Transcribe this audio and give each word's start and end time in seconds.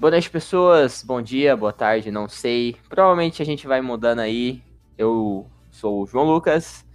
Boa 0.00 0.12
noite, 0.12 0.30
pessoas. 0.30 1.02
Bom 1.02 1.20
dia, 1.20 1.56
boa 1.56 1.72
tarde, 1.72 2.12
não 2.12 2.28
sei. 2.28 2.76
Provavelmente 2.88 3.42
a 3.42 3.44
gente 3.44 3.66
vai 3.66 3.80
mudando 3.80 4.20
aí. 4.20 4.62
Eu 4.96 5.44
sou 5.72 6.04
o 6.04 6.06
João 6.06 6.24
Lucas 6.24 6.86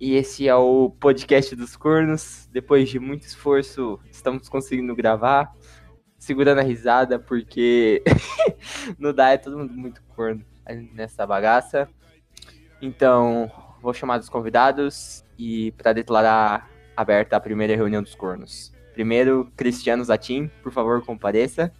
e 0.00 0.16
esse 0.16 0.48
é 0.48 0.54
o 0.56 0.90
podcast 0.90 1.54
dos 1.54 1.76
cornos. 1.76 2.48
Depois 2.50 2.88
de 2.88 2.98
muito 2.98 3.22
esforço, 3.22 4.00
estamos 4.10 4.48
conseguindo 4.48 4.96
gravar, 4.96 5.54
segurando 6.18 6.58
a 6.58 6.64
risada, 6.64 7.20
porque 7.20 8.02
não 8.98 9.14
dá, 9.14 9.30
é 9.30 9.36
todo 9.36 9.56
mundo 9.56 9.72
muito 9.72 10.02
corno 10.02 10.44
nessa 10.92 11.24
bagaça. 11.24 11.88
Então, 12.82 13.48
vou 13.80 13.94
chamar 13.94 14.18
os 14.18 14.28
convidados 14.28 15.24
e 15.38 15.70
para 15.78 15.92
declarar 15.92 16.68
aberta 16.96 17.36
a 17.36 17.40
primeira 17.40 17.76
reunião 17.76 18.02
dos 18.02 18.16
cornos. 18.16 18.74
Primeiro, 18.92 19.52
Cristiano 19.56 20.02
Zatin, 20.02 20.50
por 20.64 20.72
favor, 20.72 21.00
compareça. 21.06 21.72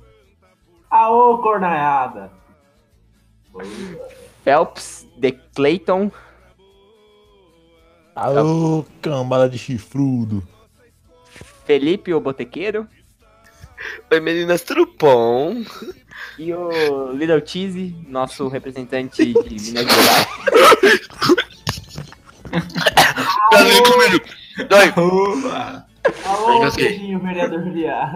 Aô, 0.94 1.38
cornaiada! 1.38 2.30
Phelps 4.44 5.04
de 5.16 5.32
Clayton. 5.32 6.08
Aô, 8.14 8.86
cambada 9.02 9.48
de 9.48 9.58
chifrudo. 9.58 10.40
Felipe, 11.64 12.14
o 12.14 12.20
botequeiro. 12.20 12.86
Oi, 14.08 14.20
meninas, 14.20 14.62
tudo 14.62 14.86
bom? 14.96 15.64
E 16.38 16.54
o 16.54 17.10
Little 17.10 17.44
Cheese, 17.44 17.96
nosso 18.06 18.46
representante 18.46 19.32
de 19.32 19.72
Minas 19.72 19.86
Gerais. 19.86 20.28
Cadê 23.50 23.82
comigo? 23.82 24.24
Dói. 24.68 24.92
Queijinho, 26.74 27.18
vereador 27.20 27.62
viado! 27.72 28.14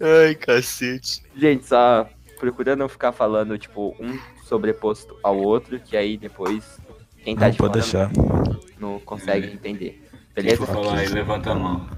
Ai, 0.00 0.34
cacete. 0.34 1.22
Gente, 1.36 1.66
só 1.66 2.08
procura 2.38 2.76
não 2.76 2.88
ficar 2.88 3.12
falando, 3.12 3.58
tipo, 3.58 3.94
um 4.00 4.18
sobreposto 4.44 5.16
ao 5.22 5.36
outro, 5.38 5.78
que 5.80 5.96
aí 5.96 6.16
depois 6.16 6.78
quem 7.24 7.34
tá 7.36 7.46
Não 7.46 7.50
de 7.52 7.58
pode 7.58 7.82
fora 7.82 8.06
deixar. 8.06 8.10
não 8.78 8.98
consegue 9.00 9.48
entender. 9.52 10.02
Quem 10.34 10.44
Beleza? 10.44 10.66
for 10.66 10.74
falar 10.74 10.98
aí, 10.98 11.08
levanta 11.08 11.50
a 11.50 11.54
mão. 11.54 11.88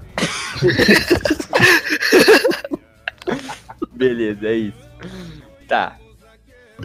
Beleza, 3.93 4.47
é 4.47 4.53
isso. 4.55 4.89
Tá. 5.67 5.95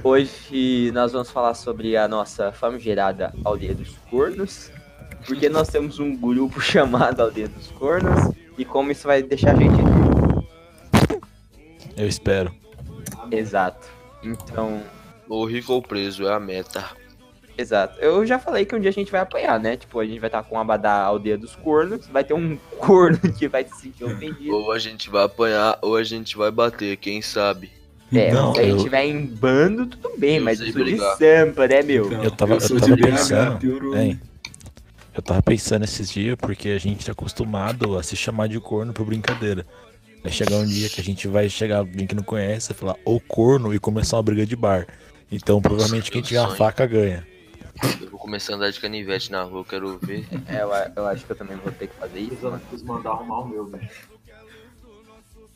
Hoje 0.02 0.90
nós 0.92 1.12
vamos 1.12 1.30
falar 1.30 1.54
sobre 1.54 1.96
a 1.96 2.06
nossa 2.06 2.52
famigerada 2.52 3.34
Aldeia 3.44 3.74
dos 3.74 3.96
Cornos. 4.10 4.70
Porque 5.26 5.48
nós 5.48 5.68
temos 5.68 5.98
um 5.98 6.16
grupo 6.16 6.60
chamado 6.62 7.20
Aldeia 7.20 7.48
dos 7.48 7.70
Cornos. 7.72 8.34
E 8.56 8.64
como 8.64 8.92
isso 8.92 9.06
vai 9.06 9.22
deixar 9.22 9.52
a 9.52 9.56
gente. 9.56 9.76
Eu 11.96 12.06
espero. 12.06 12.54
Exato. 13.30 13.88
Então, 14.22 14.82
O 15.28 15.44
rico 15.44 15.72
ou 15.72 15.82
preso 15.82 16.26
é 16.26 16.32
a 16.32 16.40
meta. 16.40 16.84
Exato. 17.58 17.98
Eu 18.00 18.24
já 18.26 18.38
falei 18.38 18.64
que 18.66 18.76
um 18.76 18.80
dia 18.80 18.90
a 18.90 18.92
gente 18.92 19.10
vai 19.10 19.20
apanhar, 19.20 19.58
né? 19.58 19.76
Tipo, 19.76 19.98
a 19.98 20.04
gente 20.04 20.20
vai 20.20 20.28
estar 20.28 20.42
com 20.42 20.56
o 20.56 20.58
Abadá 20.58 20.92
Aldeia 21.02 21.38
dos 21.38 21.56
Cornos. 21.56 22.06
Vai 22.06 22.22
ter 22.22 22.34
um 22.34 22.56
corno 22.78 23.18
que 23.32 23.48
vai 23.48 23.64
se 23.64 23.74
sentir 23.80 24.04
ofendido. 24.04 24.54
Ou 24.54 24.70
a 24.70 24.78
gente 24.78 25.08
vai 25.08 25.24
apanhar, 25.24 25.78
ou 25.80 25.96
a 25.96 26.04
gente 26.04 26.36
vai 26.36 26.50
bater, 26.50 26.96
quem 26.98 27.22
sabe? 27.22 27.72
É, 28.12 28.32
Não, 28.32 28.54
se 28.54 28.60
a 28.60 28.62
gente 28.64 28.72
eu- 28.78 28.84
tiver 28.84 29.04
em 29.04 29.26
bando, 29.26 29.86
tudo 29.86 30.16
bem, 30.16 30.36
Eu 30.36 30.44
mas 30.44 30.60
eu 30.60 30.72
sou 30.72 30.84
de 30.84 30.96
sampa, 30.96 31.66
né, 31.66 31.82
meu? 31.82 32.06
Então, 32.06 32.22
Eu 32.22 32.30
tava- 32.30 32.54
eu 32.54 32.60
sou 32.60 32.78
tava 32.78 32.96
pensando, 32.96 33.58
piorou. 33.58 33.96
Hein? 33.96 34.20
Eu 35.14 35.22
tava 35.22 35.42
pensando 35.42 35.84
esses 35.84 36.10
dias 36.10 36.36
porque 36.36 36.68
a 36.68 36.78
gente 36.78 37.04
tá 37.06 37.12
acostumado 37.12 37.98
a 37.98 38.02
se 38.02 38.14
chamar 38.14 38.48
de 38.48 38.60
corno 38.60 38.92
por 38.92 39.04
brincadeira. 39.06 39.66
Vai 40.22 40.30
chegar 40.30 40.56
um 40.56 40.66
dia 40.66 40.88
que 40.88 41.00
a 41.00 41.04
gente 41.04 41.26
vai 41.26 41.48
chegar 41.48 41.78
alguém 41.78 42.06
que 42.06 42.14
não 42.14 42.22
conhece 42.22 42.70
e 42.72 42.74
falar 42.74 42.96
ô 43.04 43.18
corno 43.18 43.74
e 43.74 43.78
começar 43.78 44.16
uma 44.16 44.22
briga 44.22 44.44
de 44.46 44.54
bar. 44.54 44.86
Então 45.32 45.60
provavelmente 45.60 46.10
quem 46.10 46.22
tiver 46.22 46.40
uma 46.40 46.48
sonho. 46.48 46.58
faca 46.58 46.86
ganha. 46.86 47.26
Eu 48.00 48.10
vou 48.10 48.18
começar 48.20 48.52
a 48.52 48.56
andar 48.56 48.70
de 48.70 48.78
canivete 48.80 49.30
na 49.32 49.42
rua, 49.42 49.64
quero 49.64 49.98
ver. 49.98 50.26
É, 50.48 50.62
eu, 50.62 50.70
eu 50.96 51.06
acho 51.06 51.24
que 51.26 51.32
eu 51.32 51.36
também 51.36 51.56
vou 51.56 51.72
ter 51.72 51.88
que 51.88 51.94
fazer 51.96 52.20
isso. 52.20 52.36
Preciso 52.36 52.58
preciso 52.60 52.86
mandar 52.86 53.10
arrumar 53.10 53.40
o 53.40 53.48
meu, 53.48 53.66
velho. 53.66 53.88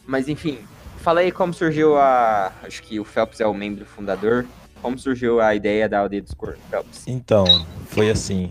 Mas 0.07 0.29
enfim, 0.29 0.59
fala 1.01 1.21
aí 1.21 1.33
como 1.33 1.53
surgiu 1.53 1.97
a. 1.97 2.53
Acho 2.63 2.83
que 2.83 3.01
o 3.01 3.05
Phelps 3.05 3.41
é 3.41 3.47
o 3.47 3.55
membro 3.55 3.85
fundador. 3.85 4.47
Como 4.81 4.99
surgiu 4.99 5.41
a 5.41 5.55
ideia 5.55 5.89
da 5.89 5.99
Aldeia 6.01 6.23
dos 6.23 6.35
Phelps? 6.71 7.07
Então, 7.07 7.45
foi 7.87 8.11
assim. 8.11 8.51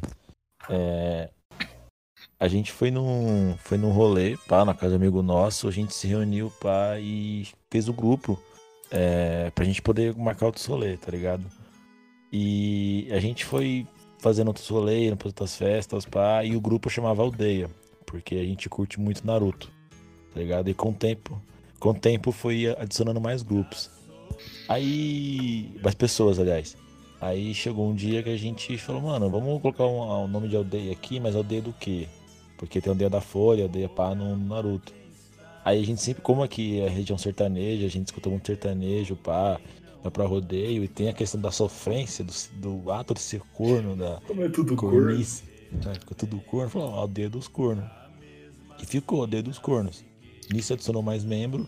é, 0.69 1.29
A 2.39 2.47
gente 2.47 2.71
foi 2.71 2.91
num, 2.91 3.55
foi 3.63 3.77
num 3.77 3.89
rolê, 3.89 4.37
pá, 4.47 4.63
na 4.63 4.73
casa 4.73 4.91
de 4.91 4.95
amigo 4.97 5.21
nosso, 5.21 5.67
a 5.67 5.71
gente 5.71 5.93
se 5.93 6.07
reuniu, 6.07 6.51
pá, 6.61 6.99
e 6.99 7.47
fez 7.71 7.89
o 7.89 7.93
grupo 7.93 8.39
é, 8.91 9.51
pra 9.55 9.65
gente 9.65 9.81
poder 9.81 10.15
marcar 10.15 10.45
outros 10.47 10.65
rolês, 10.65 10.99
tá 10.99 11.11
ligado? 11.11 11.43
E 12.31 13.07
a 13.11 13.19
gente 13.19 13.43
foi 13.43 13.87
fazendo 14.19 14.49
outros 14.49 14.67
rolês, 14.69 15.11
outras 15.25 15.55
festas, 15.55 16.05
pá, 16.05 16.43
e 16.43 16.55
o 16.55 16.61
grupo 16.61 16.89
chamava 16.89 17.23
Aldeia, 17.23 17.69
porque 18.05 18.35
a 18.35 18.43
gente 18.43 18.69
curte 18.69 18.99
muito 18.99 19.25
Naruto, 19.25 19.71
tá 20.33 20.39
ligado? 20.39 20.69
E 20.69 20.73
com 20.75 20.91
o 20.91 20.93
tempo, 20.93 21.41
com 21.79 21.89
o 21.89 21.93
tempo 21.93 22.31
foi 22.31 22.67
adicionando 22.77 23.21
mais 23.21 23.41
grupos. 23.41 23.89
Aí, 24.67 25.71
mais 25.81 25.95
pessoas, 25.95 26.39
aliás. 26.39 26.77
Aí 27.21 27.53
chegou 27.53 27.89
um 27.89 27.95
dia 27.95 28.23
que 28.23 28.29
a 28.29 28.37
gente 28.37 28.77
falou, 28.77 29.01
mano, 29.01 29.29
vamos 29.29 29.61
colocar 29.61 29.85
um, 29.85 30.23
um 30.23 30.27
nome 30.27 30.47
de 30.47 30.55
aldeia 30.55 30.91
aqui, 30.91 31.19
mas 31.19 31.35
aldeia 31.35 31.61
do 31.61 31.73
quê? 31.73 32.07
Porque 32.57 32.79
tem 32.79 32.91
aldeia 32.91 33.09
da 33.09 33.19
Folha, 33.19 33.63
aldeia 33.63 33.89
pá 33.89 34.15
no 34.15 34.37
Naruto. 34.37 34.93
Aí 35.65 35.81
a 35.81 35.85
gente 35.85 36.01
sempre, 36.01 36.21
como 36.21 36.41
aqui 36.43 36.79
é 36.79 36.87
região 36.87 37.17
sertaneja, 37.17 37.85
a 37.85 37.89
gente 37.89 38.07
escuta 38.07 38.29
muito 38.29 38.47
sertanejo, 38.47 39.15
pá, 39.17 39.59
vai 40.01 40.11
pra 40.11 40.25
rodeio, 40.25 40.83
e 40.83 40.87
tem 40.87 41.09
a 41.09 41.13
questão 41.13 41.39
da 41.41 41.51
sofrência, 41.51 42.23
do, 42.23 42.33
do 42.53 42.91
ato 42.91 43.13
de 43.13 43.19
ser 43.19 43.41
corno, 43.53 43.95
da 43.95 44.21
Como 44.25 44.43
é 44.43 44.49
tudo 44.49 44.75
corno. 44.75 44.97
cornice. 44.97 45.43
Né? 45.71 45.93
Ficou 45.95 46.15
tudo 46.17 46.39
corno, 46.39 46.69
falou, 46.69 46.93
aldeia 46.95 47.29
dos 47.29 47.47
cornos. 47.47 47.85
E 48.81 48.85
ficou, 48.85 49.21
aldeia 49.21 49.43
dos 49.43 49.59
cornos. 49.59 50.05
Nisso 50.51 50.73
adicionou 50.73 51.01
mais 51.03 51.23
membro 51.23 51.67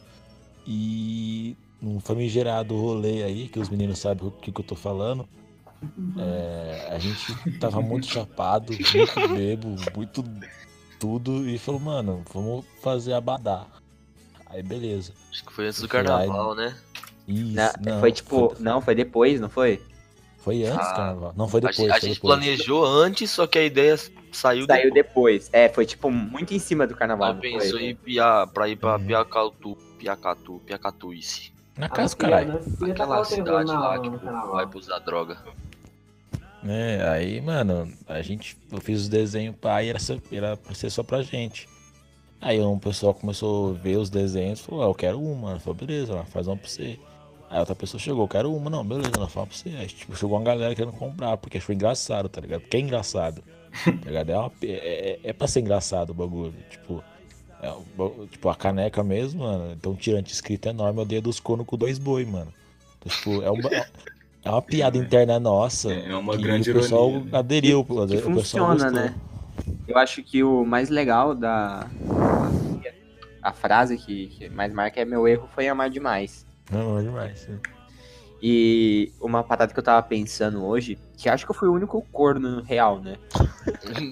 e 0.66 1.56
num 1.81 2.00
famigerado 2.00 2.75
rolê 2.75 3.24
aí, 3.24 3.47
que 3.47 3.59
os 3.59 3.69
meninos 3.69 4.00
sabem 4.00 4.28
o 4.28 4.31
que, 4.31 4.52
que 4.52 4.62
eu 4.62 4.66
tô 4.66 4.75
falando. 4.75 5.28
é, 6.18 6.88
a 6.91 7.00
gente 7.00 7.34
tava 7.59 7.81
muito 7.81 8.06
chapado, 8.08 8.74
muito 8.94 9.28
bebo, 9.34 9.75
muito 9.96 10.24
tudo, 11.00 11.47
e 11.50 11.58
falou, 11.58 11.81
mano, 11.81 12.24
vamos 12.31 12.66
fazer 12.81 13.14
abadá. 13.14 13.66
Aí 14.46 14.62
beleza. 14.62 15.14
Acho 15.31 15.46
que 15.46 15.52
foi 15.53 15.68
antes 15.68 15.80
do 15.80 15.86
lá, 15.86 15.90
carnaval, 15.90 16.53
né? 16.56 16.78
Isso, 17.28 17.56
Na- 17.56 17.74
não, 17.80 18.00
foi 18.00 18.12
tipo. 18.12 18.50
Foi, 18.56 18.64
Não, 18.64 18.81
foi 18.81 18.96
depois, 18.96 19.40
não 19.40 19.50
foi? 19.50 19.81
Foi 20.41 20.63
antes, 20.66 20.88
Ah, 20.88 20.94
carnaval. 20.94 21.34
Não, 21.38 21.47
foi 21.47 21.59
A 21.59 21.62
depois. 21.69 21.78
gente, 21.78 21.90
a 21.90 21.94
foi 22.00 22.09
gente 22.09 22.16
depois. 22.16 22.40
planejou 22.40 22.85
antes, 22.85 23.29
só 23.31 23.47
que 23.47 23.57
a 23.59 23.63
ideia 23.63 23.96
saiu, 23.97 24.66
Saiu 24.66 24.66
depois. 24.94 24.94
depois. 24.94 25.50
É, 25.53 25.69
foi 25.69 25.85
tipo 25.85 26.09
muito 26.12 26.53
em 26.53 26.59
cima 26.59 26.85
do 26.88 26.96
carnaval. 26.96 27.34
Não 27.34 27.40
pensou 27.41 27.79
em 27.79 27.96
pia, 27.96 28.47
pra 28.53 28.68
ir 28.68 28.75
pra 28.75 28.97
Uhum. 28.97 29.06
Piacatu, 29.06 29.78
Piacatu, 29.97 30.62
Piacatuice. 30.66 31.52
Na 31.78 31.85
Ah, 31.85 31.90
casa, 31.90 32.16
caralho. 32.16 32.53
não 32.53 32.59
queria 32.78 32.94
Aquela 32.94 33.24
cidade 33.24 33.72
lá 33.72 34.00
que 34.00 34.07
o 34.07 34.12
povo 34.12 34.24
carnaval. 34.25 34.52
vai 34.53 34.68
pra 34.68 34.79
usar 34.79 35.00
droga. 35.00 35.38
É, 36.68 37.08
aí, 37.09 37.41
mano, 37.41 37.91
a 38.08 38.22
gente, 38.22 38.56
eu 38.72 38.79
fiz 38.79 39.02
os 39.02 39.09
desenhos 39.09 39.56
pá, 39.56 39.81
e 39.84 39.90
era, 39.90 40.58
pra 40.58 40.75
ser 40.75 40.90
só 40.91 41.02
pra 41.02 41.22
gente. 41.23 41.68
Aí 42.40 42.59
um 42.59 42.78
pessoal 42.78 43.13
começou 43.13 43.72
a 43.72 43.73
ver 43.73 43.97
os 43.97 44.09
desenhos 44.09 44.59
e 44.59 44.63
falou, 44.63 44.84
ah, 44.84 44.88
eu 44.88 44.94
quero 44.96 45.19
uma. 45.19 45.53
Eu 45.53 45.59
falei, 45.59 45.79
beleza, 45.85 46.23
faz 46.25 46.47
uma 46.47 46.58
pra 46.58 46.68
você. 46.68 47.00
Aí 47.52 47.60
outra 47.60 47.76
pessoa 47.76 48.00
chegou, 48.00 48.24
eu 48.24 48.28
quero 48.30 48.56
uma, 48.56 48.70
não, 48.70 48.84
beleza, 48.84 49.12
ela 49.16 49.28
fala 49.28 49.46
pra 49.46 49.56
você. 49.56 49.70
Aí 49.70 49.86
tipo, 49.88 50.16
chegou 50.16 50.38
uma 50.38 50.44
galera 50.46 50.74
querendo 50.74 50.94
comprar, 50.94 51.36
porque 51.36 51.58
achou 51.58 51.76
engraçado, 51.76 52.30
tá 52.30 52.40
ligado? 52.40 52.62
Porque 52.62 52.78
é 52.78 52.80
engraçado. 52.80 53.44
Tá 53.84 54.06
ligado? 54.10 54.30
É, 54.30 54.38
uma, 54.38 54.52
é, 54.64 54.68
é, 54.68 55.20
é 55.22 55.34
pra 55.34 55.48
ser 55.48 55.59
engraçado 55.59 56.12
o 56.12 56.14
bagulho. 56.14 56.53
Tipo, 56.70 57.03
é 57.62 58.28
tipo, 58.28 58.50
a 58.50 58.56
caneca 58.56 59.03
mesmo, 59.03 59.44
mano, 59.44 59.78
um 59.86 59.96
tirante 59.96 60.32
escrito 60.34 60.68
enorme, 60.70 61.00
é 61.00 61.02
o 61.03 61.06
dedo 61.06 61.26
dos 61.26 61.40
cornos 61.42 61.68
com 61.68 61.78
dois 61.78 62.00
boi, 62.00 62.26
mano. 62.26 62.53
Então, 62.98 63.12
tipo, 63.18 63.42
é, 63.44 63.52
um, 63.52 63.62
ba- 63.62 63.86
é 64.44 64.50
uma 64.50 64.62
piada 64.62 64.97
interna 64.97 65.38
nossa. 65.40 65.92
É 65.94 66.16
uma 66.16 66.38
que 66.38 66.44
grande 66.44 66.72
o 66.72 66.74
pessoal 66.74 67.09
ironia, 67.09 67.32
né? 67.32 67.38
aderiu. 67.38 67.84
Que 67.84 67.92
o 67.92 67.96
pessoal 68.08 68.32
funciona, 68.32 68.90
né? 68.90 69.16
Eu 69.88 69.97
acho 69.97 70.24
que 70.24 70.42
o 70.42 70.64
mais 70.66 70.90
legal 70.90 71.36
da. 71.36 71.86
A 73.44 73.52
frase 73.52 73.97
que, 73.97 74.28
que 74.28 74.50
mais 74.50 74.72
marca 74.72 75.02
é 75.02 75.06
meu 75.06 75.28
erro 75.28 75.50
foi 75.54 75.68
amar 75.68 75.90
demais. 75.90 76.46
Não, 76.72 76.97
é 77.00 77.02
demais. 77.02 77.40
sim. 77.40 77.59
E 78.44 79.12
uma 79.22 79.44
parada 79.44 79.72
que 79.72 79.78
eu 79.79 79.84
tava 79.84 80.02
pensando 80.02 80.64
hoje, 80.66 80.97
que 81.16 81.29
acho 81.29 81.46
que 81.46 81.52
eu 81.52 81.56
fui 81.56 81.68
o 81.68 81.73
único 81.73 82.02
corno 82.12 82.64
real, 82.64 83.00
né? 83.00 83.16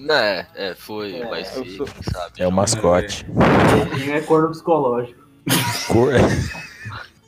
né, 0.06 0.46
é, 0.54 0.74
foi, 0.76 1.16
É, 1.16 1.26
vai 1.26 1.40
eu 1.40 1.44
ser, 1.46 1.64
sou- 1.70 1.86
sabe? 2.12 2.34
É 2.38 2.46
o 2.46 2.52
mascote. 2.52 3.26
Ele 4.00 4.12
é 4.12 4.20
corno 4.20 4.50
psicológico. 4.50 5.18
Cor... 5.88 6.12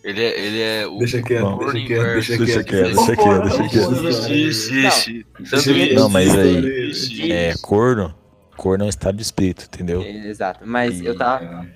Ele 0.04 0.20
é, 0.20 0.40
ele 0.46 0.60
é 0.60 0.84
o 0.84 0.98
Deixa 0.98 1.22
quieto, 1.22 1.42
Bom, 1.44 1.58
deixa 1.58 1.86
quieto, 1.86 2.02
deixa 2.12 2.36
Deixa 2.38 2.64
quieto. 2.64 2.66
quieto, 2.66 2.96
deixa 2.96 3.16
quieto, 3.16 3.48
deixa 3.48 3.68
quieto. 3.68 4.32
Ixi. 4.34 5.26
Tanto 5.32 5.48
Deixa 5.48 5.70
isso. 5.72 5.94
Não, 5.94 6.08
mas 6.08 6.36
aí-. 6.36 7.30
É, 7.30 7.54
corno. 7.62 8.12
Corno 8.56 8.82
é 8.82 8.86
um 8.86 8.90
estado 8.90 9.14
de 9.16 9.22
espírito, 9.22 9.66
entendeu? 9.72 10.02
Exato. 10.02 10.58
Mas 10.64 11.00
eu 11.00 11.14
E- 11.14 11.16
tava 11.16 11.68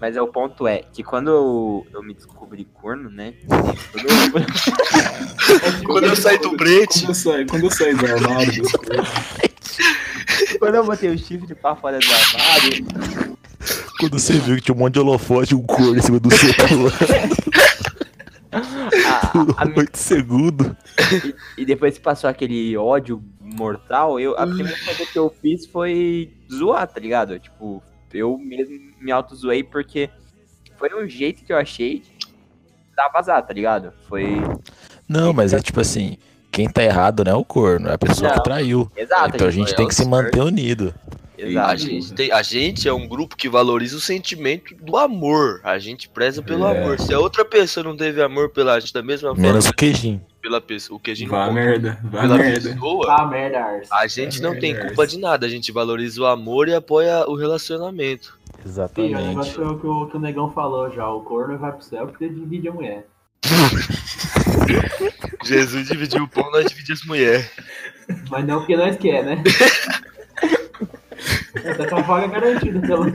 Mas 0.00 0.14
é, 0.16 0.20
o 0.22 0.28
ponto 0.28 0.66
é 0.66 0.78
que 0.92 1.02
quando 1.02 1.30
eu, 1.30 1.86
eu 1.92 2.02
me 2.02 2.12
descobri 2.12 2.66
corno, 2.66 3.08
né? 3.10 3.34
Quando 3.92 4.06
eu, 5.80 5.86
Quando 5.86 6.04
eu 6.04 6.16
saí 6.16 6.36
do 6.38 6.48
Quando 6.50 6.56
brete, 6.58 7.06
eu 7.06 7.14
saí, 7.14 7.46
quando 7.46 7.64
eu 7.64 7.70
saí 7.70 7.94
do 7.94 8.04
armário, 8.06 8.62
quando 10.58 10.74
eu 10.74 10.84
botei 10.84 11.10
o 11.10 11.18
chifre 11.18 11.54
pra 11.54 11.74
fora 11.76 11.98
do 11.98 12.04
armário, 12.06 12.86
Quando 13.98 14.18
você 14.18 14.34
viu 14.34 14.56
que 14.56 14.62
tinha 14.62 14.74
um 14.74 14.78
monte 14.78 14.94
de 14.94 15.00
holofote 15.00 15.54
e 15.54 15.56
um 15.56 15.62
corno 15.62 15.96
em 15.96 16.02
cima 16.02 16.20
do 16.20 16.30
seu 16.34 16.50
a, 18.52 19.62
a, 19.62 19.64
minha- 19.64 19.78
8 19.78 19.96
segundos. 19.96 20.72
e 21.56 21.64
depois 21.64 21.94
que 21.96 22.00
passou 22.04 22.28
aquele 22.28 22.76
ódio 22.76 23.22
mortal, 23.40 24.20
eu, 24.20 24.34
a 24.38 24.46
primeira 24.46 24.76
coisa 24.84 25.06
que 25.06 25.18
eu 25.18 25.34
fiz 25.42 25.66
foi 25.66 26.32
zoar, 26.52 26.86
tá 26.86 27.00
ligado? 27.00 27.38
Tipo, 27.38 27.82
eu 28.12 28.38
mesmo 28.38 28.85
me 29.00 29.12
auto-zoei 29.12 29.62
porque 29.62 30.10
foi 30.78 30.90
um 30.94 31.08
jeito 31.08 31.44
que 31.44 31.52
eu 31.52 31.56
achei 31.58 32.00
de 32.00 32.10
dar 32.96 33.08
vazar, 33.08 33.42
tá 33.46 33.52
ligado? 33.52 33.92
Foi. 34.08 34.36
Não, 35.08 35.32
mas 35.32 35.52
é 35.52 35.60
tipo 35.60 35.80
assim, 35.80 36.16
quem 36.50 36.68
tá 36.68 36.82
errado 36.82 37.24
não 37.24 37.32
é 37.32 37.34
o 37.34 37.44
corno, 37.44 37.88
é 37.88 37.94
a 37.94 37.98
pessoa 37.98 38.28
Não. 38.30 38.36
que 38.36 38.42
traiu. 38.44 38.90
Exato, 38.96 39.36
Então 39.36 39.46
a 39.46 39.50
gente 39.50 39.68
foi 39.68 39.76
tem 39.76 39.88
que 39.88 39.94
se 39.94 40.04
manter 40.06 40.40
unido. 40.40 40.94
a 41.38 41.42
Exato. 41.42 41.76
gente, 41.78 42.12
tem- 42.14 42.32
a 42.32 42.42
gente 42.42 42.88
é 42.88 42.92
um 42.92 43.06
grupo 43.06 43.36
que 43.36 43.48
valoriza 43.48 43.96
o 43.96 44.00
sentimento 44.00 44.74
do 44.76 44.96
amor. 44.96 45.60
A 45.62 45.78
gente 45.78 46.08
preza 46.08 46.42
pelo 46.42 46.66
É. 46.66 46.78
amor. 46.82 46.98
Se 46.98 47.12
a 47.12 47.18
outra 47.20 47.44
pessoa 47.44 47.84
não 47.84 47.96
teve 47.96 48.22
amor 48.22 48.50
pela 48.50 48.80
gente 48.80 48.92
da 48.94 49.02
mesma 49.02 49.28
forma 49.30 49.42
Menos 49.42 49.66
o 49.66 49.74
queijinho. 49.74 50.20
Pela 50.46 50.60
pessoa, 50.60 50.96
o 50.96 51.00
que 51.00 51.10
a 51.10 51.14
gente 51.16 51.28
vá 51.28 51.42
a 51.42 51.46
não 51.48 51.54
merda, 51.54 51.98
vá 52.04 52.18
a 52.20 52.22
pela 52.22 52.38
merda. 52.38 52.70
pessoa, 52.70 53.16
Ah, 53.18 53.26
merda, 53.26 53.82
a 53.90 54.06
gente 54.06 54.40
não 54.40 54.56
tem 54.56 54.74
É. 54.74 54.86
culpa 54.86 55.04
de 55.04 55.18
nada. 55.18 55.44
A 55.44 55.48
gente 55.48 55.72
valoriza 55.72 56.22
o 56.22 56.26
amor 56.26 56.68
e 56.68 56.74
apoia 56.74 57.28
o 57.28 57.34
relacionamento. 57.34 58.38
Filho, 58.52 58.64
o 58.64 58.68
Exatamente. 58.68 59.14
negócio 59.26 59.60
é 59.62 59.66
o 59.68 59.76
que, 59.78 59.86
o 59.88 60.06
que 60.06 60.16
o 60.16 60.20
negão 60.20 60.48
falou 60.52 60.88
já. 60.92 61.08
O 61.08 61.20
corno 61.22 61.58
vai 61.58 61.72
pro 61.72 61.82
céu 61.82 62.06
porque 62.06 62.28
divide 62.28 62.68
a 62.68 62.72
mulher. 62.72 63.08
Jesus 65.44 65.88
dividiu 65.88 66.22
o 66.22 66.28
pão, 66.28 66.48
nós 66.52 66.66
dividimos 66.66 67.00
as 67.00 67.06
mulheres. 67.08 67.50
Mas 68.30 68.46
não 68.46 68.58
porque 68.60 68.76
nós 68.76 68.96
quer, 68.96 69.24
né? 69.24 69.42
Tá 71.76 71.88
com 71.88 71.96
a 71.96 72.02
vaga 72.02 72.28
garantida, 72.28 72.80
pelo. 72.86 73.06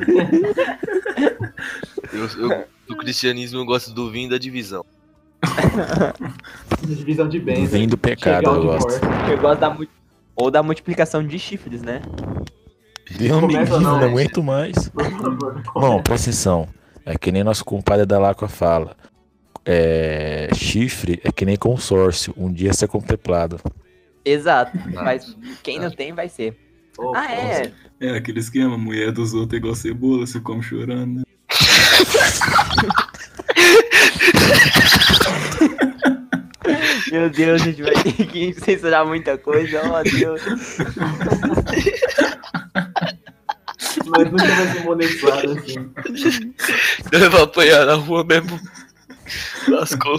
Eu, 2.11 2.49
eu- 2.49 2.65
do 2.89 2.97
cristianismo 2.97 3.59
eu 3.59 3.65
gosto 3.65 3.93
do 3.93 4.11
vinho 4.11 4.27
e 4.27 4.31
da 4.31 4.37
divisão. 4.37 4.85
Divisão 6.83 7.27
de 7.27 7.39
bens. 7.39 7.69
Vem 7.71 7.87
do 7.87 7.97
pecado, 7.97 8.45
eu 8.45 8.63
gosto. 8.63 9.01
Eu 9.29 9.37
gosto 9.39 9.59
da. 9.59 9.69
mu- 9.69 9.87
Ou 10.35 10.51
da 10.51 10.61
multiplicação 10.63 11.25
de 11.25 11.37
chifres, 11.39 11.81
né? 11.81 12.01
Deus 13.17 13.41
me 13.41 13.47
Começa 13.53 13.59
livre, 13.77 13.83
não, 13.83 13.91
não 13.93 13.99
né? 13.99 14.05
aguento 14.07 14.43
mais. 14.43 14.89
Bom, 15.73 16.01
presta 16.01 16.29
atenção. 16.29 16.67
É 17.05 17.17
que 17.17 17.31
nem 17.31 17.43
nosso 17.43 17.65
compadre 17.65 18.05
da 18.05 18.19
Lacua 18.19 18.47
fala. 18.47 18.95
É, 19.65 20.49
chifre 20.55 21.19
é 21.23 21.31
que 21.31 21.45
nem 21.45 21.55
consórcio. 21.57 22.33
Um 22.37 22.51
dia 22.51 22.73
ser 22.73 22.87
contemplado. 22.87 23.59
Exato. 24.23 24.77
Mas 24.93 25.35
quem 25.63 25.79
não 25.79 25.91
tem 25.91 26.13
vai 26.13 26.29
ser. 26.29 26.57
Ô, 26.97 27.13
Ah, 27.15 27.31
é. 27.31 27.71
É 27.99 28.15
aquele 28.17 28.39
esquema, 28.39 28.77
mulher 28.77 29.11
dos 29.11 29.33
outros 29.33 29.53
é 29.53 29.57
igual 29.57 29.75
cebola, 29.75 30.25
você 30.25 30.39
come 30.39 30.63
chorando. 30.63 31.17
né? 31.19 31.23
Meu 37.11 37.29
Deus, 37.29 37.61
a 37.61 37.65
gente 37.65 37.81
vai 37.81 37.93
ter 37.93 38.25
que 38.27 38.53
censurar 38.53 39.05
muita 39.05 39.37
coisa. 39.37 39.81
Oh, 39.83 40.01
Deus. 40.03 40.41
Mas 44.05 44.31
nunca 44.31 44.47
vai 44.47 44.67
ser 44.67 44.83
monetizado 44.83 45.51
assim. 45.51 45.91
Eu 47.11 47.31
vou 47.31 47.43
apanhar 47.43 47.85
na 47.85 47.95
rua 47.95 48.23
mesmo. 48.23 48.59
Lascou. 49.67 50.17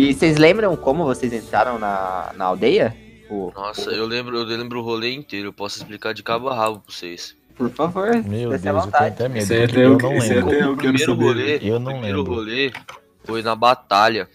E 0.00 0.14
vocês 0.14 0.36
lembram 0.38 0.74
como 0.76 1.04
vocês 1.04 1.32
entraram 1.32 1.78
na, 1.78 2.32
na 2.36 2.44
aldeia? 2.46 2.96
O- 3.28 3.52
Nossa, 3.54 3.90
eu 3.90 4.06
lembro, 4.06 4.36
eu 4.36 4.44
lembro 4.44 4.80
o 4.80 4.82
rolê 4.82 5.12
inteiro. 5.14 5.48
Eu 5.48 5.52
posso 5.52 5.78
explicar 5.78 6.12
de 6.14 6.22
cabo 6.22 6.48
a 6.48 6.54
rabo 6.54 6.80
pra 6.80 6.92
vocês. 6.94 7.36
Por 7.54 7.70
favor, 7.70 8.08
Meu 8.24 8.50
Deus, 8.50 8.54
eu 8.54 8.60
tenho 8.62 8.80
vontade. 8.80 9.06
até 9.08 9.28
medo. 9.28 9.42
Isso 9.42 9.52
aí 9.52 9.58
porque 9.66 9.72
até 9.76 9.84
eu 9.86 9.92
eu, 9.92 9.98
não 9.98 10.18
lembro. 10.18 10.52
eu 10.54 10.72
O 10.72 10.76
primeiro 10.76 11.14
rolê, 11.14 11.58
Eu 11.62 11.76
o 11.76 11.78
não 11.78 11.92
primeiro 11.92 12.18
lembro. 12.18 12.34
rolê 12.34 12.72
foi 13.24 13.42
na 13.42 13.54
batalha. 13.54 14.28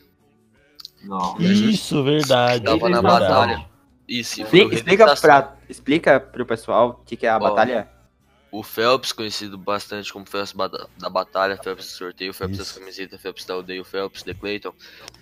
Não. 1.04 1.36
Isso, 1.40 2.04
verdade. 2.04 2.64
Tava 2.64 2.88
na 2.90 3.02
verdade. 3.02 3.20
batalha. 3.26 3.66
Isso, 4.08 4.42
o 4.42 4.44
Explica, 4.44 4.76
explica, 4.76 5.16
pra, 5.16 5.56
explica 5.68 6.20
pro 6.20 6.46
pessoal 6.46 7.00
o 7.02 7.06
que, 7.06 7.16
que 7.18 7.26
é 7.26 7.30
a 7.30 7.38
Ó, 7.38 7.40
batalha. 7.40 7.88
O 8.56 8.64
Phelps, 8.64 9.12
conhecido 9.12 9.58
bastante 9.58 10.14
como 10.14 10.26
Phelps 10.26 10.56
da 10.98 11.10
batalha, 11.10 11.58
Phelps 11.62 11.88
do 11.88 11.92
sorteio, 11.92 12.34
Phelps 12.34 12.58
das 12.58 12.72
camisetas, 12.72 13.22
Phelps 13.22 13.44
da 13.44 13.54
aldeia, 13.54 13.82
o 13.82 13.84
Phelps 13.84 14.24
de 14.24 14.34
Clayton. 14.34 14.74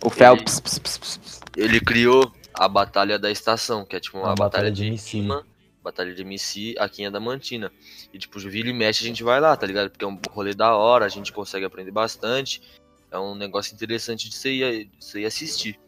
O 0.06 0.10
Phelps. 0.12 0.60
ps, 0.60 0.78
ps, 0.78 0.98
ps, 1.00 1.18
ps. 1.18 1.40
Ele 1.58 1.80
criou 1.80 2.32
a 2.54 2.68
batalha 2.68 3.18
da 3.18 3.32
estação, 3.32 3.86
que 3.86 3.96
é 3.96 4.00
tipo 4.00 4.20
uma 4.20 4.36
batalha, 4.36 4.46
batalha 4.46 4.72
de 4.72 4.84
de 4.84 4.88
MC. 4.88 5.10
cima, 5.10 5.44
batalha 5.82 6.14
de 6.14 6.22
MC, 6.22 6.76
aqui 6.78 7.02
em 7.02 7.08
Adamantina. 7.08 7.72
E 8.14 8.20
tipo, 8.20 8.38
vira 8.38 8.70
e 8.70 8.74
mexe 8.74 9.04
a 9.04 9.08
gente 9.08 9.24
vai 9.24 9.42
lá, 9.42 9.58
tá 9.58 9.66
ligado? 9.66 9.90
Porque 9.90 10.06
é 10.06 10.08
um 10.08 10.20
rolê 10.30 10.54
da 10.54 10.76
hora, 10.76 11.04
a 11.04 11.10
gente 11.10 11.34
consegue 11.34 11.66
aprender 11.66 11.90
bastante. 11.90 12.62
É 13.10 13.18
um 13.18 13.34
negócio 13.34 13.74
interessante 13.74 14.30
de 14.30 14.36
você 14.36 14.52
ir, 14.52 14.86
de 14.86 15.04
você 15.04 15.22
ir 15.22 15.26
assistir. 15.26 15.80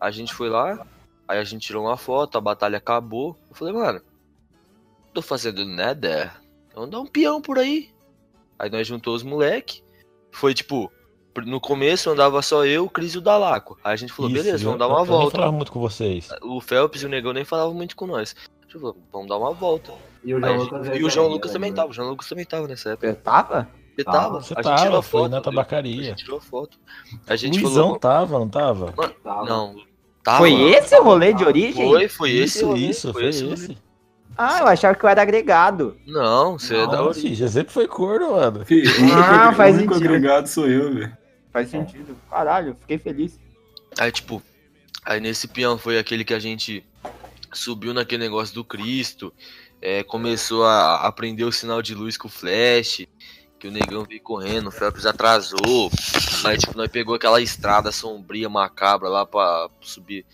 A 0.00 0.12
gente 0.12 0.32
foi 0.32 0.48
lá, 0.48 0.86
aí 1.26 1.40
a 1.40 1.44
gente 1.44 1.66
tirou 1.66 1.84
uma 1.84 1.96
foto, 1.96 2.38
a 2.38 2.40
batalha 2.40 2.78
acabou. 2.78 3.36
Eu 3.50 3.56
falei, 3.56 3.74
mano, 3.74 4.00
tô 5.12 5.20
fazendo 5.20 5.64
nada. 5.64 6.40
Vamos 6.74 6.90
dar 6.90 7.00
um 7.00 7.06
peão 7.06 7.40
por 7.40 7.58
aí. 7.58 7.90
Aí 8.58 8.70
nós 8.70 8.86
juntou 8.86 9.14
os 9.14 9.22
moleque. 9.22 9.82
Foi 10.30 10.54
tipo, 10.54 10.90
no 11.44 11.60
começo 11.60 12.08
andava 12.10 12.40
só 12.42 12.64
eu, 12.64 12.84
o 12.86 12.90
Cris 12.90 13.14
e 13.14 13.18
o 13.18 13.20
Dalaco. 13.20 13.78
Aí 13.84 13.92
a 13.92 13.96
gente 13.96 14.12
falou, 14.12 14.30
Isso, 14.30 14.42
beleza, 14.42 14.64
eu- 14.64 14.66
vamos 14.66 14.78
dar 14.78 14.84
eu- 14.86 14.90
uma 14.90 14.98
eu 15.00 15.04
nem 15.04 15.10
volta. 15.10 15.36
falava 15.36 15.52
muito 15.52 15.72
com 15.72 15.80
vocês. 15.80 16.28
O 16.42 16.60
Phelps 16.60 17.02
e 17.02 17.06
o 17.06 17.08
Negão 17.08 17.32
nem 17.32 17.44
falavam 17.44 17.74
muito 17.74 17.94
com 17.96 18.06
nós. 18.06 18.34
Tipo, 18.68 18.96
vamos 19.12 19.28
dar 19.28 19.36
uma 19.38 19.52
volta. 19.52 19.92
E 20.24 20.34
o 20.34 20.40
João 20.40 20.52
a 20.54 20.56
Lucas 20.56 20.84
gente- 20.86 20.96
é 20.96 21.00
e 21.00 21.04
o 21.04 21.10
João 21.10 21.28
Lucas 21.28 21.50
né, 21.50 21.54
também 21.54 21.70
mano? 21.70 21.76
tava. 21.76 21.90
O 21.90 21.92
João 21.92 22.08
Lucas 22.08 22.28
também 22.28 22.44
tava 22.44 22.68
nessa 22.68 22.90
época. 22.90 23.06
Eu 23.08 23.16
tava? 23.16 23.68
Você 23.94 24.04
Tava. 24.04 24.16
tava? 24.18 24.40
Você 24.40 24.54
a 24.54 24.56
gente 24.56 24.64
tava, 24.64 24.82
tirou 24.82 24.98
a 24.98 25.02
foi 25.02 25.20
foto. 25.20 25.30
na 25.30 25.36
A 25.38 25.40
tabacaria. 25.42 26.02
gente 26.04 26.16
tirou 26.24 26.38
a 26.38 26.40
foto. 26.40 26.78
A 27.26 27.36
gente 27.36 27.60
Luizão 27.60 27.84
falou. 27.84 27.98
tava, 27.98 28.38
não 28.38 28.48
tava? 28.48 28.92
Tava. 29.22 29.44
Não. 29.44 29.74
Tava. 30.24 30.38
Foi 30.38 30.52
esse 30.70 30.96
o 30.98 31.02
rolê 31.02 31.34
de 31.34 31.44
origem? 31.44 31.86
Foi, 31.86 32.08
foi 32.08 32.30
esse. 32.30 32.58
Isso, 32.60 32.66
rolê, 32.68 32.78
isso, 32.80 33.12
foi 33.12 33.26
esse. 33.28 33.44
esse. 33.44 33.78
Ah, 34.36 34.60
eu 34.60 34.66
achava 34.66 34.94
que 34.94 35.04
eu 35.04 35.08
era 35.08 35.22
agregado. 35.22 35.96
Não, 36.06 36.58
você 36.58 36.76
é 36.76 36.86
da 36.86 37.02
origem. 37.02 37.22
filho, 37.22 37.34
já 37.36 37.48
sempre 37.48 37.72
foi 37.72 37.86
corno, 37.86 38.32
mano. 38.32 38.64
Fih, 38.64 38.82
o 38.82 39.02
único, 39.02 39.18
Ah, 39.18 39.44
agre- 39.44 39.56
faz 39.56 39.74
o 39.74 39.78
único 39.78 39.94
sentido. 39.94 40.14
agregado 40.14 40.48
sou 40.48 40.68
eu, 40.68 40.94
velho. 40.94 41.18
Faz 41.52 41.68
sentido. 41.68 42.16
Caralho, 42.30 42.76
fiquei 42.80 42.98
feliz. 42.98 43.38
Aí, 43.98 44.10
tipo, 44.10 44.42
aí 45.04 45.20
nesse 45.20 45.46
peão 45.48 45.76
foi 45.76 45.98
aquele 45.98 46.24
que 46.24 46.32
a 46.34 46.38
gente 46.38 46.84
subiu 47.52 47.92
naquele 47.92 48.24
negócio 48.24 48.54
do 48.54 48.64
Cristo, 48.64 49.32
é, 49.80 50.02
começou 50.02 50.64
a 50.64 51.06
aprender 51.06 51.44
o 51.44 51.52
sinal 51.52 51.82
de 51.82 51.94
luz 51.94 52.16
com 52.16 52.26
o 52.28 52.30
flash, 52.30 53.06
que 53.58 53.68
o 53.68 53.70
negão 53.70 54.04
veio 54.08 54.22
correndo, 54.22 54.68
o 54.68 54.72
Phelps 54.72 55.04
atrasou. 55.04 55.90
Aí, 56.44 56.56
tipo, 56.56 56.76
nós 56.76 56.88
pegou 56.88 57.14
aquela 57.14 57.40
estrada 57.40 57.92
sombria, 57.92 58.48
macabra 58.48 59.08
lá 59.10 59.26
pra 59.26 59.68
subir 59.82 60.24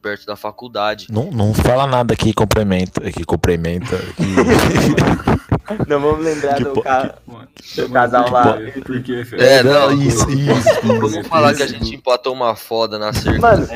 perto 0.00 0.26
da 0.26 0.36
faculdade. 0.36 1.06
Não, 1.10 1.30
não 1.30 1.52
fala 1.54 1.86
nada 1.86 2.16
que 2.16 2.32
complementa, 2.32 3.00
que 3.10 3.24
complementa, 3.24 3.96
que... 4.16 4.24
Não 5.88 6.00
vamos 6.00 6.24
lembrar 6.24 6.54
Que 6.56 6.64
do 6.64 6.70
po- 6.72 6.82
cara. 6.82 7.18
Mano, 7.26 7.48
casal 7.92 8.24
por 8.24 8.32
lá. 8.32 8.56
quê? 8.58 8.80
Por 8.80 9.02
quê, 9.02 9.24
Fê? 9.24 9.36
É, 9.36 9.62
não, 9.62 9.92
isso, 9.92 10.28
isso. 10.30 10.68
Vamos 10.82 11.26
falar 11.28 11.54
que 11.54 11.62
a 11.62 11.66
gente 11.66 11.94
empatou 11.94 12.32
uma 12.32 12.56
foda 12.56 12.98
na 12.98 13.12
cerca. 13.12 13.38
Mano, 13.40 13.68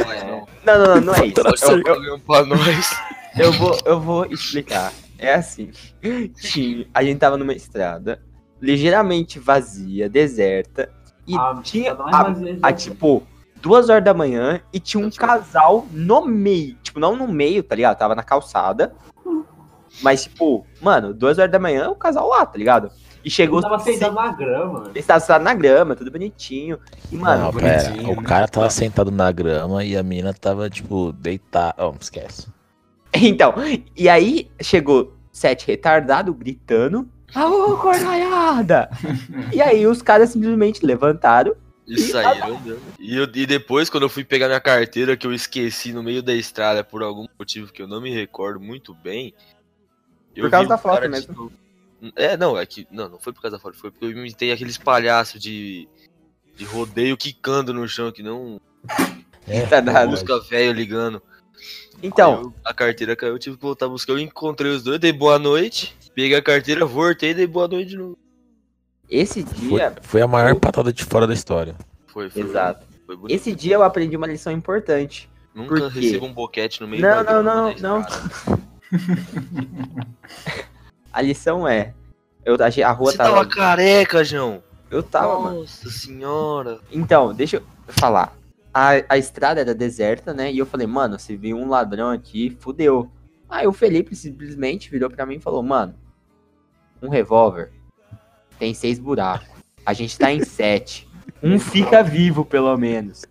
não 0.64 0.78
não. 0.78 0.88
Não, 0.94 1.00
não, 1.00 1.14
é 1.14 1.26
isso. 1.26 1.40
Eu, 1.66 1.76
eu, 1.78 1.82
ganhou 1.84 2.18
pra 2.18 2.44
nós. 2.44 2.96
eu 3.38 3.52
vou, 3.52 3.78
eu 3.84 4.00
vou 4.00 4.26
explicar. 4.26 4.92
É 5.18 5.34
assim. 5.34 5.70
Tinha, 6.40 6.86
a 6.92 7.04
gente 7.04 7.18
tava 7.18 7.36
numa 7.36 7.52
estrada 7.52 8.20
ligeiramente 8.60 9.38
vazia, 9.38 10.08
deserta. 10.08 10.90
E 11.28 11.36
Ah, 11.36 11.60
tinha 11.62 11.94
tá 11.94 12.04
a, 12.06 12.22
vazia 12.24 12.58
a, 12.62 12.70
já. 12.70 12.76
tipo 12.76 13.22
duas 13.64 13.88
horas 13.88 14.04
da 14.04 14.12
manhã 14.12 14.60
e 14.70 14.78
tinha 14.78 15.02
um 15.04 15.10
casal 15.10 15.86
no 15.90 16.26
meio. 16.26 16.76
Tipo, 16.82 17.00
não 17.00 17.16
no 17.16 17.26
meio, 17.26 17.62
tá 17.62 17.74
ligado? 17.74 17.96
Tava 17.96 18.14
na 18.14 18.22
calçada. 18.22 18.94
Mas, 20.02 20.24
tipo, 20.24 20.66
mano, 20.82 21.14
duas 21.14 21.38
horas 21.38 21.50
da 21.50 21.58
manhã, 21.58 21.88
o 21.88 21.94
casal 21.94 22.28
lá, 22.28 22.44
tá 22.44 22.58
ligado? 22.58 22.90
E 23.24 23.30
chegou. 23.30 23.60
Eu 23.60 23.62
tava 23.62 23.78
sentado 23.78 24.14
na 24.14 24.32
grama. 24.32 24.82
Eles 24.90 24.96
estavam 24.96 25.20
sentados 25.20 25.44
na 25.44 25.54
grama, 25.54 25.96
tudo 25.96 26.10
bonitinho. 26.10 26.78
E, 27.10 27.16
mano, 27.16 27.44
Não, 27.44 27.52
pera, 27.54 27.88
bonitinho, 27.88 28.12
o 28.12 28.22
cara 28.22 28.46
tava 28.46 28.68
sentado 28.68 29.10
na 29.10 29.32
grama 29.32 29.82
e 29.82 29.96
a 29.96 30.02
mina 30.02 30.34
tava, 30.34 30.68
tipo, 30.68 31.10
deitada. 31.12 31.74
Oh, 31.78 31.94
esquece. 31.98 32.48
Então, 33.16 33.54
e 33.96 34.08
aí 34.08 34.50
chegou 34.60 35.14
sete 35.30 35.68
retardado 35.68 36.34
gritando 36.34 37.08
Aô, 37.32 37.76
cornaiada! 37.76 38.90
e 39.52 39.62
aí 39.62 39.86
os 39.86 40.02
caras 40.02 40.30
simplesmente 40.30 40.84
levantaram. 40.84 41.54
E 41.86 41.98
saíram 41.98 42.56
andando. 42.56 42.82
E, 42.98 43.16
eu- 43.16 43.24
e 43.34 43.46
depois, 43.46 43.90
quando 43.90 44.04
eu 44.04 44.08
fui 44.08 44.24
pegar 44.24 44.46
minha 44.46 44.60
carteira, 44.60 45.16
que 45.16 45.26
eu 45.26 45.32
esqueci 45.34 45.92
no 45.92 46.02
meio 46.02 46.22
da 46.22 46.34
estrada 46.34 46.82
por 46.82 47.02
algum 47.02 47.26
motivo 47.38 47.72
que 47.72 47.82
eu 47.82 47.86
não 47.86 48.00
me 48.00 48.10
recordo 48.10 48.58
muito 48.60 48.94
bem. 48.94 49.34
eu 50.34 50.44
Por 50.44 50.50
causa 50.50 50.64
vi 50.64 50.68
da 50.70 50.78
foto 50.78 51.02
de 51.02 51.08
mesmo. 51.08 51.34
novo. 51.34 51.52
É, 52.16 52.36
não, 52.36 52.58
é 52.58 52.64
que. 52.66 52.86
Não, 52.90 53.08
não 53.08 53.18
foi 53.20 53.32
por 53.32 53.40
causa 53.42 53.56
da 53.56 53.62
foto, 53.62 53.76
foi 53.78 53.90
porque 53.90 54.04
eu 54.06 54.10
imitei 54.10 54.50
aqueles 54.52 54.76
palhaços 54.78 55.40
de. 55.40 55.88
de 56.56 56.64
rodeio 56.64 57.16
quicando 57.16 57.72
no 57.74 57.86
chão, 57.88 58.10
que 58.12 58.22
não. 58.22 58.60
É, 59.46 59.66
Tá 59.66 59.80
dado. 59.80 60.10
Música 60.10 60.38
velho 60.40 60.72
ligando. 60.72 61.22
Então, 62.02 62.42
eu- 62.42 62.54
a 62.64 62.72
carteira 62.74 63.14
caiu, 63.14 63.34
eu 63.34 63.38
tive 63.38 63.56
que 63.56 63.62
voltar 63.62 63.86
a 63.86 63.88
buscar. 63.90 64.12
Eu 64.14 64.18
encontrei 64.18 64.70
os 64.72 64.82
dois, 64.82 64.98
dei 64.98 65.12
boa 65.12 65.38
noite. 65.38 65.94
Peguei 66.14 66.36
a 66.36 66.42
carteira, 66.42 66.84
voltei 66.86 67.30
e 67.30 67.34
dei 67.34 67.46
boa 67.46 67.68
noite 67.68 67.90
de 67.90 67.96
novo. 67.96 68.18
Esse 69.08 69.42
Foi, 69.44 69.68
dia. 69.78 69.94
foi 70.02 70.22
a 70.22 70.26
maior 70.28 70.54
patada 70.56 70.92
de 70.92 71.04
fora 71.04 71.26
da 71.26 71.34
história. 71.34 71.74
Foi, 72.06 72.30
foi. 72.30 72.42
Exato. 72.42 72.86
Foi 73.06 73.16
bonito. 73.16 73.34
Esse 73.34 73.54
dia 73.54 73.74
eu 73.74 73.82
aprendi 73.82 74.16
uma 74.16 74.26
lição 74.26 74.52
importante. 74.52 75.30
Nunca 75.54 75.74
por 75.76 75.92
quê? 75.92 76.00
recebo 76.00 76.26
um 76.26 76.32
boquete 76.32 76.80
no 76.80 76.88
meio 76.88 77.02
Não, 77.02 77.22
da 77.24 77.32
não, 77.32 77.42
não, 77.42 77.74
da 77.74 77.88
não. 77.88 78.00
estrada. 78.00 78.62
A 81.12 81.20
lição 81.22 81.66
é. 81.68 81.94
Eu, 82.44 82.56
a, 82.56 82.88
a 82.88 82.92
rua 82.92 83.12
Você 83.12 83.16
tava. 83.16 83.30
tava 83.36 83.48
careca, 83.48 84.24
João. 84.24 84.62
Eu 84.90 85.02
tava, 85.02 85.38
mano. 85.40 85.60
Nossa 85.60 85.88
senhora. 85.90 86.80
Então, 86.90 87.32
deixa 87.32 87.56
eu 87.58 87.62
falar. 87.88 88.36
A, 88.72 88.90
a 89.08 89.16
estrada 89.16 89.60
era 89.60 89.74
deserta, 89.74 90.34
né? 90.34 90.52
E 90.52 90.58
eu 90.58 90.66
falei, 90.66 90.86
mano, 90.86 91.18
se 91.18 91.36
vir 91.36 91.54
um 91.54 91.68
ladrão 91.68 92.10
aqui, 92.10 92.50
fudeu. 92.60 93.08
Aí 93.48 93.66
o 93.66 93.72
Felipe 93.72 94.16
simplesmente 94.16 94.90
virou 94.90 95.08
pra 95.08 95.24
mim 95.24 95.36
e 95.36 95.40
falou, 95.40 95.62
mano, 95.62 95.94
um 97.00 97.08
revólver 97.08 97.70
tem 98.58 98.72
seis 98.74 98.98
buracos. 98.98 99.46
A 99.84 99.92
gente 99.92 100.18
tá 100.18 100.32
em 100.32 100.42
sete. 100.44 101.06
Um 101.42 101.58
fica 101.58 102.02
vivo, 102.02 102.42
pelo 102.42 102.74
menos. 102.78 103.26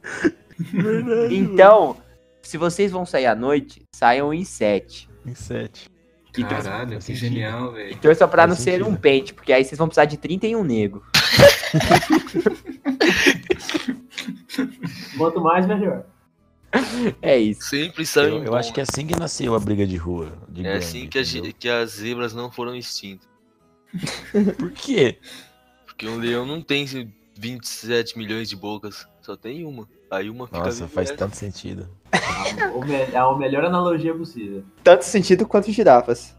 Então, 1.32 1.98
se 2.44 2.60
vocês 2.60 2.92
vão 2.92 3.08
sair 3.08 3.25
à 3.25 3.34
noite, 3.34 3.82
saiam 3.96 4.32
em 4.32 4.46
sete. 4.46 5.10
Em 5.25 5.34
sete. 5.34 5.89
E 6.38 6.44
torça, 6.44 6.70
Caralho, 6.70 6.98
que 6.98 7.03
sentido. 7.03 7.24
genial, 7.30 7.72
e 7.72 7.75
velho. 7.75 7.98
torça 7.98 8.27
pra 8.27 8.44
Faz 8.44 8.50
não 8.50 8.56
ser 8.56 8.74
sentido. 8.74 8.88
um 8.89 8.96
pente, 8.96 9.34
porque 9.34 9.51
aí 9.51 9.65
vocês 9.65 9.80
vão 9.80 9.88
precisar 9.88 10.06
de 10.06 10.18
31 10.18 10.63
nego. 10.63 11.03
Quanto 15.18 15.42
mais, 15.42 15.65
melhor. 15.65 16.06
É 17.22 17.38
isso. 17.38 17.70
Sempre 17.70 18.06
sai 18.06 18.30
Eu, 18.30 18.44
eu 18.44 18.56
acho 18.56 18.74
que 18.74 18.80
é 18.80 18.84
assim 18.84 19.06
que 19.06 19.18
nasceu 19.18 19.53
a 19.56 19.60
briga 19.60 19.86
de 19.86 19.96
rua. 19.98 20.34
de 20.50 20.62
É 20.62 20.63
gangue, 20.65 20.77
assim 20.77 21.08
que, 21.08 21.20
a 21.20 21.24
que 21.58 21.70
as 21.70 21.92
zebras 21.92 22.34
não 22.34 22.51
foram 22.51 22.75
extintas. 22.75 23.27
Por 24.57 24.71
quê? 24.71 25.17
Porque 25.85 26.07
um 26.07 26.17
leão 26.17 26.45
não 26.45 26.62
tem 26.62 26.85
27 27.38 28.17
milhões 28.17 28.50
de 28.50 28.55
bocas, 28.55 29.07
só 29.21 29.35
tem 29.35 29.65
uma. 29.65 29.88
Aí 30.09 30.29
uma 30.29 30.45
fica 30.47 30.59
Nossa, 30.59 30.88
faz 30.88 31.09
e 31.09 31.15
tanto 31.15 31.35
sentido. 31.35 31.88
Me- 32.85 32.93
É 32.93 33.17
a 33.17 33.35
melhor 33.35 33.65
analogia 33.65 34.13
possível. 34.13 34.63
Tanto 34.83 35.03
sentido 35.05 35.45
quanto 35.47 35.71
girafas. 35.71 36.35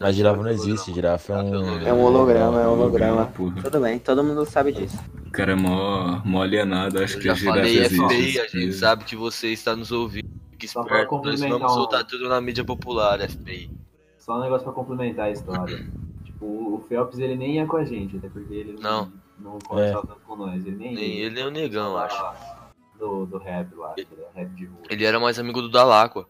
A 0.00 0.12
girafa 0.12 0.40
não 0.42 0.50
existe, 0.50 0.92
girafa 0.94 1.32
é 1.34 1.42
um. 1.42 1.78
É 1.88 1.92
um 1.92 2.00
holograma, 2.02 2.60
é 2.60 2.68
um 2.68 2.72
holograma. 2.72 3.26
Porra. 3.26 3.62
Tudo 3.62 3.80
bem, 3.80 3.98
todo 3.98 4.22
mundo 4.22 4.44
sabe 4.44 4.72
disso. 4.72 4.96
O 5.26 5.30
cara 5.32 5.52
é 5.52 5.54
mó, 5.56 6.20
mó 6.24 6.42
alienado, 6.42 7.02
acho 7.02 7.16
Eu 7.16 7.20
que 7.20 7.24
já 7.26 7.32
a 7.32 7.34
girafa 7.34 7.58
falei 7.58 7.78
existe. 7.80 7.96
FBI, 8.06 8.40
a 8.40 8.46
gente 8.46 8.72
sabe 8.74 9.04
que 9.04 9.16
você 9.16 9.48
está 9.48 9.74
nos 9.74 9.90
ouvindo. 9.90 10.28
Pra 10.56 10.64
esperto, 10.64 11.20
nós 11.24 11.40
vamos 11.40 11.72
soltar 11.72 12.04
tudo 12.04 12.28
na 12.28 12.40
mídia 12.40 12.64
popular, 12.64 13.20
FBI. 13.28 13.70
Só 14.18 14.36
um 14.36 14.40
negócio 14.40 14.64
pra 14.64 14.72
complementar 14.72 15.26
a 15.26 15.30
história. 15.30 15.86
tipo, 16.38 16.46
o 16.74 16.84
Phelps 16.88 17.18
ele 17.18 17.36
nem 17.36 17.56
ia 17.56 17.66
com 17.66 17.76
a 17.76 17.84
gente, 17.84 18.16
até 18.16 18.28
porque 18.28 18.54
ele 18.54 18.80
Não. 18.80 19.12
não 19.38 19.58
conversava 19.58 20.06
tanto 20.06 20.20
com 20.20 20.36
nós. 20.36 20.64
Ele 20.64 20.76
nem, 20.76 20.94
Nem 20.94 21.04
ia. 21.18 21.26
ele 21.26 21.34
nem 21.34 21.46
o 21.46 21.50
negão, 21.50 21.92
Lá 21.94 22.04
acho. 22.06 22.58
Do, 22.98 23.26
do 23.26 23.38
rap 23.38 23.72
lá, 23.76 23.94
ele 23.96 24.08
é 24.34 24.40
rap 24.40 24.48
de 24.54 24.66
rua. 24.66 24.80
Ele 24.90 25.04
era 25.04 25.20
mais 25.20 25.38
amigo 25.38 25.62
do 25.62 25.68
Dalacqua. 25.70 26.26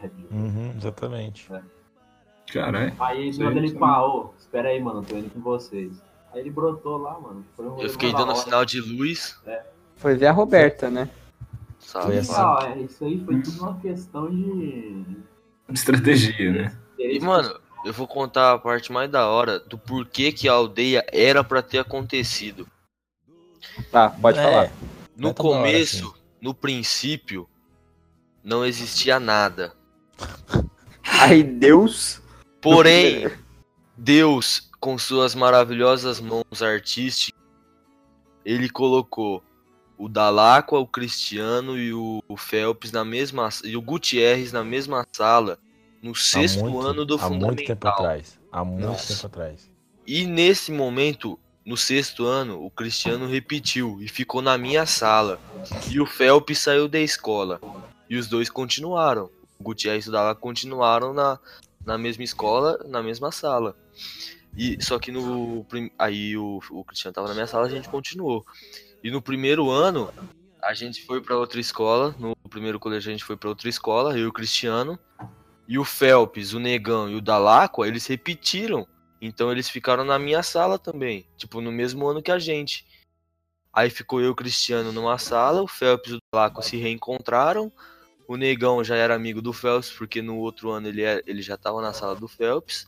Rap 0.00 0.12
de 0.14 0.22
rua. 0.22 0.30
Uhum, 0.32 0.74
exatamente. 0.76 1.48
Caralho. 2.52 2.94
Aí 3.00 3.32
Sim, 3.32 3.42
quando 3.42 3.56
ele 3.56 3.68
sim. 3.70 3.78
parou, 3.78 4.32
espera 4.38 4.68
aí, 4.68 4.80
mano, 4.80 5.02
tô 5.02 5.16
indo 5.16 5.30
com 5.30 5.40
vocês. 5.40 6.00
Aí 6.32 6.40
ele 6.40 6.50
brotou 6.50 6.98
lá, 6.98 7.18
mano. 7.18 7.44
Foi 7.56 7.66
um 7.66 7.80
Eu 7.80 7.88
fiquei 7.88 8.12
dando 8.12 8.28
hora. 8.30 8.36
sinal 8.36 8.64
de 8.64 8.80
luz, 8.80 9.40
Foi 9.96 10.14
ver 10.14 10.26
a 10.26 10.32
Roberta, 10.32 10.88
né? 10.90 11.08
sabe? 11.80 12.18
Assim. 12.18 12.32
Ah, 12.34 12.74
é, 12.76 12.78
isso 12.82 13.04
aí 13.04 13.22
foi 13.24 13.40
tudo 13.42 13.60
uma 13.62 13.78
questão 13.80 14.30
de. 14.30 15.04
Estratégia, 15.72 16.52
né? 16.52 16.76
E, 16.98 17.18
mano, 17.20 17.58
eu 17.84 17.92
vou 17.92 18.06
contar 18.06 18.52
a 18.52 18.58
parte 18.58 18.90
mais 18.92 19.10
da 19.10 19.28
hora 19.28 19.58
do 19.60 19.76
porquê 19.78 20.32
que 20.32 20.48
a 20.48 20.52
aldeia 20.52 21.04
era 21.12 21.44
pra 21.44 21.62
ter 21.62 21.78
acontecido. 21.78 22.66
Tá, 23.90 24.10
pode 24.10 24.38
É, 24.38 24.42
falar. 24.42 24.72
No 25.16 25.28
hora, 25.28 25.34
começo, 25.36 26.08
assim. 26.08 26.22
no 26.40 26.54
princípio, 26.54 27.48
não 28.42 28.64
existia 28.64 29.20
nada. 29.20 29.74
Aí 31.20 31.42
Deus. 31.42 32.20
Porém, 32.60 33.30
Deus, 33.96 34.70
com 34.80 34.96
suas 34.98 35.34
maravilhosas 35.34 36.20
mãos 36.20 36.62
artísticas, 36.62 37.38
ele 38.44 38.68
colocou 38.68 39.42
o 39.98 40.08
Dalacqua, 40.08 40.78
o 40.78 40.86
Cristiano 40.86 41.78
e 41.78 41.92
o 41.92 42.22
o 42.26 42.36
Phelps 42.36 42.90
na 42.90 43.04
mesma 43.04 43.48
e 43.62 43.76
o 43.76 43.82
Gutierrez 43.82 44.50
na 44.52 44.64
mesma 44.64 45.06
sala 45.12 45.58
no 46.04 46.10
Há 46.12 46.14
sexto 46.14 46.60
muito- 46.60 46.80
ano 46.86 47.04
do 47.06 47.14
Há 47.14 47.30
muito 47.30 47.56
tempo 47.56 47.68
fundamental. 47.68 47.92
atrás. 47.92 48.38
Há 48.52 48.64
muito 48.64 48.86
Nossa. 48.86 49.14
tempo 49.14 49.26
atrás. 49.26 49.70
E 50.06 50.26
nesse 50.26 50.70
momento, 50.70 51.38
no 51.64 51.76
sexto 51.78 52.26
ano, 52.26 52.62
o 52.62 52.70
Cristiano 52.70 53.26
repetiu 53.26 53.98
e 54.02 54.06
ficou 54.06 54.42
na 54.42 54.58
minha 54.58 54.84
sala. 54.84 55.40
E 55.90 55.98
o 55.98 56.04
Phelps 56.04 56.58
saiu 56.58 56.86
da 56.88 57.00
escola. 57.00 57.58
E 58.08 58.16
os 58.16 58.26
dois 58.28 58.50
continuaram. 58.50 59.30
O 59.58 59.62
Gutierrez 59.64 60.04
e 60.04 60.10
o 60.10 60.12
Dalacqua 60.12 60.42
continuaram 60.42 61.14
na, 61.14 61.38
na 61.86 61.96
mesma 61.96 62.22
escola, 62.22 62.78
na 62.86 63.02
mesma 63.02 63.32
sala. 63.32 63.74
E 64.56 64.76
só 64.84 64.98
que 64.98 65.10
no 65.10 65.64
aí 65.98 66.36
o, 66.36 66.60
o 66.70 66.84
Cristiano 66.84 67.14
tava 67.14 67.28
na 67.28 67.34
minha 67.34 67.46
sala, 67.46 67.66
a 67.66 67.70
gente 67.70 67.88
continuou. 67.88 68.44
E 69.02 69.10
no 69.10 69.22
primeiro 69.22 69.70
ano, 69.70 70.12
a 70.62 70.74
gente 70.74 71.04
foi 71.06 71.20
pra 71.22 71.36
outra 71.36 71.58
escola, 71.58 72.14
no 72.18 72.36
primeiro 72.50 72.78
colégio 72.78 73.08
a 73.08 73.12
gente 73.12 73.24
foi 73.24 73.36
pra 73.36 73.48
outra 73.48 73.68
escola, 73.70 74.12
eu 74.12 74.24
e 74.24 74.26
o 74.26 74.32
Cristiano. 74.32 74.98
E 75.66 75.78
o 75.78 75.84
Phelps, 75.84 76.52
o 76.52 76.58
Negão 76.58 77.08
e 77.08 77.14
o 77.14 77.20
Dalacqua, 77.20 77.86
eles 77.86 78.06
repetiram 78.06 78.86
então 79.26 79.50
eles 79.50 79.70
ficaram 79.70 80.04
na 80.04 80.18
minha 80.18 80.42
sala 80.42 80.78
também, 80.78 81.26
tipo, 81.38 81.62
no 81.62 81.72
mesmo 81.72 82.06
ano 82.06 82.22
que 82.22 82.30
a 82.30 82.38
gente. 82.38 82.84
Aí 83.72 83.88
ficou 83.88 84.20
eu 84.20 84.26
e 84.26 84.30
o 84.30 84.34
Cristiano 84.34 84.92
numa 84.92 85.16
sala, 85.16 85.62
o 85.62 85.66
Phelps 85.66 86.12
e 86.12 86.16
o 86.16 86.18
Dalaco 86.30 86.62
se 86.62 86.76
reencontraram. 86.76 87.72
O 88.28 88.36
Negão 88.36 88.84
já 88.84 88.96
era 88.96 89.14
amigo 89.14 89.40
do 89.40 89.52
Phelps, 89.52 89.90
porque 89.90 90.20
no 90.20 90.36
outro 90.36 90.70
ano 90.70 90.88
ele, 90.88 91.02
é- 91.02 91.22
ele 91.26 91.40
já 91.40 91.56
tava 91.56 91.80
na 91.80 91.94
sala 91.94 92.14
do 92.14 92.28
Phelps. 92.28 92.86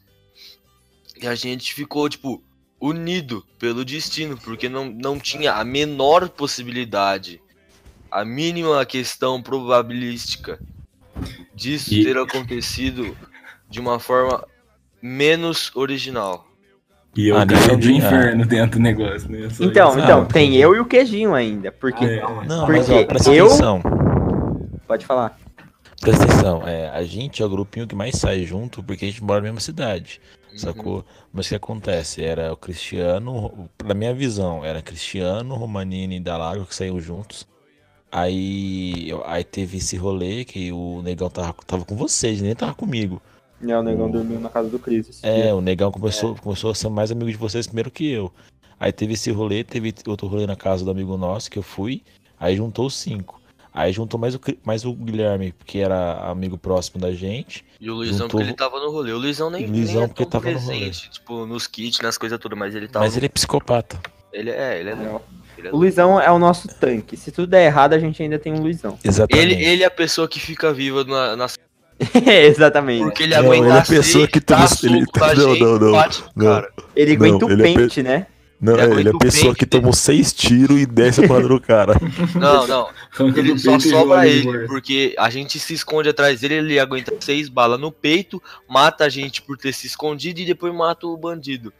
E 1.20 1.26
a 1.26 1.34
gente 1.34 1.72
ficou, 1.72 2.06
tipo, 2.06 2.44
unido 2.78 3.42
pelo 3.58 3.82
destino, 3.82 4.36
porque 4.36 4.68
não, 4.68 4.84
não 4.90 5.18
tinha 5.18 5.54
a 5.54 5.64
menor 5.64 6.28
possibilidade, 6.28 7.42
a 8.10 8.26
mínima 8.26 8.84
questão 8.84 9.42
probabilística 9.42 10.60
disso 11.54 11.94
E- 11.94 12.04
ter 12.04 12.16
acontecido 12.18 13.16
de 13.68 13.80
uma 13.80 13.98
forma 13.98 14.44
menos 15.02 15.70
original. 15.74 16.46
E 17.16 17.28
eu 17.28 17.36
Ah, 17.38 17.46
caí 17.46 17.76
do 17.76 17.90
inferno 17.90 18.44
dentro 18.44 18.78
do 18.78 18.82
negócio, 18.82 19.30
né? 19.30 19.48
Só 19.48 19.64
Então, 19.64 19.90
isso. 19.90 20.00
então, 20.00 20.22
Ah, 20.22 20.26
tem 20.26 20.54
eu 20.56 20.74
e 20.76 20.80
o 20.80 20.84
queijinho 20.84 21.34
ainda. 21.34 21.72
Porque. 21.72 22.04
Ah, 22.04 22.20
calma. 22.20 22.44
Não, 22.44 22.66
Porque 22.66 22.78
mas 22.80 22.90
ó, 22.90 23.04
presta 23.04 23.32
eu- 23.32 23.46
atenção. 23.46 23.82
Pode 24.86 25.06
falar. 25.06 25.38
Presta 26.00 26.24
atenção. 26.24 26.66
É, 26.68 26.90
a 26.90 27.02
gente 27.04 27.42
é 27.42 27.46
o 27.46 27.48
grupinho 27.48 27.86
que 27.86 27.94
mais 27.94 28.16
sai 28.16 28.44
junto 28.44 28.82
porque 28.82 29.06
a 29.06 29.08
gente 29.08 29.24
mora 29.24 29.40
na 29.40 29.44
mesma 29.44 29.60
cidade. 29.60 30.20
Uhum. 30.52 30.58
Sacou? 30.58 31.04
Mas 31.32 31.46
o 31.46 31.48
que 31.48 31.54
acontece? 31.54 32.22
Era 32.22 32.52
o 32.52 32.56
Cristiano, 32.56 33.68
na 33.82 33.94
minha 33.94 34.12
visão, 34.14 34.62
era 34.64 34.82
Cristiano, 34.82 35.54
Romanini 35.54 36.16
e 36.16 36.20
Dalago 36.20 36.66
que 36.66 36.74
saíram 36.74 37.00
juntos. 37.00 37.46
Aí, 38.16 39.08
aí 39.26 39.44
teve 39.44 39.76
esse 39.76 39.94
rolê 39.96 40.42
que 40.46 40.72
o 40.72 41.02
negão 41.02 41.28
tava, 41.28 41.54
tava 41.66 41.84
com 41.84 41.94
vocês, 41.94 42.40
nem 42.40 42.54
tava 42.54 42.72
comigo. 42.74 43.20
É, 43.62 43.76
o 43.78 43.82
negão 43.82 44.10
dormiu 44.10 44.40
na 44.40 44.48
casa 44.48 44.70
do 44.70 44.78
Cris. 44.78 45.20
É, 45.22 45.42
dia. 45.42 45.54
o 45.54 45.60
negão 45.60 45.92
começou, 45.92 46.34
começou 46.36 46.70
a 46.70 46.74
ser 46.74 46.88
mais 46.88 47.10
amigo 47.10 47.30
de 47.30 47.36
vocês 47.36 47.66
primeiro 47.66 47.90
que 47.90 48.10
eu. 48.10 48.32
Aí 48.80 48.90
teve 48.90 49.12
esse 49.12 49.30
rolê, 49.30 49.62
teve 49.62 49.94
outro 50.06 50.26
rolê 50.28 50.46
na 50.46 50.56
casa 50.56 50.82
do 50.82 50.90
amigo 50.90 51.14
nosso 51.18 51.50
que 51.50 51.58
eu 51.58 51.62
fui. 51.62 52.02
Aí 52.40 52.56
juntou 52.56 52.86
os 52.86 52.94
cinco. 52.96 53.38
Aí 53.72 53.92
juntou 53.92 54.18
mais 54.18 54.34
o, 54.34 54.40
mais 54.64 54.84
o 54.86 54.94
Guilherme, 54.94 55.52
que 55.66 55.78
era 55.80 56.30
amigo 56.30 56.56
próximo 56.56 56.98
da 56.98 57.12
gente. 57.12 57.66
E 57.78 57.90
o 57.90 57.96
Luizão, 57.96 58.20
Juntou- 58.20 58.28
porque 58.40 58.44
ele 58.44 58.56
tava 58.56 58.80
no 58.80 58.90
rolê. 58.90 59.12
O 59.12 59.18
Luizão 59.18 59.50
nem, 59.50 59.66
Luizão, 59.66 59.94
nem 59.96 60.04
é 60.04 60.08
porque 60.08 60.24
tão 60.24 60.40
tava 60.40 60.50
no 60.54 60.58
rolê. 60.58 60.78
presente, 60.78 61.10
tipo, 61.10 61.44
nos 61.44 61.66
kits, 61.66 62.00
nas 62.00 62.16
coisas 62.16 62.38
todas, 62.38 62.58
mas 62.58 62.74
ele 62.74 62.88
tava. 62.88 63.04
Mas 63.04 63.12
no- 63.12 63.18
ele 63.18 63.26
é 63.26 63.28
psicopata. 63.28 64.00
ele 64.32 64.48
é, 64.50 64.80
ele 64.80 64.88
é. 64.90 64.94
Não. 64.94 65.20
Ele 65.58 65.68
é- 65.68 65.72
O 65.72 65.76
Luizão 65.76 66.20
é 66.20 66.30
o 66.30 66.38
nosso 66.38 66.68
tanque. 66.68 67.16
Se 67.16 67.30
tudo 67.32 67.46
der 67.48 67.66
errado, 67.66 67.92
a 67.94 67.98
gente 67.98 68.22
ainda 68.22 68.38
tem 68.38 68.52
um 68.52 68.60
Luizão. 68.60 68.98
Exatamente. 69.04 69.52
Ele, 69.54 69.64
ele 69.64 69.82
é 69.82 69.86
a 69.86 69.90
pessoa 69.90 70.26
que 70.28 70.38
fica 70.40 70.72
viva 70.72 71.04
na, 71.04 71.36
nas 71.36 71.56
Exatamente. 72.24 73.04
Porque 73.04 73.22
ele 73.22 73.34
Não, 73.34 73.44
aguenta 73.46 73.64
ele 73.66 73.72
é 73.72 73.78
a 73.80 73.84
seis, 73.84 73.98
pessoa 73.98 74.28
que 74.28 74.38
ele- 74.38 74.44
na 74.50 75.26
não, 75.34 75.52
gente, 75.54 75.60
não, 75.62 75.78
não, 75.78 75.92
bate 75.92 76.24
não. 76.34 76.64
Ele 76.94 77.16
Não, 77.16 77.26
aguenta 77.26 77.46
o 77.46 77.50
ele 77.50 77.62
é 77.62 77.64
pe- 77.66 77.74
pente, 77.74 78.02
né? 78.02 78.26
Não, 78.58 78.72
Ele 78.72 78.82
é, 78.82 79.00
ele 79.00 79.08
é 79.10 79.12
a 79.12 79.18
pessoa 79.18 79.54
que 79.54 79.66
tomou 79.66 79.92
seis 79.92 80.32
tiros 80.32 80.80
e 80.80 80.86
desce 80.86 81.22
a 81.22 81.28
porrada 81.28 81.46
do 81.46 81.60
cara. 81.60 81.92
Não, 82.40 82.66
não. 82.66 82.88
Ele 83.36 83.58
só 83.58 83.78
sobra 83.78 84.26
ele, 84.26 84.66
porque 84.66 85.14
a 85.18 85.28
gente 85.28 85.58
se 85.58 85.74
esconde 85.74 86.08
atrás 86.08 86.40
dele, 86.40 86.54
ele 86.54 86.78
aguenta 86.80 87.12
seis 87.20 87.50
balas 87.50 87.78
no 87.78 87.92
peito, 87.92 88.42
mata 88.66 89.04
a 89.04 89.08
gente 89.10 89.42
por 89.42 89.58
ter 89.58 89.74
se 89.74 89.86
escondido 89.86 90.40
e 90.40 90.46
depois 90.46 90.74
mata 90.74 91.06
o 91.06 91.14
bandido. 91.18 91.70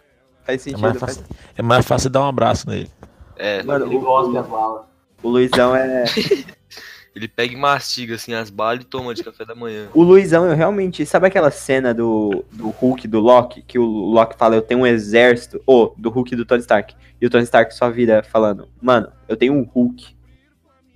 Faz 0.45 0.61
É 0.61 0.64
sentido. 0.64 0.80
mais, 0.83 0.99
faz- 0.99 1.25
é 1.56 1.62
mais 1.62 1.87
fácil 1.87 2.11
dar 2.11 2.21
um 2.23 2.28
abraço 2.28 2.68
nele. 2.68 2.90
É, 3.37 3.62
Mano, 3.62 3.87
Ele 3.87 3.97
o, 3.97 4.00
gosta 4.00 4.33
das 4.33 4.47
balas. 4.47 4.85
o 5.23 5.28
Luizão 5.28 5.75
é. 5.75 6.05
ele 7.14 7.28
pega 7.28 7.55
e 7.55 7.57
mastiga 7.57 8.14
assim 8.14 8.35
as 8.35 8.50
balas 8.50 8.83
e 8.83 8.85
toma 8.85 9.14
de 9.14 9.25
café 9.25 9.45
da 9.45 9.55
manhã. 9.55 9.88
O 9.95 10.02
Luizão, 10.02 10.47
eu 10.47 10.55
realmente. 10.55 11.05
Sabe 11.07 11.26
aquela 11.26 11.50
cena 11.50 11.95
do, 11.95 12.45
do 12.52 12.69
Hulk 12.69 13.09
do 13.09 13.21
Loki? 13.21 13.62
Que 13.62 13.78
o 13.78 13.85
Loki 13.85 14.37
fala, 14.37 14.55
eu 14.55 14.62
tenho 14.62 14.81
um 14.81 14.87
exército. 14.87 15.62
Ou 15.66 15.95
do 15.97 16.11
Hulk 16.11 16.37
do 16.37 16.45
Tony 16.45 16.61
Stark. 16.61 16.95
E 17.21 17.26
o 17.26 17.31
Tony 17.31 17.45
Stark 17.45 17.75
só 17.75 17.90
vira 17.90 18.23
falando, 18.23 18.69
mano, 18.81 19.11
eu 19.26 19.37
tenho 19.37 19.55
um 19.55 19.62
Hulk. 19.62 20.14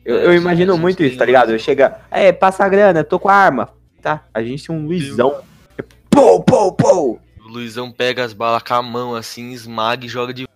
Eu, 0.04 0.18
É, 0.18 0.26
eu 0.26 0.34
imagino 0.34 0.76
muito 0.76 1.02
isso, 1.02 1.16
tá 1.16 1.24
ligado? 1.24 1.52
Eu 1.52 1.58
chega, 1.58 2.00
é, 2.10 2.32
passa 2.32 2.64
a 2.64 2.68
grana, 2.68 3.04
tô 3.04 3.18
com 3.18 3.28
a 3.28 3.34
arma. 3.34 3.70
Tá, 4.02 4.24
a 4.32 4.42
gente 4.42 4.66
tem 4.66 4.74
um 4.74 4.86
Luizão. 4.86 5.42
Pou, 6.08 6.42
pou, 6.42 6.72
pou. 6.72 7.20
O 7.44 7.48
Luizão 7.48 7.90
pega 7.90 8.24
as 8.24 8.32
balas 8.32 8.62
com 8.62 8.74
a 8.74 8.82
mão 8.82 9.14
assim, 9.14 9.52
esmaga 9.52 10.04
e 10.04 10.08
joga 10.08 10.32
de 10.32 10.46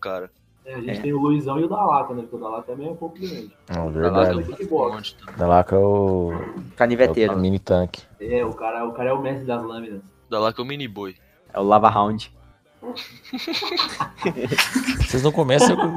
cara. 0.00 0.30
É, 0.66 0.74
a 0.74 0.80
gente 0.80 0.98
É. 0.98 1.02
tem 1.02 1.12
o 1.12 1.18
Luizão 1.20 1.60
e 1.60 1.64
o 1.64 1.68
Dalata, 1.68 2.14
né? 2.14 2.22
Porque 2.22 2.36
o 2.36 2.38
Dalata 2.38 2.62
também 2.72 2.88
é 2.88 2.90
um 2.90 2.96
pouco 2.96 3.18
grande. 3.18 3.54
Não, 3.68 3.90
verdade. 3.90 4.44
tem 4.54 4.66
um 4.66 4.70
monte 4.92 5.14
também. 5.16 5.34
Dalaca 5.36 5.76
é 5.76 5.78
o, 5.78 6.32
é 6.32 6.76
Caniveteiro. 6.76 7.34
o 7.34 7.38
mini 7.38 7.58
tanque. 7.58 8.02
É, 8.20 8.44
o 8.44 8.52
cara, 8.54 8.84
o 8.86 8.92
cara 8.92 9.10
é 9.10 9.12
o 9.12 9.20
mestre 9.20 9.44
das 9.46 9.62
lâminas. 9.62 10.00
Da 10.30 10.38
lá 10.40 10.52
que 10.52 10.60
é 10.60 10.64
o 10.64 10.66
mini 10.66 10.88
boy. 10.88 11.14
É 11.52 11.60
o 11.60 11.62
Lava 11.62 11.88
Round. 11.90 12.32
Vocês 15.06 15.22
não 15.22 15.32
começam 15.32 15.76
com. 15.76 15.96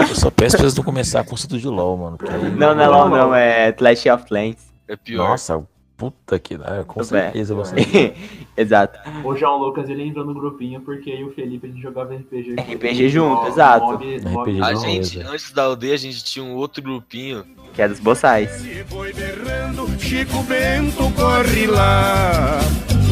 Eu 0.00 0.14
só 0.14 0.30
peço 0.30 0.56
pra 0.56 0.64
vocês 0.64 0.76
não 0.76 0.84
começar 0.84 1.24
com 1.24 1.34
o 1.34 1.38
de 1.38 1.66
LOL, 1.66 1.96
mano. 1.96 2.18
aí- 2.28 2.50
Não, 2.52 2.74
não 2.74 2.82
é 2.82 2.86
LOL, 2.88 3.08
não, 3.08 3.34
é 3.34 3.72
Clash 3.72 4.06
of 4.06 4.24
Clans. 4.26 4.72
É 4.88 4.96
pior. 4.96 5.28
Nossa, 5.30 5.66
puta 5.96 6.38
que 6.38 6.56
dá. 6.56 6.84
Com 6.84 7.00
Tudo 7.00 7.12
bem. 7.12 7.22
certeza 7.22 7.54
você. 7.54 8.14
Exato. 8.56 8.98
O 9.24 9.34
João 9.36 9.58
Lucas, 9.58 9.88
ele 9.88 10.02
entrou 10.04 10.24
no 10.24 10.34
grupinho 10.34 10.80
porque 10.80 11.10
eu 11.10 11.16
e 11.18 11.24
o 11.24 11.30
Felipe, 11.32 11.66
a 11.66 11.70
gente 11.70 11.82
jogava 11.82 12.14
RPG. 12.14 12.54
RPG 12.58 13.08
junto, 13.08 13.34
Mob- 13.42 13.48
exato. 13.48 13.84
mob- 13.86 14.20
mob- 14.28 14.50
RPG 14.50 14.62
A 14.62 14.72
Não, 14.72 14.80
gente, 14.80 15.10
beleza. 15.18 15.32
antes 15.34 15.52
da 15.52 15.64
aldeia, 15.64 15.94
a 15.94 15.98
gente 15.98 16.24
tinha 16.24 16.44
um 16.44 16.54
outro 16.54 16.82
grupinho. 16.82 17.44
Que 17.74 17.82
é 17.82 17.88
dos 17.88 18.00
boçais. 18.00 18.64
Foi 18.88 19.12
berrando, 19.12 19.86
Chico 20.00 20.42
Bento 20.44 21.12
corre 21.14 21.66
lá. 21.66 22.58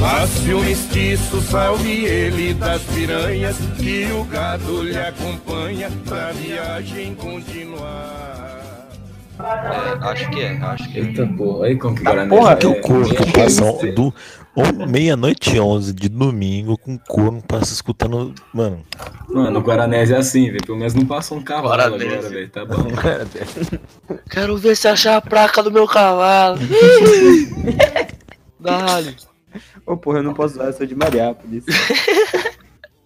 Lace 0.00 0.54
o 0.54 0.60
mestiço, 0.60 1.40
salve 1.42 2.04
ele 2.06 2.54
das 2.54 2.82
piranhas, 2.82 3.56
que 3.78 4.06
o 4.12 4.24
gado 4.24 4.82
lhe 4.82 4.96
acompanha 4.96 5.90
pra 6.08 6.32
viagem 6.32 7.14
continuar. 7.14 8.33
É, 9.38 10.06
acho 10.10 10.30
que 10.30 10.40
é, 10.40 10.56
acho 10.58 10.88
que 10.92 10.98
é. 10.98 11.02
Eita 11.02 11.26
porra, 11.26 11.66
aí 11.66 11.76
como 11.76 11.94
que 11.96 12.02
o 12.02 12.04
Guaraná 12.04 12.28
porra, 12.36 12.56
Que 12.56 12.66
o 12.66 12.72
é- 12.72 12.80
corno 12.80 13.12
é- 13.12 13.16
que 13.16 13.32
passa 13.32 13.64
um- 13.64 13.94
do 13.94 14.14
meia-noite 14.88 15.56
e 15.56 15.60
onze 15.60 15.92
de 15.92 16.08
domingo 16.08 16.78
com 16.78 16.96
corno 16.98 17.42
passa 17.42 17.72
escutando. 17.72 18.32
Mano, 18.52 18.80
Mano, 19.28 19.58
o 19.58 19.62
Guaranés 19.62 20.10
é 20.12 20.16
assim, 20.16 20.46
velho. 20.46 20.64
Pelo 20.64 20.78
menos 20.78 20.94
não 20.94 21.04
passou 21.04 21.38
um 21.38 21.42
cavalo 21.42 21.70
Guaranés. 21.96 22.12
agora, 22.12 22.28
velho. 22.28 22.48
Tá 22.48 22.64
bom. 22.64 22.76
Quero 24.30 24.56
ver 24.56 24.76
se 24.76 24.86
achar 24.86 25.16
a 25.16 25.20
placa 25.20 25.62
do 25.62 25.72
meu 25.72 25.86
cavalo. 25.88 26.58
Dale. 28.60 29.16
Ô, 29.86 29.96
porra, 29.96 30.18
eu 30.18 30.22
não 30.22 30.34
posso 30.34 30.54
usar, 30.54 30.66
eu 30.66 30.72
sou 30.72 30.86
de 30.86 30.94
Mariápolis. 30.94 31.64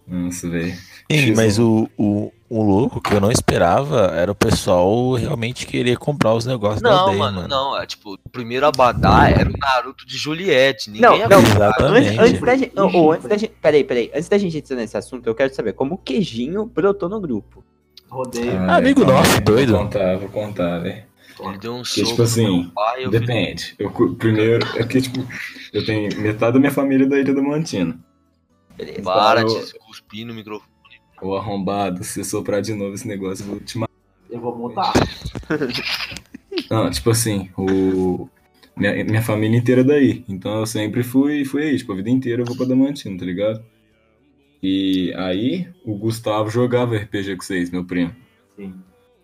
Nossa, 0.07 0.47
velho. 0.49 0.73
Sim, 1.11 1.33
X1. 1.33 1.35
mas 1.35 1.59
o, 1.59 1.89
o, 1.97 2.31
o 2.49 2.63
louco 2.63 2.99
que 2.99 3.13
eu 3.13 3.21
não 3.21 3.31
esperava 3.31 4.07
era 4.15 4.31
o 4.31 4.35
pessoal 4.35 5.13
realmente 5.13 5.67
querer 5.67 5.97
comprar 5.97 6.33
os 6.33 6.45
negócios 6.45 6.81
da 6.81 6.89
Não, 6.89 6.99
aldeia, 6.99 7.17
mano, 7.19 7.35
mano. 7.41 7.47
não. 7.47 7.77
É 7.79 7.85
tipo, 7.85 8.15
o 8.15 8.29
primeiro 8.29 8.65
Abadá 8.65 9.29
era 9.29 9.49
o 9.49 9.53
Naruto 9.57 10.05
de 10.05 10.17
Juliette. 10.17 10.89
Ninguém 10.89 11.19
Não, 11.19 11.29
não. 11.29 11.39
Exatamente. 11.39 12.07
Antes, 12.09 12.19
antes 12.19 12.41
da 12.41 12.55
gente. 12.57 12.79
ô, 12.79 12.87
ô, 13.05 13.11
antes 13.11 13.27
da 13.29 13.37
gente. 13.37 13.53
Peraí, 13.61 13.83
peraí. 13.83 14.11
Antes 14.13 14.27
da 14.29 14.37
gente 14.37 14.57
entrar 14.57 14.75
nesse 14.77 14.97
assunto, 14.97 15.27
eu 15.27 15.35
quero 15.35 15.53
saber 15.53 15.73
como 15.73 15.95
o 15.95 15.97
queijinho 15.97 16.65
brotou 16.65 17.07
no 17.07 17.19
grupo. 17.21 17.63
Rodeio. 18.09 18.59
Ah, 18.67 18.77
amigo 18.77 19.01
velho, 19.05 19.13
nosso, 19.13 19.41
doido. 19.41 19.73
Vou 19.73 19.81
contar, 19.83 20.17
vou 20.17 20.29
contar, 20.29 20.79
velho. 20.79 21.03
Ele 21.41 21.57
deu 21.59 21.73
um 21.73 21.83
Porque, 21.83 21.99
soco 22.01 22.07
tipo 22.09 22.21
assim, 22.23 22.61
meu 22.63 22.71
pai. 22.71 23.05
Eu 23.05 23.11
Depende. 23.11 23.75
Eu, 23.79 23.91
primeiro, 24.15 24.65
é 24.75 24.83
que, 24.83 24.99
tipo, 25.01 25.25
eu 25.71 25.85
tenho 25.85 26.19
metade 26.19 26.53
da 26.53 26.59
minha 26.59 26.71
família 26.71 27.07
da 27.07 27.17
Ilha 27.19 27.33
da 27.33 27.41
Mantina. 27.41 27.97
Beleza. 28.75 29.01
para 29.03 29.41
Então, 29.41 29.63
de 29.63 29.73
cuspir 29.79 30.25
no 30.25 30.33
microfone. 30.33 30.69
Ô 31.21 31.35
arrombado, 31.35 32.03
se 32.03 32.23
soprar 32.23 32.61
de 32.61 32.73
novo 32.73 32.93
esse 32.93 33.07
negócio, 33.07 33.43
eu 33.43 33.49
vou 33.49 33.59
te 33.59 33.77
matar. 33.77 33.93
Eu 34.29 34.39
vou 34.39 34.55
montar. 34.55 34.93
Não, 36.69 36.89
tipo 36.89 37.09
assim, 37.09 37.49
o. 37.57 38.27
Minha, 38.75 39.03
minha 39.03 39.21
família 39.21 39.57
inteira 39.57 39.81
é 39.81 39.83
daí. 39.83 40.23
Então 40.29 40.59
eu 40.59 40.65
sempre 40.65 41.03
fui, 41.03 41.43
fui 41.43 41.63
aí, 41.63 41.77
tipo, 41.77 41.91
a 41.91 41.95
vida 41.95 42.09
inteira 42.09 42.41
eu 42.41 42.45
vou 42.45 42.55
pra 42.55 42.65
Damantina, 42.65 43.17
tá 43.19 43.25
ligado? 43.25 43.61
E 44.63 45.13
aí, 45.17 45.67
o 45.85 45.95
Gustavo 45.95 46.49
jogava 46.49 46.95
RPG 46.95 47.35
com 47.37 47.43
vocês, 47.43 47.69
meu 47.71 47.83
primo. 47.83 48.15
Sim. 48.55 48.73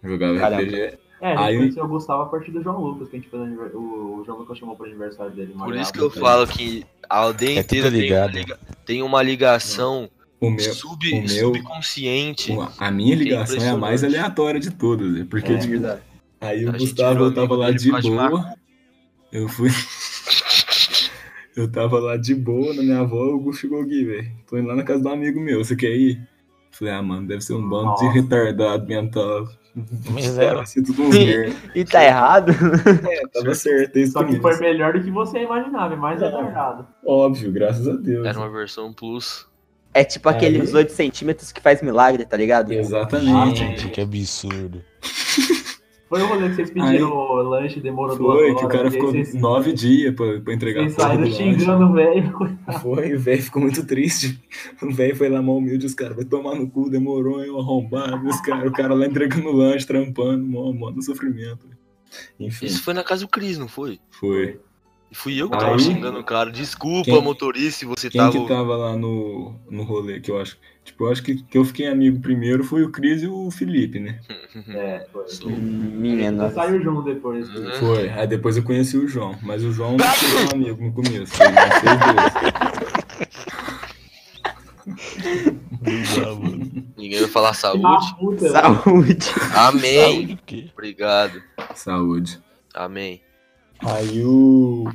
Jogava 0.03 0.38
Caramba. 0.39 0.62
RPG. 0.63 0.97
É, 1.21 1.27
a 1.27 1.29
gente 1.29 1.39
Aí- 1.39 1.58
conheceu 1.58 1.84
o 1.86 1.88
Gustavo 1.88 2.23
a 2.23 2.25
partir 2.25 2.51
do 2.51 2.62
João 2.62 2.81
Lucas, 2.81 3.08
que 3.10 3.15
a 3.15 3.19
gente 3.19 3.29
fez 3.29 3.41
o, 3.73 3.77
o 4.19 4.23
João 4.25 4.39
Lucas 4.39 4.58
chamou 4.58 4.75
pro 4.75 4.86
aniversário 4.86 5.31
dele. 5.34 5.53
Por 5.58 5.75
isso 5.75 5.93
que 5.93 5.99
eu 5.99 6.10
falo 6.12 6.45
que 6.45 6.86
a 7.10 7.17
aldeia 7.19 7.60
É 7.60 7.62
inteira 7.62 7.89
tem 7.89 7.97
uma, 7.99 8.03
ligado. 8.03 8.31
liga- 8.34 8.60
tem 8.86 9.01
uma 9.01 9.23
ligação 9.23 10.10
O 10.47 10.51
meu, 10.51 10.73
sub, 10.73 11.12
o 11.13 11.17
meu- 11.21 11.27
subconsciente. 11.29 12.51
o- 12.51 12.67
a 12.79 12.91
minha 12.91 13.15
ligação 13.15 13.58
é 13.63 13.69
a 13.69 13.77
mais 13.77 14.03
aleatória 14.03 14.60
de 14.60 14.71
todas, 14.71 15.12
né? 15.12 15.25
porque, 15.29 15.53
É, 15.53 15.58
tipo, 15.58 15.71
verdade. 15.71 16.01
aí 16.41 16.65
o 16.65 16.71
Gustavo, 16.73 17.31
tava 17.31 17.55
lá 17.55 17.71
de 17.71 17.77
de 17.77 17.91
boa. 17.91 18.53
Eu 19.31 19.47
fui. 19.49 19.69
eu 21.55 21.69
tava 21.71 21.99
lá 21.99 22.17
de 22.17 22.34
boa 22.36 22.73
na 22.73 22.81
minha 22.84 22.99
avó, 22.99 23.25
o 23.34 23.39
Gus 23.39 23.58
chegou 23.60 23.81
aqui, 23.81 24.03
velho. 24.03 24.31
Tô 24.47 24.58
indo 24.58 24.67
lá 24.67 24.75
na 24.75 24.84
casa 24.84 25.01
de 25.01 25.08
um 25.08 25.12
amigo 25.12 25.39
meu, 25.39 25.63
você 25.63 25.75
quer 25.75 25.95
ir? 25.95 26.19
Falei, 26.71 26.93
ah, 26.93 27.01
mano, 27.01 27.25
deve 27.27 27.41
ser 27.41 27.53
um 27.53 27.67
bando 27.67 27.86
Nossa. 27.86 28.05
de 28.08 28.13
retardado 28.19 28.86
mental. 28.88 29.47
Um 30.08 31.10
merda. 31.10 31.53
E 31.75 31.84
tá 31.84 32.01
errado? 32.05 32.49
É, 33.12 33.27
tava 33.27 33.53
certo, 33.53 33.97
é 33.97 34.01
isso 34.03 34.13
Só 34.13 34.23
que 34.23 34.39
foi 34.39 34.58
melhor 34.60 34.93
do 34.93 35.03
que 35.03 35.12
você 35.12 35.39
imaginava, 35.43 35.93
é 35.93 35.97
mais 35.97 36.21
É. 36.21 36.25
retardado. 36.27 36.88
Óbvio, 37.05 37.51
graças 37.51 37.86
a 37.86 37.93
Deus. 37.93 38.25
Era 38.25 38.38
uma 38.39 38.49
versão 38.49 38.93
plus. 38.93 39.45
É 39.95 40.03
tipo 40.03 40.27
aqueles 40.27 40.73
8 40.73 40.91
centímetros 40.91 41.51
que 41.53 41.62
faz 41.62 41.81
milagre, 41.81 42.25
tá 42.25 42.36
ligado? 42.36 42.71
Exatamente. 42.73 43.60
Gente, 43.60 43.88
que 43.89 44.01
absurdo. 44.01 44.84
Foi 46.08 46.21
o 46.21 46.27
rolê 46.27 46.49
que 46.49 46.55
vocês 46.55 46.69
pediram 46.69 47.10
o 47.10 47.41
lanche, 47.41 47.79
demorou 47.79 48.15
duas 48.15 48.38
Foi, 48.38 48.45
horas. 48.49 48.60
que 48.60 48.65
o 48.65 48.69
cara 48.69 48.91
ficou 48.91 49.10
vocês- 49.10 49.34
nove 49.34 49.73
dias 49.73 50.13
pra, 50.13 50.39
pra 50.39 50.53
entregar 50.53 50.81
Vocês 50.84 50.93
saíram 50.95 51.25
xingando 51.31 51.86
o 51.86 51.93
velho. 51.93 52.31
Foi, 52.81 53.13
o 53.15 53.19
velho 53.19 53.41
ficou 53.41 53.62
muito 53.62 53.84
triste. 53.88 54.39
O 54.84 54.93
velho 54.93 55.15
foi 55.15 55.29
lá 55.29 55.41
mal 55.41 55.58
humilde, 55.58 55.86
os 55.86 55.95
caras, 55.95 56.15
vai 56.15 56.25
tomar 56.25 56.55
no 56.55 56.69
cu, 56.69 56.89
demorou, 56.91 57.43
eu 57.43 57.58
arrombado. 57.60 58.27
Os 58.27 58.39
cara, 58.41 58.67
o 58.67 58.71
cara 58.71 58.93
lá 58.93 59.08
entregando 59.08 59.51
lanche, 59.51 59.88
trampando, 59.88 60.45
mó, 60.45 60.71
mó 60.71 60.91
no 60.91 61.01
sofrimento. 61.01 61.67
Enfim, 62.39 62.67
Isso 62.67 62.84
foi 62.84 62.93
na 62.93 63.03
casa 63.03 63.21
do 63.21 63.27
Cris, 63.27 63.58
não 63.58 63.67
foi? 63.67 63.99
foi. 64.12 64.60
E 65.11 65.15
fui 65.15 65.39
eu 65.39 65.47
que 65.49 65.55
Aí- 65.55 65.61
tava 65.61 65.79
xingando 65.79 66.19
o 66.19 66.23
cara. 66.23 66.51
Desculpa, 66.51 67.05
Quem- 67.05 67.21
motorista, 67.21 67.79
se 67.79 67.85
você 67.85 68.09
Quem 68.09 68.19
tava. 68.19 68.31
que 68.31 68.47
tava 68.47 68.75
lá 68.75 68.95
no, 68.97 69.55
no 69.69 69.83
rolê, 69.83 70.19
que 70.19 70.31
eu 70.31 70.39
acho. 70.41 70.57
Tipo, 70.83 71.05
eu 71.05 71.11
acho 71.11 71.23
que, 71.23 71.35
que 71.43 71.57
eu 71.57 71.65
fiquei 71.65 71.87
amigo 71.87 72.19
primeiro 72.19 72.63
foi 72.63 72.83
o 72.83 72.91
Cris 72.91 73.23
e 73.23 73.27
o 73.27 73.49
Felipe, 73.49 73.99
né? 73.99 74.19
É, 74.69 75.05
foi. 75.11 75.25
Saiu 76.53 76.81
junto 76.81 77.01
depois. 77.03 77.47
Uhum. 77.49 77.71
Foi. 77.79 78.09
Aí 78.09 78.25
depois 78.27 78.55
eu 78.57 78.63
conheci 78.63 78.97
o 78.97 79.07
João. 79.07 79.35
Mas 79.41 79.63
o 79.63 79.71
João 79.71 79.97
não 79.97 80.05
foi 80.05 80.45
um 80.45 80.61
amigo 80.63 80.83
no 80.85 80.93
começo. 80.93 81.33
Dois. 85.81 86.85
Ninguém 86.97 87.19
vai 87.19 87.29
falar 87.29 87.53
saúde. 87.53 87.83
Saúde. 88.49 89.17
Amém. 89.55 90.27
Saúde, 90.37 90.71
Obrigado. 90.73 91.41
Saúde. 91.75 92.39
Amém. 92.73 93.21
Aí 93.85 94.23
o. 94.23 94.85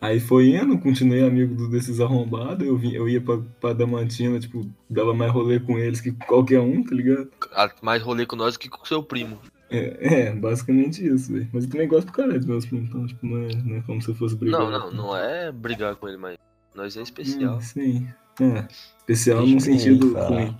Aí 0.00 0.18
foi 0.18 0.54
indo, 0.56 0.78
continuei 0.78 1.22
amigo 1.22 1.54
do- 1.54 1.68
desses 1.68 2.00
arrombados. 2.00 2.66
Eu, 2.66 2.76
vim, 2.76 2.92
eu 2.92 3.06
ia 3.08 3.20
pra, 3.20 3.38
pra 3.60 3.72
Damantina, 3.74 4.40
tipo, 4.40 4.66
dava 4.88 5.12
mais 5.12 5.30
rolê 5.30 5.60
com 5.60 5.78
eles 5.78 6.00
que 6.00 6.10
qualquer 6.12 6.58
um, 6.60 6.82
tá 6.82 6.94
ligado? 6.94 7.28
Ah, 7.52 7.70
Mais 7.82 8.02
rolê 8.02 8.24
com 8.24 8.34
nós 8.36 8.54
do 8.54 8.58
que 8.60 8.68
com 8.70 8.82
seu 8.86 9.02
primo. 9.02 9.38
É, 9.70 10.28
é 10.30 10.34
basicamente 10.34 11.06
isso, 11.06 11.30
velho. 11.32 11.48
Mas 11.52 11.64
eu 11.64 11.70
também 11.70 11.86
gosto 11.86 12.06
pra 12.06 12.14
caralho 12.16 12.38
dos 12.38 12.46
meus 12.46 12.64
primos, 12.66 12.88
então, 12.88 13.06
tipo, 13.06 13.26
não 13.26 13.42
é, 13.42 13.48
não 13.62 13.76
é 13.76 13.80
como 13.82 14.00
se 14.00 14.08
eu 14.08 14.14
fosse 14.14 14.34
brigar. 14.36 14.60
Não, 14.60 14.70
não, 14.70 14.90
não 14.90 15.16
é 15.16 15.52
brigar 15.52 15.94
com 15.96 16.08
ele, 16.08 16.16
mas 16.16 16.38
nós 16.74 16.96
é 16.96 17.02
especial. 17.02 17.56
Hum, 17.56 17.60
sim. 17.60 18.08
É, 18.40 18.66
especial 18.98 19.46
num 19.46 19.60
sentido 19.60 20.14
ruim. 20.18 20.56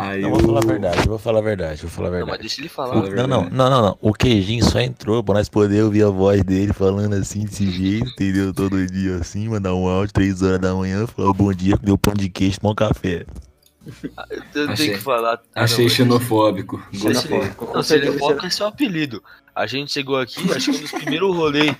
Aí 0.00 0.22
Não, 0.22 0.28
eu... 0.30 0.36
vou 0.36 0.40
falar 0.46 0.58
a 0.62 0.66
verdade, 0.66 0.98
eu 0.98 1.04
vou 1.08 1.18
falar 1.18 1.38
a 1.38 1.42
verdade, 1.42 1.80
vou 1.82 1.90
falar 1.90 2.08
a 2.08 2.10
Não, 2.12 2.18
mas 2.20 2.26
verdade. 2.26 2.42
deixa 2.42 2.60
ele 2.60 2.68
Fala 2.68 2.88
falar. 2.94 3.00
a 3.00 3.10
Não, 3.10 3.26
não, 3.26 3.38
verdade. 3.40 3.56
não, 3.56 3.70
não, 3.70 3.82
não. 3.82 3.98
O 4.00 4.12
queijinho 4.14 4.64
só 4.64 4.78
entrou 4.80 5.24
pra 5.24 5.34
nós 5.34 5.48
poder 5.48 5.82
ouvir 5.82 6.04
a 6.04 6.08
voz 6.08 6.42
dele 6.44 6.72
falando 6.72 7.14
assim, 7.14 7.44
desse 7.44 7.68
jeito, 7.68 8.08
entendeu? 8.10 8.54
Todo 8.54 8.86
dia 8.86 9.16
assim, 9.16 9.48
mandar 9.48 9.74
um 9.74 9.88
áudio, 9.88 10.12
três 10.14 10.40
horas 10.40 10.60
da 10.60 10.72
manhã, 10.72 11.04
falar 11.06 11.32
bom 11.32 11.52
dia, 11.52 11.76
deu 11.82 11.98
pão 11.98 12.14
de 12.14 12.28
queijo, 12.28 12.60
tomar 12.60 12.72
um 12.72 12.76
café. 12.76 13.26
Eu 14.30 14.42
tenho 14.52 14.70
Achei- 14.70 14.90
que 14.90 14.98
falar. 14.98 15.40
Ah, 15.54 15.64
Achei 15.64 15.86
não, 15.86 15.90
xenofóbico. 15.90 16.80
Gostei. 16.94 17.38
Não, 17.74 17.82
xenofóbico 17.82 18.46
é 18.46 18.50
seu 18.50 18.66
apelido. 18.66 19.22
A 19.54 19.66
gente 19.66 19.90
chegou 19.92 20.16
aqui, 20.20 20.40
acho 20.52 20.70
que 20.70 20.76
um 20.78 20.80
dos 20.82 20.90
primeiros 20.92 21.34
rolês 21.34 21.74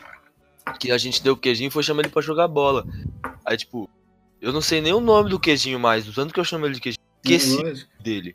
que 0.81 0.91
a 0.91 0.99
gente 0.99 1.23
deu 1.23 1.37
pro 1.37 1.43
queijinho 1.43 1.71
foi 1.71 1.83
chamar 1.83 2.01
ele 2.03 2.09
pra 2.09 2.21
jogar 2.23 2.49
bola. 2.49 2.85
Aí, 3.45 3.57
tipo, 3.57 3.89
eu 4.41 4.53
não 4.53 4.61
sei 4.61 4.81
nem 4.81 4.93
o 4.93 5.01
nome 5.01 5.31
do 5.31 5.39
queijinho 5.39 5.79
mais, 5.79 6.05
do 6.05 6.13
tanto 6.13 6.35
que 6.35 6.41
eu 6.41 6.45
chamo 6.45 6.67
ele 6.67 6.75
de 6.75 6.81
queijinho. 6.81 6.99
Esqueci 7.25 7.63
Lógico. 7.63 7.91
dele. 8.03 8.35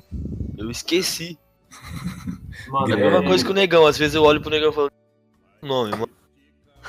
Eu 0.58 0.69
esqueci. 0.72 1.38
Mano, 2.69 2.89
É 2.89 2.93
a 2.93 2.98
mesma 2.98 3.12
lembro- 3.12 3.28
coisa 3.30 3.43
que 3.46 3.52
o 3.52 3.54
negão. 3.54 3.86
Às 3.86 3.98
vezes 3.98 4.15
eu 4.15 4.24
olho 4.24 4.41
pro 4.41 4.50
negão 4.50 4.69
e 4.69 4.74
falo. 4.74 4.89
"O 5.62 5.65
Nome, 5.67 5.91
mano. 5.91 6.10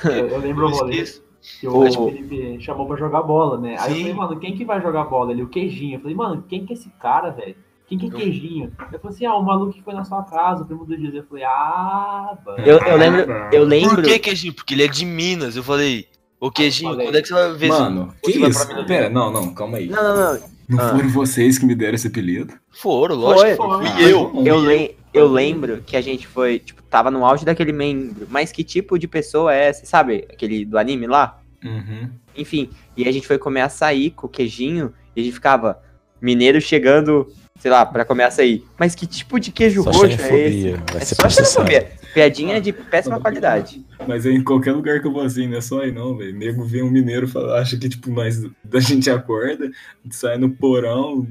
Eu, 0.03 0.27
eu 0.27 0.37
lembro 0.39 0.65
o 0.67 0.69
Eu 0.69 0.75
rolê 0.75 0.95
esqueço. 1.01 1.23
que 1.59 1.67
o 1.67 2.09
Felipe 2.11 2.61
chamou 2.61 2.85
pra 2.85 2.97
jogar 2.97 3.21
bola, 3.23 3.59
né? 3.59 3.77
Aí 3.79 3.91
eu 3.91 3.95
Sim. 3.95 4.01
falei, 4.01 4.13
mano, 4.13 4.39
quem 4.39 4.55
que 4.57 4.65
vai 4.65 4.81
jogar 4.81 5.05
bola? 5.05 5.31
Ele, 5.31 5.43
o 5.43 5.47
Queijinho. 5.47 5.95
Eu 5.95 6.01
falei, 6.01 6.15
mano, 6.15 6.43
quem 6.47 6.65
que 6.65 6.73
é 6.73 6.75
esse 6.75 6.89
cara, 7.01 7.29
velho? 7.31 7.55
Quem 7.87 7.97
que 7.97 8.07
é. 8.07 8.09
Queijinho? 8.09 8.71
Eu 8.91 8.99
falei 8.99 9.15
assim, 9.15 9.25
ah, 9.25 9.35
o 9.35 9.43
maluco 9.43 9.73
que 9.73 9.81
foi 9.81 9.93
na 9.93 10.03
sua 10.03 10.23
casa, 10.23 10.63
o 10.63 10.65
primo 10.65 10.85
do. 10.85 10.93
Eu 10.95 11.23
falei, 11.23 11.43
ah, 11.45 12.37
mano. 12.45 12.59
Eu, 12.59 12.77
eu 12.79 12.97
lembro, 12.97 13.31
eu 13.53 13.63
lembro. 13.63 13.95
Por 13.95 14.03
que 14.03 14.19
queijinho? 14.19 14.53
Porque 14.53 14.73
ele 14.73 14.83
é 14.83 14.87
de 14.87 15.05
Minas. 15.05 15.55
Eu 15.55 15.63
falei, 15.63 16.07
ô 16.39 16.51
queijinho, 16.51 16.91
Falei. 16.91 17.07
quando 17.07 17.15
é 17.15 17.21
que 17.21 17.27
você 17.29 17.33
vai 17.33 17.53
ver 17.53 17.69
Mano, 17.69 18.13
que 18.23 18.39
vai 18.39 18.49
isso? 18.49 18.65
pra 18.65 18.75
Minas? 18.75 18.87
Pera, 18.87 19.09
não, 19.09 19.31
não, 19.31 19.53
calma 19.53 19.77
aí. 19.77 19.87
Não, 19.87 20.03
não, 20.03 20.33
não. 20.33 20.54
Não 20.67 20.79
Ah. 20.79 20.89
foram 20.89 21.09
vocês 21.09 21.57
que 21.57 21.65
me 21.65 21.75
deram 21.75 21.95
esse 21.95 22.07
apelido? 22.07 22.53
Foram, 22.71 23.15
lógico 23.15 23.49
que 23.51 23.55
Foi, 23.55 23.67
foi. 23.67 23.85
foi. 23.87 23.91
Fui 23.95 24.11
eu. 24.11 24.43
Eu, 24.45 24.59
le 24.65 24.95
eu 25.13 25.27
lembro 25.27 25.81
que 25.85 25.95
a 25.95 26.01
gente 26.01 26.27
foi, 26.27 26.59
tipo, 26.59 26.81
tava 26.83 27.09
no 27.11 27.23
auge 27.25 27.45
daquele 27.45 27.71
membro. 27.71 28.27
Mas 28.29 28.51
que 28.51 28.63
tipo 28.63 28.97
de 28.99 29.07
pessoa 29.07 29.53
é 29.53 29.65
essa? 29.67 29.85
Sabe 29.85 30.25
aquele 30.31 30.65
do 30.65 30.77
anime 30.77 31.07
lá? 31.07 31.39
Uhum. 31.63 32.09
Enfim, 32.37 32.69
e 32.97 33.07
a 33.07 33.11
gente 33.11 33.25
foi 33.27 33.37
comer 33.37 33.61
açaí 33.61 34.11
com 34.11 34.27
queijinho 34.27 34.91
e 35.15 35.21
a 35.21 35.23
gente 35.23 35.33
ficava 35.33 35.79
mineiro 36.21 36.59
chegando, 36.59 37.27
sei 37.59 37.71
lá, 37.71 37.85
pra 37.85 38.03
comer 38.03 38.23
açaí. 38.25 38.63
Mas 38.77 38.93
que 38.93 39.07
tipo 39.07 39.39
de 39.39 39.51
queijo 39.51 39.83
Só 39.83 39.89
roxo 39.91 40.05
é 40.05 40.11
esse? 40.47 40.71
vai 40.91 41.01
É 41.01 41.05
ser 41.05 41.15
só 41.15 41.29
xenofobia. 41.29 41.91
Piadinha 42.15 42.61
de 42.61 42.71
péssima 42.71 43.19
qualidade. 43.19 43.85
Mas 44.07 44.25
é 44.25 44.31
em 44.31 44.41
qualquer 44.41 44.71
lugar 44.71 45.01
que 45.01 45.07
eu 45.07 45.11
vou 45.11 45.21
assim, 45.21 45.49
não 45.49 45.57
é 45.57 45.61
só 45.61 45.81
aí 45.81 45.91
não, 45.91 46.15
velho. 46.15 46.33
Nego 46.33 46.63
vê 46.63 46.81
um 46.81 46.89
mineiro 46.89 47.27
fala, 47.27 47.59
acha 47.59 47.77
que, 47.77 47.89
tipo, 47.89 48.09
nós 48.09 48.41
da 48.63 48.79
gente 48.79 49.09
acorda, 49.09 49.69
sai 50.09 50.37
no 50.37 50.49
porão, 50.49 51.27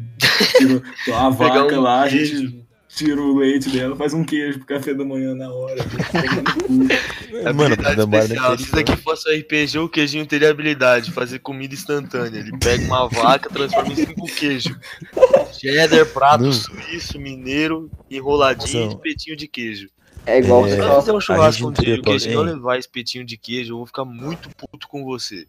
tira 0.59 0.83
uma 1.09 1.31
vaca 1.31 1.75
um 1.75 1.81
lá, 1.81 2.05
a 2.05 2.09
queijo. 2.09 2.37
gente 2.37 2.65
tira 2.87 3.19
o 3.19 3.39
leite 3.39 3.71
dela, 3.71 3.97
faz 3.97 4.13
um 4.13 4.23
queijo 4.23 4.59
pro 4.59 4.67
café 4.69 4.93
da 4.93 5.07
manhã 5.07 5.35
na 5.35 5.51
hora. 5.51 5.77
É 7.35 7.53
Mano, 7.53 7.77
barra 7.77 8.25
especial. 8.25 8.57
Se 8.57 8.65
isso 8.65 8.79
aqui 8.79 8.97
fosse 8.99 9.29
um 9.29 9.37
RPG, 9.37 9.79
o 9.79 9.89
queijinho 9.89 10.25
teria 10.25 10.51
habilidade 10.51 11.07
de 11.07 11.13
fazer 11.13 11.41
comida 11.41 11.75
instantânea. 11.75 12.39
Ele 12.39 12.57
pega 12.59 12.85
uma 12.85 13.09
vaca, 13.09 13.49
transforma 13.51 13.93
em 13.93 13.97
cinco 13.97 14.27
queijos. 14.27 14.73
Cheddar, 15.53 16.07
prato 16.07 16.45
Não. 16.45 16.53
suíço, 16.53 17.19
mineiro, 17.19 17.91
enroladinho 18.09 18.85
e 18.85 18.89
espetinho 18.89 19.37
de 19.37 19.49
queijo. 19.49 19.89
É 20.27 20.39
igual 20.39 20.67
É, 20.67 20.71
Se 20.71 21.01
fizer 21.01 21.13
um 21.13 21.21
churrasco 21.21 21.63
gente 21.63 21.67
um 21.67 21.73
dia 21.73 21.97
e 21.97 21.99
o 21.99 22.03
teria 22.03 22.19
queijinho 22.19 22.45
não 22.45 22.53
levar 22.53 22.79
espetinho 22.79 23.25
de 23.25 23.37
queijo, 23.37 23.73
eu 23.73 23.77
vou 23.79 23.87
ficar 23.87 24.05
muito 24.05 24.49
puto 24.57 24.89
com 24.89 25.05
você. 25.05 25.47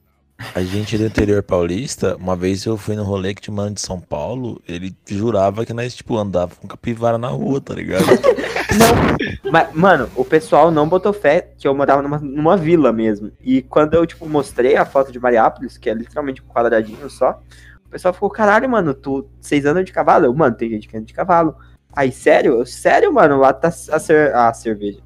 A 0.54 0.62
gente 0.62 0.98
do 0.98 1.06
interior 1.06 1.42
paulista, 1.42 2.18
uma 2.18 2.36
vez 2.36 2.66
eu 2.66 2.76
fui 2.76 2.94
no 2.96 3.04
rolê 3.04 3.34
que 3.34 3.42
tinha 3.42 3.54
um 3.54 3.56
mano 3.56 3.74
de 3.74 3.80
São 3.80 4.02
Paulo, 4.02 4.62
ele 4.68 4.94
jurava 5.08 5.66
que 5.66 5.74
nós, 5.74 5.96
tipo, 5.96 6.18
andava 6.18 6.54
com 6.56 6.68
capivara 6.68 7.18
na 7.18 7.30
rua, 7.30 7.62
tá 7.62 7.74
ligado? 7.74 8.04
Não, 8.76 9.52
mas, 9.52 9.74
mano, 9.74 10.10
o 10.14 10.26
pessoal 10.26 10.70
não 10.70 10.90
botou 10.90 11.14
fé 11.14 11.54
que 11.58 11.66
eu 11.66 11.74
morava 11.74 12.02
numa, 12.02 12.20
numa 12.20 12.58
vila 12.58 12.92
mesmo. 12.92 13.32
E 13.42 13.62
quando 13.62 13.94
eu, 13.94 14.06
tipo, 14.06 14.28
mostrei 14.28 14.76
a 14.76 14.86
foto 14.86 15.14
de 15.14 15.20
Mariápolis, 15.20 15.78
que 15.78 15.90
é 15.90 15.94
literalmente 15.94 16.42
um 16.42 16.54
quadradinho 16.54 17.10
só, 17.10 17.42
o 17.86 17.90
pessoal 17.90 18.14
ficou, 18.14 18.30
caralho, 18.30 18.70
mano, 18.70 18.94
tu, 18.94 19.26
vocês 19.40 19.66
andam 19.66 19.84
de 19.84 19.94
cavalo? 19.94 20.26
Eu, 20.26 20.34
mano, 20.34 20.58
tem 20.58 20.70
gente 20.70 20.90
que 20.90 20.98
anda 20.98 21.06
de 21.06 21.14
cavalo. 21.14 21.56
Aí, 21.96 22.12
sério? 22.12 22.66
Sério, 22.66 23.14
mano, 23.14 23.38
lá 23.40 23.54
tá 23.54 23.70
a, 23.70 24.00
cer- 24.00 24.36
a 24.36 24.54
cerveja. 24.54 25.00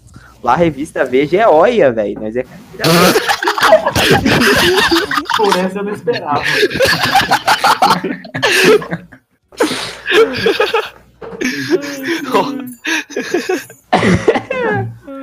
Lá 0.43 0.53
a 0.53 0.57
revista 0.57 1.03
Veja 1.05 1.37
é 1.41 1.47
olha, 1.47 1.91
velho. 1.91 2.19
Nós 2.19 2.35
é 2.35 2.43
Por 5.37 5.57
essa 5.57 5.79
eu 5.79 5.83
não 5.83 5.93
esperava. 5.93 6.43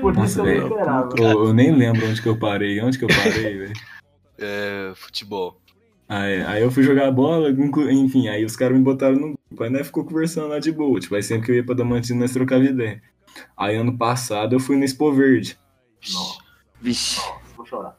Por 0.00 0.12
isso 0.12 0.20
Nossa, 0.20 0.40
eu 0.40 0.44
velho. 0.44 0.60
não 0.60 0.68
esperava. 0.68 1.14
Eu, 1.18 1.44
eu 1.46 1.52
nem 1.54 1.74
lembro 1.74 2.08
onde 2.08 2.20
que 2.22 2.28
eu 2.28 2.36
parei, 2.38 2.80
onde 2.80 2.98
que 2.98 3.04
eu 3.04 3.08
parei, 3.08 3.58
velho. 3.58 3.72
É, 4.38 4.92
futebol. 4.94 5.58
Aí, 6.08 6.42
aí 6.42 6.62
eu 6.62 6.70
fui 6.70 6.84
jogar 6.84 7.10
bola, 7.10 7.50
enfim, 7.90 8.28
aí 8.28 8.44
os 8.44 8.54
caras 8.56 8.76
me 8.76 8.84
botaram 8.84 9.16
no 9.16 9.26
grupo. 9.48 9.64
Aí 9.64 9.70
nós 9.70 9.86
ficou 9.86 10.04
conversando 10.04 10.48
lá 10.48 10.58
de 10.58 10.70
boa. 10.70 11.00
Tipo, 11.00 11.16
aí 11.16 11.22
sempre 11.22 11.46
que 11.46 11.52
eu 11.52 11.56
ia 11.56 11.64
pra 11.64 11.74
Damantina, 11.74 12.20
nós 12.20 12.32
trocava 12.32 12.64
ideia. 12.64 13.02
Aí 13.56 13.76
ano 13.76 13.96
passado 13.96 14.54
eu 14.54 14.60
fui 14.60 14.76
no 14.76 14.84
Expo 14.84 15.12
Verde. 15.12 15.58
Nossa, 16.12 16.38
Vixe. 16.80 17.20
vou 17.56 17.66
chorar. 17.66 17.98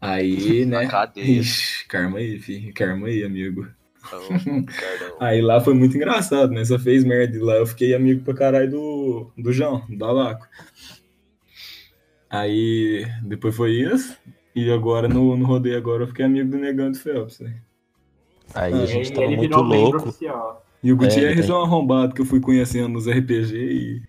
Aí, 0.00 0.66
né? 0.66 0.88
Ixi, 1.16 1.86
karma 1.86 2.18
aí, 2.18 2.38
fi. 2.38 2.72
Karma 2.72 3.06
aí, 3.06 3.24
amigo. 3.24 3.66
Aí 5.18 5.40
lá 5.40 5.60
foi 5.62 5.72
muito 5.72 5.96
engraçado, 5.96 6.52
né? 6.52 6.62
Só 6.62 6.78
fez 6.78 7.04
merda. 7.04 7.36
E 7.36 7.40
lá 7.40 7.54
eu 7.54 7.66
fiquei 7.66 7.94
amigo 7.94 8.22
pra 8.22 8.34
caralho 8.34 8.70
do, 8.70 9.32
do 9.38 9.50
João, 9.50 9.86
do 9.88 10.04
Alaco. 10.04 10.46
Aí 12.28 13.06
depois 13.22 13.56
foi 13.56 13.72
isso. 13.72 14.14
E 14.54 14.70
agora 14.70 15.08
no, 15.08 15.36
no 15.36 15.44
rodeio 15.46 15.76
agora 15.76 16.04
eu 16.04 16.06
fiquei 16.08 16.24
amigo 16.24 16.50
do 16.50 16.58
Negão 16.58 16.88
e 16.88 16.92
do 16.92 16.98
Phelps, 16.98 17.40
né? 17.40 17.54
Aí 18.54 18.72
Ah, 18.72 18.82
a 18.82 18.86
gente 18.86 19.08
aí 19.08 19.14
tava 19.14 19.26
ele 19.26 19.36
muito 19.36 19.60
louco. 19.60 19.96
oficial. 19.96 20.64
E 20.82 20.92
o 20.92 20.94
É, 20.94 20.98
Gutierrez 20.98 21.38
ele 21.38 21.50
é 21.50 21.54
um 21.54 21.62
arrombado 21.62 22.14
que 22.14 22.20
eu 22.20 22.26
fui 22.26 22.40
conhecendo 22.40 22.88
nos 22.88 23.06
RPG 23.08 23.54
e. 23.56 24.02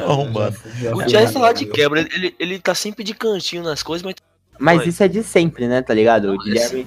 Arrombado. 0.00 0.56
já 0.80 0.94
O 0.94 1.02
Jazz 1.04 1.32
tá 1.32 1.38
lá 1.40 1.52
de 1.52 1.64
amigo. 1.64 1.74
quebra, 1.74 2.00
ele, 2.00 2.34
ele, 2.38 2.58
tá 2.58 2.74
sempre 2.74 3.04
de 3.04 3.14
cantinho 3.14 3.62
nas 3.62 3.82
coisas, 3.82 4.02
mas 4.04 4.14
Mas 4.58 4.86
isso 4.86 5.02
é 5.02 5.08
de 5.08 5.22
sempre, 5.22 5.68
né, 5.68 5.82
tá 5.82 5.94
ligado? 5.94 6.26
O 6.26 6.36
Não, 6.36 6.38
Guilherme, 6.38 6.86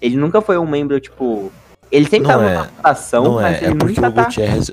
ele 0.00 0.16
nunca 0.16 0.40
foi 0.40 0.58
um 0.58 0.66
membro, 0.66 0.98
tipo... 1.00 1.52
Ele 1.90 2.06
sempre 2.08 2.28
Não 2.28 2.38
tá 2.38 2.44
é, 2.44 2.54
numa 2.54 2.62
rotação, 2.64 3.24
Não 3.24 3.34
mas 3.36 3.56
é, 3.56 3.58
ele 3.58 3.66
é 3.66 3.74
nunca 3.74 4.08
o 4.08 4.12
tá... 4.12 4.24
Gutierrez, 4.24 4.70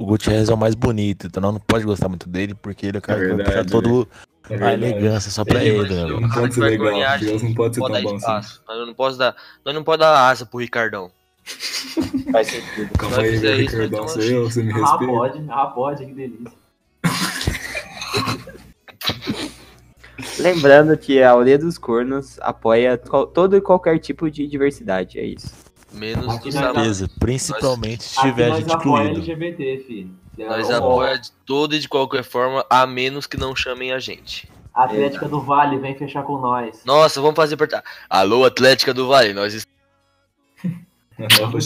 o 0.00 0.06
Gutierrez 0.06 0.48
é 0.48 0.54
o 0.54 0.56
mais 0.56 0.74
bonito, 0.74 1.26
então 1.26 1.42
não 1.42 1.60
pode 1.60 1.84
gostar 1.84 2.08
muito 2.08 2.26
dele, 2.26 2.54
porque 2.54 2.86
ele 2.86 2.96
é 2.96 3.00
o 3.00 3.02
cara 3.02 3.18
É 3.18 3.22
que 3.22 3.28
vai 3.28 3.36
verdade, 3.36 3.68
puxar 3.68 3.70
todo 3.82 4.08
É 4.48 4.54
a 4.54 4.56
verdade. 4.56 4.74
elegância 4.84 5.30
só 5.30 5.44
pra 5.44 5.62
ele, 5.62 5.94
né? 5.94 6.06
Não 6.06 6.20
mano? 6.22 6.32
pode 6.34 6.54
ser 6.54 6.60
legal, 6.62 7.18
Deus 7.18 7.42
não 7.42 7.54
pode 7.54 7.74
ser 7.74 7.80
tão 7.82 7.90
dar 7.92 8.00
bom 8.00 8.08
assim. 8.08 8.16
espaço. 8.16 8.62
Nós 8.66 8.86
não 8.86 8.94
pode 8.94 9.18
dar, 9.18 9.36
nós 9.62 9.74
não 9.74 9.84
pode 9.84 10.00
dar 10.00 10.28
asa 10.30 10.46
pro 10.46 10.58
Ricardão. 10.60 11.10
Faz 12.32 12.46
sentido. 12.48 12.88
Calma 12.98 13.16
Vai 13.16 13.24
aí, 13.26 13.38
meu 13.38 13.60
isso, 13.60 13.76
Ricardão, 13.76 13.86
então 14.04 14.08
sou 14.08 14.22
eu, 14.22 14.44
você 14.50 14.62
me 14.62 14.72
Ah, 14.72 14.76
respeita. 14.76 15.06
pode. 15.12 15.44
Ah, 15.50 15.66
pode, 15.66 16.06
que 16.06 16.12
delícia. 16.14 16.52
Lembrando 20.38 20.96
que 20.96 21.22
a 21.22 21.30
Aldeia 21.32 21.58
dos 21.58 21.76
Cornos 21.76 22.38
apoia 22.40 22.96
todo 22.96 23.56
e 23.56 23.60
qualquer 23.60 23.98
tipo 23.98 24.30
de 24.30 24.46
diversidade, 24.46 25.18
é 25.18 25.24
isso. 25.24 25.69
Menos 25.92 26.34
Aqui 26.34 26.50
do 26.50 26.60
nós. 26.60 26.74
Certeza, 26.74 27.10
principalmente 27.18 28.04
se 28.04 28.18
Aqui 28.18 28.28
tiver 28.28 28.48
nós 28.48 28.58
gente 28.58 28.72
apoia 28.72 29.04
incluído. 29.10 29.20
LGBT, 29.32 29.84
filho. 29.86 30.10
Nós 30.38 30.70
Ó, 30.70 30.74
apoia 30.76 31.18
de 31.18 31.30
toda 31.44 31.76
e 31.76 31.78
de 31.78 31.88
qualquer 31.88 32.22
forma, 32.24 32.64
a 32.70 32.86
menos 32.86 33.26
que 33.26 33.36
não 33.36 33.54
chamem 33.54 33.92
a 33.92 33.98
gente. 33.98 34.48
A 34.72 34.84
Atlética 34.84 35.28
do 35.28 35.40
Vale 35.40 35.78
vem 35.78 35.96
fechar 35.96 36.22
com 36.22 36.38
nós. 36.38 36.82
Nossa, 36.84 37.20
vamos 37.20 37.36
fazer 37.36 37.54
apertar. 37.56 37.82
Alô, 38.08 38.44
Atlética 38.44 38.94
do 38.94 39.08
Vale, 39.08 39.34
nós 39.34 39.52
estamos. 39.52 39.70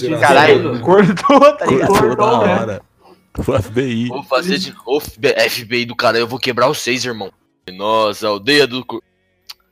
Caralho, 0.20 0.80
cortou, 0.80 1.56
tá 1.56 1.66
ligado? 1.66 1.88
Cortou 1.88 2.16
Cortou, 2.16 2.46
né? 2.46 2.54
hora. 2.54 2.82
O 3.36 3.42
FBI. 3.42 4.08
Vou 4.08 4.22
fazer 4.22 4.58
de 4.58 4.72
novo. 4.72 5.00
FBI 5.00 5.84
do 5.84 5.94
cara, 5.94 6.18
eu 6.18 6.26
vou 6.26 6.38
quebrar 6.38 6.68
os 6.68 6.78
seis, 6.78 7.04
irmão. 7.04 7.32
Nossa, 7.72 8.28
aldeia 8.28 8.66
do. 8.66 8.84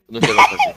não 0.09 0.21
quero 0.21 0.35
fazer. 0.35 0.75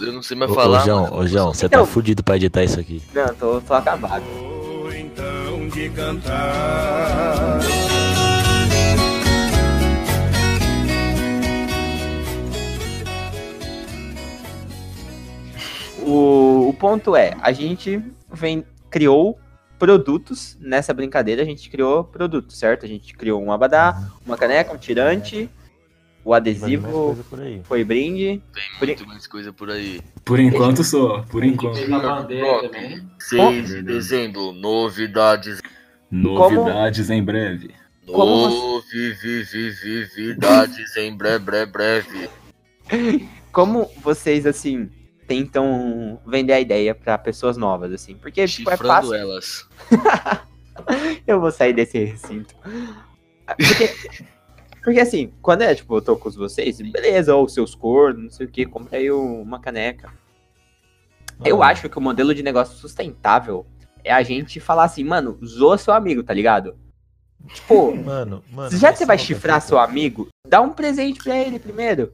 Eu, 0.00 0.12
não 0.12 0.22
sei 0.22 0.36
mais 0.36 0.50
Ô, 0.50 0.54
falar. 0.54 0.82
ô, 0.82 0.84
João, 0.84 1.14
ô, 1.14 1.26
João, 1.26 1.54
você 1.54 1.66
Então- 1.66 1.84
tá 1.84 1.86
fudido 1.90 2.22
pra 2.22 2.36
editar 2.36 2.62
isso 2.64 2.78
aqui. 2.78 3.02
Não, 3.14 3.28
tô, 3.34 3.60
tô 3.60 3.74
acabado. 3.74 4.22
Ou 4.40 4.92
então 4.94 5.68
de 5.68 5.88
cantar. 5.90 7.60
O, 16.02 16.68
o 16.68 16.74
ponto 16.74 17.14
é, 17.14 17.36
a 17.40 17.52
gente 17.52 18.02
vem, 18.32 18.64
criou 18.90 19.38
produtos 19.78 20.56
nessa 20.60 20.92
brincadeira, 20.92 21.42
a 21.42 21.44
gente 21.44 21.68
criou 21.70 22.04
produtos, 22.04 22.58
certo? 22.58 22.84
A 22.84 22.88
gente 22.88 23.14
criou 23.14 23.42
um 23.42 23.52
abadá, 23.52 24.02
uma 24.26 24.36
caneca, 24.36 24.72
um 24.72 24.78
tirante 24.78 25.48
O 26.24 26.34
adesivo 26.34 27.16
por 27.28 27.38
foi 27.64 27.82
brinde. 27.82 28.42
Tem 28.52 28.62
Por 28.78 28.86
muito 28.86 29.06
mais 29.06 29.26
coisa 29.26 29.52
por 29.52 29.70
aí. 29.70 30.00
Por 30.24 30.38
enquanto 30.38 30.84
só, 30.84 31.22
por 31.22 31.42
enquanto. 31.42 31.78
a 31.94 31.98
bandeira 31.98 32.68
também. 32.68 33.10
6 33.18 33.68
de 33.68 33.82
dezembro, 33.82 34.52
novidades. 34.52 35.60
Novidades 36.10 37.08
em 37.08 37.22
breve. 37.22 37.70
Como 38.06 38.82
Novidades 39.70 40.96
em 40.96 41.16
breve, 41.16 41.38
breve, 41.44 41.72
breve. 41.72 42.30
Como 43.52 43.90
vocês, 44.02 44.46
assim, 44.46 44.90
tentam 45.26 46.20
vender 46.26 46.52
a 46.52 46.60
ideia 46.60 46.94
pra 46.94 47.16
pessoas 47.18 47.56
novas, 47.56 47.92
assim? 47.92 48.14
Porque, 48.14 48.46
tipo, 48.46 48.70
é 48.70 48.76
fácil. 48.76 49.14
elas. 49.14 49.68
Eu 51.26 51.40
vou 51.40 51.50
sair 51.50 51.72
desse 51.72 51.98
recinto. 52.04 52.54
Porque, 53.46 54.24
porque 54.82 55.00
assim, 55.00 55.32
quando 55.42 55.62
é, 55.62 55.74
tipo, 55.74 55.94
eu 55.96 56.02
tô 56.02 56.16
com 56.16 56.30
vocês, 56.30 56.80
beleza, 56.80 57.34
ou 57.34 57.48
seus 57.48 57.74
cornos, 57.74 58.22
não 58.22 58.30
sei 58.30 58.46
o 58.46 58.48
que, 58.50 58.64
comprei 58.66 59.10
uma 59.10 59.60
caneca. 59.60 60.12
Eu 61.44 61.62
Ah, 61.62 61.68
acho 61.68 61.88
que 61.88 61.98
o 61.98 62.00
modelo 62.00 62.34
de 62.34 62.42
negócio 62.42 62.76
sustentável 62.76 63.66
é 64.04 64.12
a 64.12 64.22
gente 64.22 64.60
falar 64.60 64.84
assim, 64.84 65.04
mano, 65.04 65.38
zoa 65.44 65.78
seu 65.78 65.92
amigo, 65.94 66.22
tá 66.22 66.32
ligado? 66.34 66.76
Tipo, 67.54 67.96
Mano, 67.96 68.44
mano. 68.52 68.70
já 68.76 68.92
que 68.92 68.98
você 68.98 69.06
vai 69.06 69.16
chifrar 69.16 69.60
seu 69.62 69.78
amigo, 69.78 70.28
dá 70.46 70.60
um 70.60 70.70
presente 70.74 71.22
pra 71.22 71.38
ele 71.38 71.58
primeiro. 71.58 72.12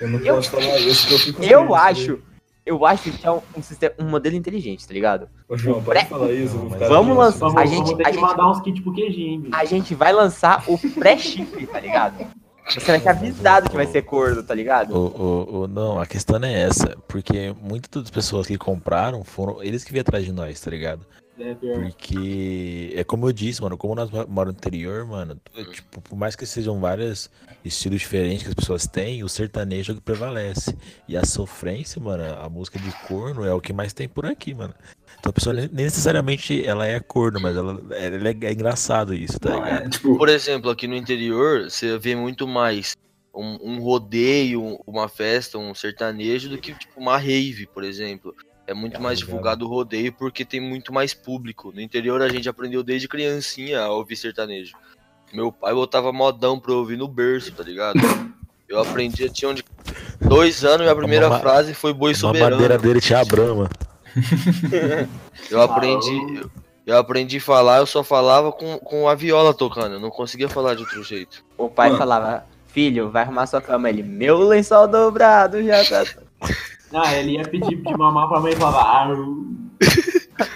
Eu 0.00 0.08
não 0.08 0.18
Eu- 0.20 0.36
posso 0.36 0.50
falar 0.50 0.78
isso 0.78 1.06
que 1.06 1.14
eu 1.14 1.18
fico 1.18 1.42
Eu 1.42 1.66
triste. 1.66 1.74
acho, 1.80 2.22
eu 2.64 2.84
acho 2.86 3.10
que 3.10 3.26
é 3.26 3.30
um, 3.30 3.40
um, 3.56 3.62
sistema, 3.62 3.94
um 3.98 4.08
modelo 4.08 4.36
inteligente, 4.36 4.86
tá 4.86 4.94
ligado? 4.94 5.28
Ô, 5.48 5.56
João, 5.56 5.82
Pré- 5.82 6.04
pode 6.04 6.10
falar 6.10 6.32
isso. 6.32 6.56
Não, 6.56 6.70
ficar 6.70 6.88
vamos 6.88 7.16
lançar- 7.16 7.38
Vamos, 7.38 7.56
A 7.56 7.64
vamos 7.64 7.70
gente- 7.88 7.96
ter 7.96 8.02
a 8.02 8.06
que 8.06 8.12
gente- 8.14 8.22
mandar 8.22 8.50
uns 8.50 8.60
kits 8.60 8.80
pro 8.80 8.92
queijinho. 8.92 9.48
A 9.52 9.64
gente 9.64 9.94
vai 9.94 10.12
lançar 10.12 10.64
o 10.68 10.78
pré-chifre, 10.94 11.66
tá 11.66 11.80
ligado? 11.80 12.24
Você 12.68 12.80
vai 12.92 13.00
ser 13.00 13.08
avisado 13.08 13.68
que 13.68 13.74
vai 13.76 13.86
ser 13.88 14.02
corno, 14.02 14.42
tá 14.42 14.54
ligado? 14.54 14.96
O, 14.96 15.06
o, 15.06 15.60
o- 15.62 15.66
não, 15.68 15.98
a 16.00 16.06
questão 16.06 16.38
é 16.44 16.62
essa, 16.62 16.96
porque 17.08 17.52
muitas 17.60 18.02
das 18.02 18.10
pessoas 18.10 18.46
que 18.46 18.56
compraram 18.56 19.24
foram 19.24 19.60
eles 19.62 19.82
que 19.82 19.90
vieram 19.92 20.06
atrás 20.06 20.24
de 20.24 20.32
nós, 20.32 20.60
tá 20.60 20.70
ligado? 20.70 21.04
É 21.38 21.54
pior. 21.54 21.80
Porque 21.80 22.92
é 22.94 23.04
como 23.04 23.26
eu 23.28 23.32
disse, 23.32 23.62
mano, 23.62 23.76
como 23.78 23.94
nós 23.94 24.10
mo- 24.10 24.26
moramos 24.28 24.54
no 24.54 24.58
interior, 24.58 25.06
mano, 25.06 25.40
é, 25.54 25.64
tipo, 25.64 26.00
por 26.00 26.16
mais 26.16 26.36
que 26.36 26.44
sejam 26.44 26.78
vários 26.78 27.30
estilos 27.64 28.00
diferentes 28.00 28.42
que 28.42 28.48
as 28.48 28.54
pessoas 28.54 28.86
têm, 28.86 29.24
o 29.24 29.28
sertanejo 29.28 29.92
é 29.92 29.94
o 29.94 29.96
que 29.96 30.02
prevalece. 30.02 30.76
E 31.08 31.16
a 31.16 31.24
sofrência, 31.24 32.00
mano, 32.00 32.22
a 32.24 32.48
música 32.48 32.78
de 32.78 32.90
corno 33.06 33.44
é 33.44 33.54
o 33.54 33.60
que 33.60 33.72
mais 33.72 33.92
tem 33.92 34.08
por 34.08 34.26
aqui, 34.26 34.52
mano. 34.52 34.74
Então 35.18 35.30
a 35.30 35.32
pessoa 35.32 35.54
nem 35.54 35.68
necessariamente 35.68 36.64
ela 36.66 36.86
é 36.86 36.98
corno, 37.00 37.40
mas 37.40 37.56
ela, 37.56 37.80
ela 37.94 38.28
é, 38.28 38.36
é 38.42 38.52
engraçado 38.52 39.14
isso, 39.14 39.38
tá 39.38 39.50
Não, 39.50 39.64
ligado? 39.64 39.86
é, 39.86 39.88
tipo, 39.88 40.18
Por 40.18 40.28
exemplo, 40.28 40.70
aqui 40.70 40.86
no 40.86 40.96
interior, 40.96 41.70
você 41.70 41.96
vê 41.98 42.14
muito 42.16 42.46
mais 42.46 42.92
um, 43.34 43.58
um 43.74 43.80
rodeio, 43.80 44.78
uma 44.86 45.08
festa, 45.08 45.56
um 45.58 45.74
sertanejo, 45.74 46.48
do 46.50 46.58
que 46.58 46.74
tipo, 46.74 47.00
uma 47.00 47.16
rave, 47.16 47.66
por 47.72 47.84
exemplo. 47.84 48.34
É 48.66 48.72
muito 48.74 48.96
Ah, 48.96 49.00
mais 49.00 49.18
legal. 49.20 49.28
divulgado 49.34 49.64
o 49.64 49.68
rodeio 49.68 50.12
porque 50.12 50.44
tem 50.44 50.60
muito 50.60 50.92
mais 50.92 51.12
público. 51.12 51.72
No 51.74 51.80
interior 51.80 52.22
a 52.22 52.28
gente 52.28 52.48
aprendeu 52.48 52.82
desde 52.82 53.08
criancinha 53.08 53.80
a 53.80 53.90
ouvir 53.90 54.16
sertanejo. 54.16 54.74
Meu 55.32 55.50
pai 55.50 55.72
botava 55.74 56.12
modão 56.12 56.60
pra 56.60 56.72
eu 56.72 56.78
ouvir 56.78 56.96
no 56.96 57.08
berço, 57.08 57.52
tá 57.52 57.62
ligado? 57.62 57.98
Eu 58.68 58.80
aprendi, 58.80 59.22
eu 59.24 59.32
tinha 59.32 59.50
onde... 59.50 59.64
dois 60.20 60.64
anos 60.64 60.86
e 60.86 60.90
a 60.90 60.94
primeira 60.94 61.28
mama- 61.28 61.40
frase 61.40 61.74
foi 61.74 61.92
boi 61.92 62.12
Uma 62.12 62.18
soberano. 62.18 62.52
madeira 62.52 62.78
dele 62.78 63.00
tinha 63.00 63.20
a 63.20 63.24
brama. 63.24 63.68
Eu 65.50 65.60
aprendi, 65.60 66.36
eu, 66.40 66.50
eu 66.86 66.96
aprendi 66.98 67.38
a 67.38 67.40
falar, 67.40 67.78
eu 67.78 67.86
só 67.86 68.02
falava 68.04 68.52
com, 68.52 68.78
com 68.78 69.08
a 69.08 69.14
viola 69.14 69.52
tocando, 69.54 69.94
eu 69.94 70.00
não 70.00 70.10
conseguia 70.10 70.48
falar 70.48 70.74
de 70.74 70.82
outro 70.82 71.02
jeito. 71.02 71.42
O 71.56 71.68
pai 71.68 71.88
Mano. 71.88 71.98
falava, 71.98 72.44
filho, 72.68 73.10
vai 73.10 73.22
arrumar 73.22 73.46
sua 73.46 73.60
cama. 73.62 73.88
Ele, 73.88 74.02
meu 74.02 74.38
lençol 74.38 74.86
dobrado 74.86 75.62
já 75.64 75.82
tá. 75.84 76.04
Ah, 76.92 77.14
ele 77.16 77.32
ia 77.32 77.44
pedir 77.48 77.76
de 77.82 77.96
mamar 77.96 78.28
pra 78.28 78.40
mãe 78.40 78.52
e 78.52 78.56
falava. 78.56 78.80
"Ah, 78.80 79.08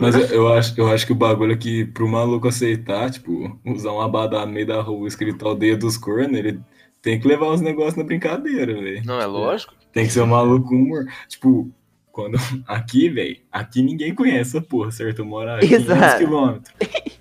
Mas 0.00 0.14
eu, 0.14 0.26
eu 0.26 0.52
acho, 0.52 0.74
eu 0.78 0.88
acho 0.92 1.06
que 1.06 1.12
o 1.12 1.16
bagulho 1.16 1.52
é 1.52 1.56
que 1.56 1.84
pro 1.86 2.06
maluco 2.08 2.46
aceitar, 2.48 3.10
tipo, 3.10 3.58
usar 3.64 3.92
um 3.92 4.00
abadá 4.02 4.44
no 4.44 4.52
meio 4.52 4.66
da 4.66 4.82
rua 4.82 5.08
escrito 5.08 5.46
aldeia 5.48 5.76
dos 5.78 5.96
cornos, 5.96 6.36
ele 6.38 6.60
tem 7.00 7.18
que 7.18 7.26
levar 7.26 7.46
os 7.46 7.60
negócios 7.62 7.96
na 7.96 8.04
brincadeira, 8.04 8.74
velho. 8.74 9.02
Não, 9.06 9.18
é 9.18 9.24
lógico. 9.24 9.72
Tem 9.92 10.04
que 10.04 10.12
ser 10.12 10.20
um 10.20 10.26
maluco 10.26 10.74
humor. 10.74 11.06
Tipo, 11.26 11.70
quando. 12.12 12.36
Aqui, 12.68 13.08
velho, 13.08 13.36
aqui 13.50 13.80
ninguém 13.82 14.14
conhece 14.14 14.56
essa 14.56 14.60
porra, 14.60 14.90
certo? 14.90 15.20
Eu 15.20 15.24
moro 15.24 15.50
a 15.50 15.58
500 15.60 15.84
Exato. 15.86 16.18
quilômetros. 16.18 16.74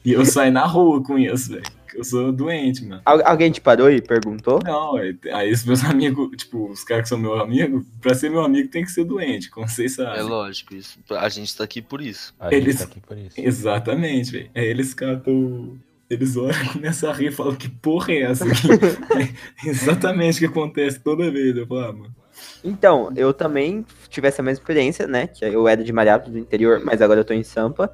E 0.04 0.12
eu 0.12 0.26
saio 0.26 0.52
na 0.52 0.66
rua 0.66 1.02
com 1.02 1.18
isso, 1.18 1.52
velho. 1.54 1.64
Eu 1.98 2.04
sou 2.04 2.32
doente, 2.32 2.86
mano. 2.86 3.02
Al- 3.04 3.26
alguém 3.28 3.52
te 3.52 3.60
parou 3.60 3.90
e 3.90 4.00
perguntou? 4.00 4.60
Não, 4.64 4.96
aí 5.34 5.52
os 5.52 5.66
meus 5.66 5.84
amigos, 5.84 6.30
tipo, 6.38 6.70
os 6.70 6.84
caras 6.84 7.04
que 7.04 7.10
são 7.10 7.18
meu 7.18 7.34
amigo, 7.42 7.84
pra 8.00 8.14
ser 8.14 8.30
meu 8.30 8.42
amigo 8.42 8.70
tem 8.70 8.84
que 8.86 8.92
ser 8.92 9.04
doente, 9.04 9.50
como 9.50 9.68
vocês 9.68 9.96
sabem. 9.96 10.20
É 10.20 10.22
lógico 10.22 10.76
isso. 10.76 11.00
A 11.10 11.28
gente 11.28 11.58
tá 11.58 11.64
aqui 11.64 11.82
por 11.82 12.00
isso. 12.02 12.36
A 12.40 12.54
Eles- 12.54 12.76
gente 12.76 12.78
tá 12.78 12.84
aqui 12.92 13.00
por 13.00 13.18
isso. 13.18 13.34
Exatamente, 13.42 14.32
velho. 14.32 14.50
Aí 14.56 14.66
eles 14.66 14.94
catam. 14.94 15.76
Eles 16.10 16.38
olham, 16.38 16.54
começam 16.72 17.10
a 17.10 17.14
rir 17.14 17.28
e 17.28 17.32
falam 17.32 17.56
que 17.56 17.68
porra 17.68 18.14
é 18.14 18.22
essa 18.22 18.46
aqui? 18.46 18.68
É 19.66 19.70
exatamente 19.70 20.38
o 20.38 20.40
que 20.40 20.46
acontece 20.46 21.00
toda 21.00 21.30
vez. 21.32 21.58
Eu 21.58 21.66
falo, 21.68 21.80
ah, 21.82 21.92
mano. 21.94 22.16
Então, 22.64 23.12
eu 23.16 23.34
também 23.34 23.84
tive 24.08 24.28
essa 24.28 24.44
mesma 24.44 24.62
experiência, 24.62 25.08
né? 25.08 25.26
Que 25.28 25.44
eu 25.44 25.68
era 25.68 25.84
de 25.84 25.92
Mariápolis 25.92 26.34
do 26.34 26.40
interior, 26.40 26.80
mas 26.86 27.02
agora 27.02 27.20
eu 27.22 27.26
tô 27.26 27.34
em 27.34 27.44
Sampa. 27.44 27.92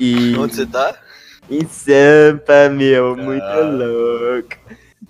E. 0.00 0.34
Onde 0.36 0.54
você 0.54 0.64
tá? 0.64 0.96
Em 1.50 1.66
Sampa, 1.66 2.68
meu, 2.70 3.16
muito 3.16 3.42
Ah. 3.44 3.60
louco. 3.60 4.56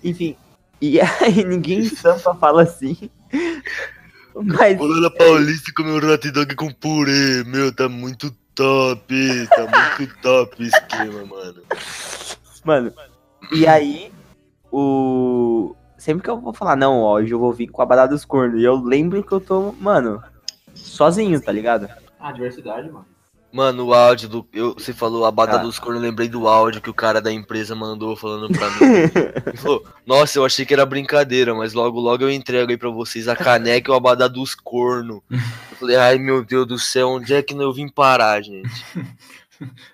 Enfim, 0.03 0.35
e 0.81 0.99
aí 1.01 1.43
ninguém 1.45 1.79
em 1.79 1.89
Sampa 1.89 2.33
fala 2.35 2.63
assim. 2.63 3.09
Mas, 4.35 4.77
Pulando 4.77 5.05
a 5.07 5.11
Paulista 5.11 5.71
comer 5.75 6.03
um 6.03 6.11
hot 6.11 6.31
dog 6.31 6.55
com 6.55 6.71
purê. 6.71 7.43
Meu, 7.45 7.73
tá 7.73 7.87
muito 7.87 8.31
top. 8.55 9.05
Tá 9.47 9.97
muito 9.97 10.15
top 10.21 10.61
o 10.61 10.65
esquema, 10.65 11.25
mano. 11.25 11.61
mano, 12.65 12.93
e 13.51 13.67
aí, 13.67 14.11
o. 14.71 15.75
Sempre 15.97 16.23
que 16.23 16.29
eu 16.29 16.41
vou 16.41 16.51
falar, 16.53 16.75
não, 16.75 16.99
ó, 16.99 17.13
hoje 17.13 17.31
eu 17.31 17.39
vou 17.39 17.53
vir 17.53 17.67
com 17.67 17.81
a 17.81 17.85
balada 17.85 18.13
dos 18.13 18.25
cornos. 18.25 18.59
E 18.59 18.63
eu 18.65 18.75
lembro 18.75 19.23
que 19.23 19.31
eu 19.31 19.39
tô, 19.39 19.71
mano, 19.79 20.21
sozinho, 20.73 21.39
tá 21.39 21.51
ligado? 21.51 21.87
Ah, 22.19 22.31
diversidade, 22.31 22.89
mano. 22.89 23.05
Mano, 23.53 23.85
o 23.85 23.93
áudio 23.93 24.27
do. 24.27 24.47
Eu, 24.51 24.73
você 24.73 24.91
falou 24.91 25.25
a 25.25 25.31
bada 25.31 25.57
Ah. 25.57 25.57
dos 25.57 25.77
cornos, 25.77 26.01
eu 26.01 26.09
lembrei 26.09 26.27
do 26.27 26.47
áudio 26.47 26.81
que 26.81 26.89
o 26.89 26.93
cara 26.93 27.21
da 27.21 27.31
empresa 27.31 27.75
mandou 27.75 28.15
falando 28.15 28.51
pra 28.51 28.67
mim. 28.71 28.77
Ele 29.45 29.57
falou, 29.57 29.85
nossa, 30.07 30.39
eu 30.39 30.43
achei 30.45 30.65
que 30.65 30.73
era 30.73 30.87
brincadeira, 30.87 31.53
mas 31.53 31.71
logo 31.73 31.99
logo 31.99 32.23
eu 32.23 32.31
entrego 32.31 32.71
aí 32.71 32.77
pra 32.77 32.89
vocês 32.89 33.27
a 33.27 33.35
caneca 33.35 33.91
e 33.91 33.93
o 33.93 33.95
abadá 33.95 34.27
dos 34.27 34.55
cornos. 34.55 35.21
Eu 35.29 35.77
falei, 35.79 35.95
ai 35.97 36.17
meu 36.17 36.43
Deus 36.43 36.65
do 36.65 36.79
céu, 36.79 37.09
onde 37.09 37.31
é 37.31 37.43
que 37.43 37.53
eu 37.53 37.71
vim 37.71 37.87
parar, 37.87 38.41
gente? 38.41 38.67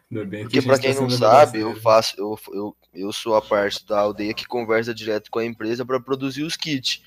Bem 0.09 0.43
Porque 0.43 0.61
gente 0.61 0.65
pra 0.65 0.75
tá 0.77 0.81
quem 0.81 0.93
não 0.95 1.09
sendo 1.09 1.17
sabe, 1.19 1.59
eu 1.59 1.75
faço, 1.75 2.15
eu, 2.17 2.39
eu, 2.53 2.75
eu 2.93 3.11
sou 3.11 3.35
a 3.35 3.41
parte 3.41 3.85
da 3.85 3.99
aldeia 3.99 4.33
que 4.33 4.47
conversa 4.47 4.93
direto 4.93 5.29
com 5.29 5.37
a 5.37 5.45
empresa 5.45 5.85
pra 5.85 5.99
produzir 5.99 6.43
os 6.43 6.55
kits. 6.55 7.01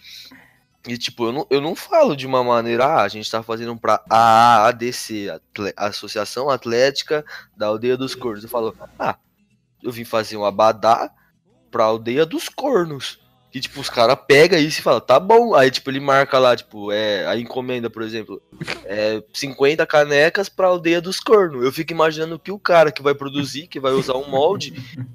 E 0.87 0.99
tipo, 0.99 1.27
eu 1.27 1.33
não, 1.33 1.47
eu 1.49 1.61
não 1.61 1.77
falo 1.77 2.17
de 2.17 2.27
uma 2.27 2.43
maneira, 2.43 2.87
ah, 2.87 3.03
a 3.03 3.09
gente 3.09 3.31
tá 3.31 3.43
fazendo 3.43 3.77
pra 3.77 4.03
AADC, 4.11 5.29
Associação 5.77 6.51
Atlética 6.51 7.25
da 7.57 7.67
Aldeia 7.69 7.97
dos 7.97 8.15
Cornos. 8.15 8.43
Eu 8.43 8.51
falo, 8.51 8.77
ah, 8.99 9.17
eu 9.83 9.93
vim 9.93 10.05
fazer 10.05 10.37
um 10.37 10.45
abadá 10.45 11.11
pra 11.71 11.85
Aldeia 11.85 12.27
dos 12.27 12.49
Cornos. 12.49 13.21
E 13.55 13.61
tipo, 13.61 13.81
os 13.81 13.91
caras 13.91 14.17
pegam 14.27 14.59
isso 14.59 14.81
e 14.81 14.83
falam, 14.83 15.01
tá 15.01 15.21
bom. 15.21 15.55
Aí 15.55 15.71
tipo, 15.71 15.91
ele 15.91 16.01
marca 16.01 16.39
lá, 16.39 16.57
tipo, 16.57 16.91
é, 16.91 17.27
a 17.27 17.37
encomenda, 17.37 17.91
por 17.91 18.03
exemplo, 18.03 18.43
é 18.85 19.23
50 19.33 19.87
canecas 19.87 20.49
pra 20.49 20.69
Aldeia 20.69 21.01
dos 21.01 21.21
Cornos. 21.21 21.63
Eu 21.63 21.71
fico 21.71 21.93
imaginando 21.93 22.39
que 22.39 22.51
o 22.51 22.59
cara 22.59 22.91
que 22.91 23.03
vai 23.03 23.15
produzir, 23.15 23.69
que 23.69 23.79
vai 23.79 23.93
usar 23.93 24.17
um 24.17 24.29
molde, 24.29 24.73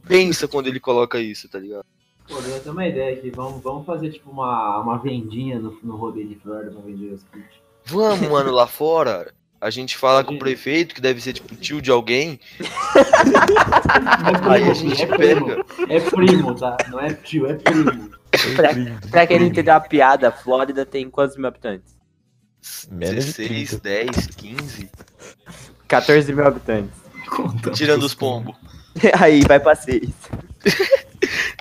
pensa 0.08 0.47
quando 0.47 0.67
ele 0.67 0.80
coloca 0.80 1.19
isso, 1.19 1.49
tá 1.49 1.60
ligado? 1.60 1.84
Pô, 2.28 2.36
eu 2.40 2.60
tenho 2.60 2.74
uma 2.74 2.88
ideia 2.88 3.18
aqui. 3.18 3.30
Vamos, 3.32 3.62
vamos 3.63 3.86
fazer 3.86 4.12
tipo 4.12 4.30
uma, 4.30 4.80
uma 4.80 4.98
vendinha 4.98 5.60
no, 5.60 5.78
no 5.84 5.96
rodeio 5.96 6.28
de 6.28 6.36
Florida 6.36 6.72
pra 6.72 6.82
vender 6.82 7.13
os 7.13 7.24
kits. 7.24 7.58
Vamos, 7.86 8.28
mano, 8.28 8.52
lá 8.52 8.68
fora. 8.68 9.34
A 9.60 9.70
gente 9.72 9.98
fala 9.98 10.24
com 10.24 10.36
o 10.36 10.40
prefeito, 10.40 10.94
que 10.94 11.02
deve 11.02 11.20
ser 11.20 11.34
tipo 11.34 11.56
tio 11.56 11.82
de 11.82 11.90
alguém. 11.90 12.40
É 12.60 12.66
Aí 14.50 14.62
a 14.63 14.66
primo, 14.66 14.76
gente 14.76 15.02
é 15.02 15.08
primo. 15.08 15.46
pega. 15.48 15.66
É 15.90 16.00
primo, 16.00 16.56
tá? 16.56 16.78
Não 16.90 17.00
é 17.00 17.13
tio, 17.13 17.48
é 17.48 17.56
primo. 17.56 18.16
Pra, 18.56 18.70
pra 19.10 19.26
quem 19.26 19.40
não 19.40 19.48
entendeu 19.48 19.74
a 19.74 19.80
piada, 19.80 20.32
Flórida 20.32 20.86
tem 20.86 21.10
quantos 21.10 21.38
mil 21.38 21.48
habitantes? 21.48 21.96
Menos 22.92 23.26
de 23.26 23.48
16, 23.48 23.70
30. 23.80 24.12
10, 24.12 24.28
15. 24.36 24.92
14 25.88 26.34
mil 26.34 26.46
habitantes. 26.46 26.92
Conta 27.30 27.72
Tirando 27.72 28.04
os 28.04 28.13
pombos. 28.13 28.56
Aí 29.20 29.42
vai 29.48 29.60
pra 29.60 29.74
6. 29.76 30.12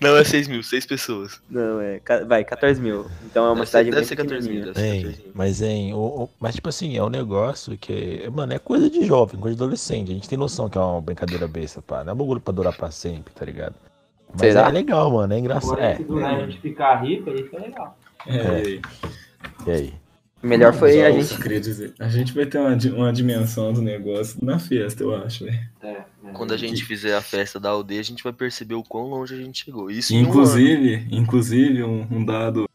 Não, 0.02 0.16
é 0.16 0.24
6 0.24 0.46
mil, 0.48 0.62
6 0.62 0.84
pessoas. 0.84 1.40
Não, 1.48 1.80
é. 1.80 2.00
Vai, 2.26 2.44
14 2.44 2.80
mil. 2.80 3.06
Então 3.24 3.44
é 3.46 3.48
uma 3.48 3.54
Deve 3.54 3.66
ser- 3.66 3.70
cidade 3.70 3.84
deve 3.90 3.96
bem 3.96 4.04
ser 4.08 4.16
14 4.16 4.48
mil, 4.50 4.58
pequenininha. 4.66 4.74
deve 4.74 4.80
ser 4.88 4.94
Hein, 4.94 5.02
14 5.04 5.22
mil. 5.24 5.32
mas, 5.34 5.62
hein, 5.62 5.94
o, 5.94 5.98
o- 5.98 6.30
mas 6.38 6.54
tipo 6.54 6.68
assim, 6.68 6.96
é 6.96 7.02
um 7.02 7.08
negócio 7.08 7.76
que, 7.78 8.28
mano, 8.32 8.52
é 8.52 8.58
coisa 8.58 8.90
de 8.90 9.04
jovem, 9.06 9.40
coisa 9.40 9.56
de 9.56 9.62
adolescente. 9.62 10.10
A 10.10 10.14
gente 10.14 10.28
tem 10.28 10.36
noção 10.38 10.68
que 10.68 10.76
é 10.76 10.80
uma 10.80 11.00
brincadeira 11.00 11.48
besta, 11.48 11.80
pá. 11.80 12.04
Não 12.04 12.10
é 12.10 12.14
um 12.14 12.18
bagulho 12.18 12.40
pra 12.40 12.52
durar 12.52 12.76
pra 12.76 12.90
sempre, 12.90 13.32
tá 13.34 13.44
ligado? 13.44 13.74
Mas 14.32 14.52
Será? 14.52 14.68
é 14.68 14.72
legal, 14.72 15.10
mano. 15.10 15.32
É 15.32 15.38
engraçado. 15.38 15.72
Agora, 15.72 15.86
É, 15.86 15.96
se 15.96 16.04
durar 16.04 16.34
a 16.34 16.40
gente 16.46 16.60
ficar 16.60 16.96
rico, 17.02 17.30
aí 17.30 17.42
fica 17.44 17.58
legal. 17.58 17.98
É, 18.26 18.36
É. 18.36 18.80
e 19.66 19.70
aí? 19.70 19.94
Melhor 20.42 20.72
foi 20.74 20.92
Só 20.92 21.04
a 21.06 21.10
isso 21.10 21.30
gente. 21.30 21.42
queria 21.42 21.60
dizer. 21.60 21.94
A 21.98 22.08
gente 22.08 22.32
vai 22.34 22.44
ter 22.44 22.58
uma, 22.58 22.76
uma 22.94 23.12
dimensão 23.12 23.72
do 23.72 23.80
negócio 23.80 24.38
na 24.44 24.58
festa, 24.58 25.02
eu 25.02 25.16
acho, 25.16 25.44
velho. 25.46 25.58
É, 25.82 25.88
é. 25.88 26.04
Quando 26.34 26.52
a 26.52 26.56
gente 26.56 26.84
fizer 26.84 27.14
a 27.16 27.22
festa 27.22 27.58
da 27.58 27.70
aldeia, 27.70 28.00
a 28.00 28.04
gente 28.04 28.22
vai 28.22 28.32
perceber 28.32 28.74
o 28.74 28.82
quão 28.82 29.04
longe 29.08 29.34
a 29.34 29.38
gente 29.38 29.64
chegou. 29.64 29.90
Isso 29.90 30.12
em 30.14 30.18
um. 30.24 30.28
Inclusive, 30.28 31.06
inclusive 31.10 31.82
um, 31.82 32.06
um 32.10 32.24
dado, 32.24 32.68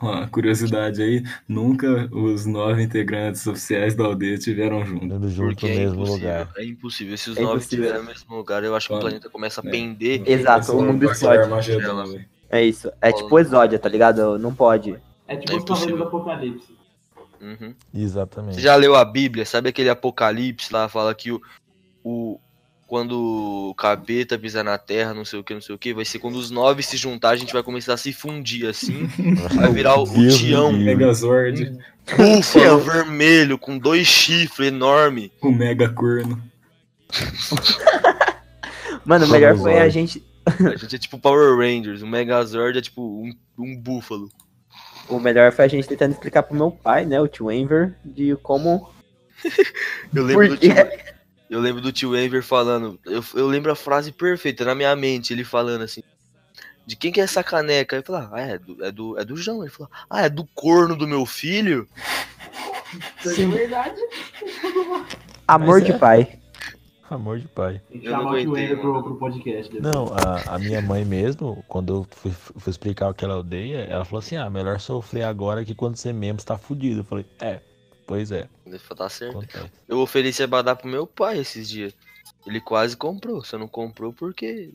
uma 0.00 0.28
curiosidade 0.28 1.00
aí, 1.02 1.22
nunca 1.48 2.08
os 2.12 2.44
nove 2.44 2.82
integrantes 2.82 3.46
oficiais 3.46 3.94
da 3.94 4.04
aldeia 4.04 4.34
estiveram 4.34 4.84
juntos. 4.84 5.32
Junto 5.32 5.48
Porque 5.54 5.66
no 5.66 5.72
é 5.72 5.76
mesmo 5.76 5.94
impossível, 6.02 6.14
lugar. 6.28 6.52
é 6.56 6.64
impossível. 6.64 7.16
Se 7.18 7.30
os 7.30 7.36
É 7.36 7.40
nove 7.42 7.60
estiverem 7.60 7.98
no 8.00 8.04
mesmo 8.04 8.36
lugar, 8.36 8.62
eu 8.64 8.74
acho 8.76 8.88
que 8.88 8.94
o 8.94 9.00
planeta 9.00 9.30
começa 9.30 9.60
a 9.62 9.66
É. 9.66 9.70
pender. 9.70 10.22
Exato, 10.26 10.72
o 10.76 10.82
mundo 10.84 11.10
explode. 11.10 12.28
É 12.50 12.62
isso. 12.64 12.90
É 13.00 13.10
tipo 13.12 13.38
exódia, 13.38 13.78
tá 13.78 13.88
ligado? 13.88 14.38
Não 14.38 14.54
pode. 14.54 14.96
É 15.26 15.36
tipo 15.36 15.52
É 15.52 15.56
impossível. 15.56 15.96
do 15.96 16.02
Apocalipse. 16.04 16.76
Uhum. 17.40 17.74
Exatamente. 17.94 18.54
Você 18.54 18.60
já 18.60 18.76
leu 18.76 18.94
a 18.94 19.04
Bíblia? 19.04 19.44
Sabe 19.44 19.68
aquele 19.68 19.88
Apocalipse 19.90 20.72
lá? 20.72 20.88
Fala 20.88 21.14
que 21.14 21.32
o, 21.32 21.40
o 22.04 22.38
quando 22.86 23.70
o 23.70 23.74
capeta 23.74 24.38
pisar 24.38 24.62
na 24.62 24.78
terra, 24.78 25.12
não 25.12 25.24
sei 25.24 25.38
o 25.40 25.44
que, 25.44 25.52
não 25.54 25.60
sei 25.60 25.74
o 25.74 25.78
que, 25.78 25.92
vai 25.92 26.04
ser 26.04 26.18
quando 26.20 26.36
os 26.36 26.50
nove 26.50 26.82
se 26.82 26.96
juntar, 26.96 27.30
a 27.30 27.36
gente 27.36 27.52
vai 27.52 27.62
começar 27.62 27.94
a 27.94 27.96
se 27.96 28.12
fundir 28.12 28.66
assim. 28.68 29.08
Vai 29.54 29.72
virar 29.72 29.96
o, 29.96 30.04
o 30.04 30.28
Tião. 30.28 30.72
Megazord, 30.72 31.76
búfalo 32.16 32.78
vermelho, 32.80 33.58
com 33.58 33.76
dois 33.76 34.06
chifres 34.06 34.68
enormes. 34.68 35.30
o 35.42 35.50
Mega 35.50 35.88
Corno. 35.88 36.40
Mano, 39.04 39.26
o 39.26 39.28
melhor 39.28 39.56
foi 39.56 39.78
a 39.78 39.88
gente. 39.88 40.22
A 40.46 40.76
gente 40.76 40.94
é 40.96 40.98
tipo 40.98 41.18
Power 41.18 41.56
Rangers, 41.56 42.02
o 42.02 42.06
Megazord 42.06 42.78
é 42.78 42.82
tipo 42.82 43.02
um, 43.02 43.32
um 43.58 43.76
búfalo. 43.76 44.28
O 45.08 45.18
melhor 45.18 45.52
foi 45.52 45.64
a 45.64 45.68
gente 45.68 45.86
tentando 45.88 46.12
explicar 46.12 46.42
pro 46.42 46.56
meu 46.56 46.70
pai, 46.70 47.04
né? 47.04 47.20
O 47.20 47.28
tio 47.28 47.50
Enver, 47.50 47.94
de 48.04 48.36
como. 48.42 48.88
Eu 50.14 50.24
lembro 50.24 50.48
do 50.50 50.58
Porque- 50.58 50.72
tio, 50.72 51.15
eu 51.48 51.60
lembro 51.60 51.80
do 51.80 51.92
tio 51.92 52.16
Enver 52.16 52.42
falando, 52.42 52.98
eu, 53.04 53.24
eu 53.34 53.46
lembro 53.46 53.70
a 53.70 53.76
frase 53.76 54.12
perfeita 54.12 54.64
na 54.64 54.74
minha 54.74 54.94
mente, 54.96 55.32
ele 55.32 55.44
falando 55.44 55.82
assim, 55.82 56.02
de 56.86 56.94
quem 56.94 57.10
que 57.10 57.20
é 57.20 57.24
essa 57.24 57.42
caneca? 57.42 57.96
Eu 57.96 58.02
falei, 58.02 58.28
ah, 58.32 58.40
é 58.40 58.58
do, 58.58 58.84
é 58.84 58.92
do, 58.92 59.18
é 59.18 59.24
do 59.24 59.36
João. 59.36 59.62
Ele 59.62 59.72
falou, 59.72 59.90
ah, 60.08 60.24
é 60.24 60.28
do 60.28 60.46
corno 60.54 60.96
do 60.96 61.06
meu 61.06 61.26
filho? 61.26 61.88
Sim. 63.22 63.52
É 63.52 63.56
verdade. 63.56 64.00
Amor 65.48 65.80
Mas 65.80 65.84
de 65.84 65.92
é. 65.92 65.98
pai. 65.98 66.38
Amor 67.10 67.38
de 67.38 67.46
pai. 67.48 67.80
Eu 67.90 68.12
não 68.12 68.18
chamar 68.18 68.32
o 68.32 68.38
Ender 68.38 68.80
pro, 68.80 69.02
pro 69.02 69.16
podcast. 69.16 69.72
depois. 69.72 69.94
Não, 69.94 70.12
a, 70.12 70.54
a 70.54 70.58
minha 70.58 70.80
mãe 70.80 71.04
mesmo, 71.04 71.64
quando 71.68 71.92
eu 71.92 72.06
fui, 72.10 72.32
fui 72.32 72.70
explicar 72.70 73.08
o 73.08 73.14
que 73.14 73.24
ela 73.24 73.38
odeia, 73.38 73.84
ela 73.88 74.04
falou 74.04 74.18
assim: 74.18 74.36
ah, 74.36 74.50
melhor 74.50 74.80
sofrer 74.80 75.22
agora 75.22 75.64
que 75.64 75.74
quando 75.74 75.96
você 75.96 76.12
mesmo 76.12 76.38
está 76.38 76.58
fudido. 76.58 77.00
Eu 77.00 77.04
falei: 77.04 77.24
é, 77.40 77.60
pois 78.06 78.30
é, 78.32 78.48
Ele 78.64 78.78
falou, 78.78 78.98
tá 78.98 79.08
certo. 79.08 79.38
acontece. 79.38 79.72
Eu 79.88 79.98
ofereci 79.98 80.42
a 80.42 80.46
badar 80.46 80.76
pro 80.76 80.88
meu 80.88 81.06
pai 81.06 81.38
esses 81.38 81.68
dias. 81.68 81.94
Ele 82.46 82.60
quase 82.60 82.96
comprou, 82.96 83.42
só 83.44 83.58
não 83.58 83.68
comprou 83.68 84.12
porque. 84.12 84.72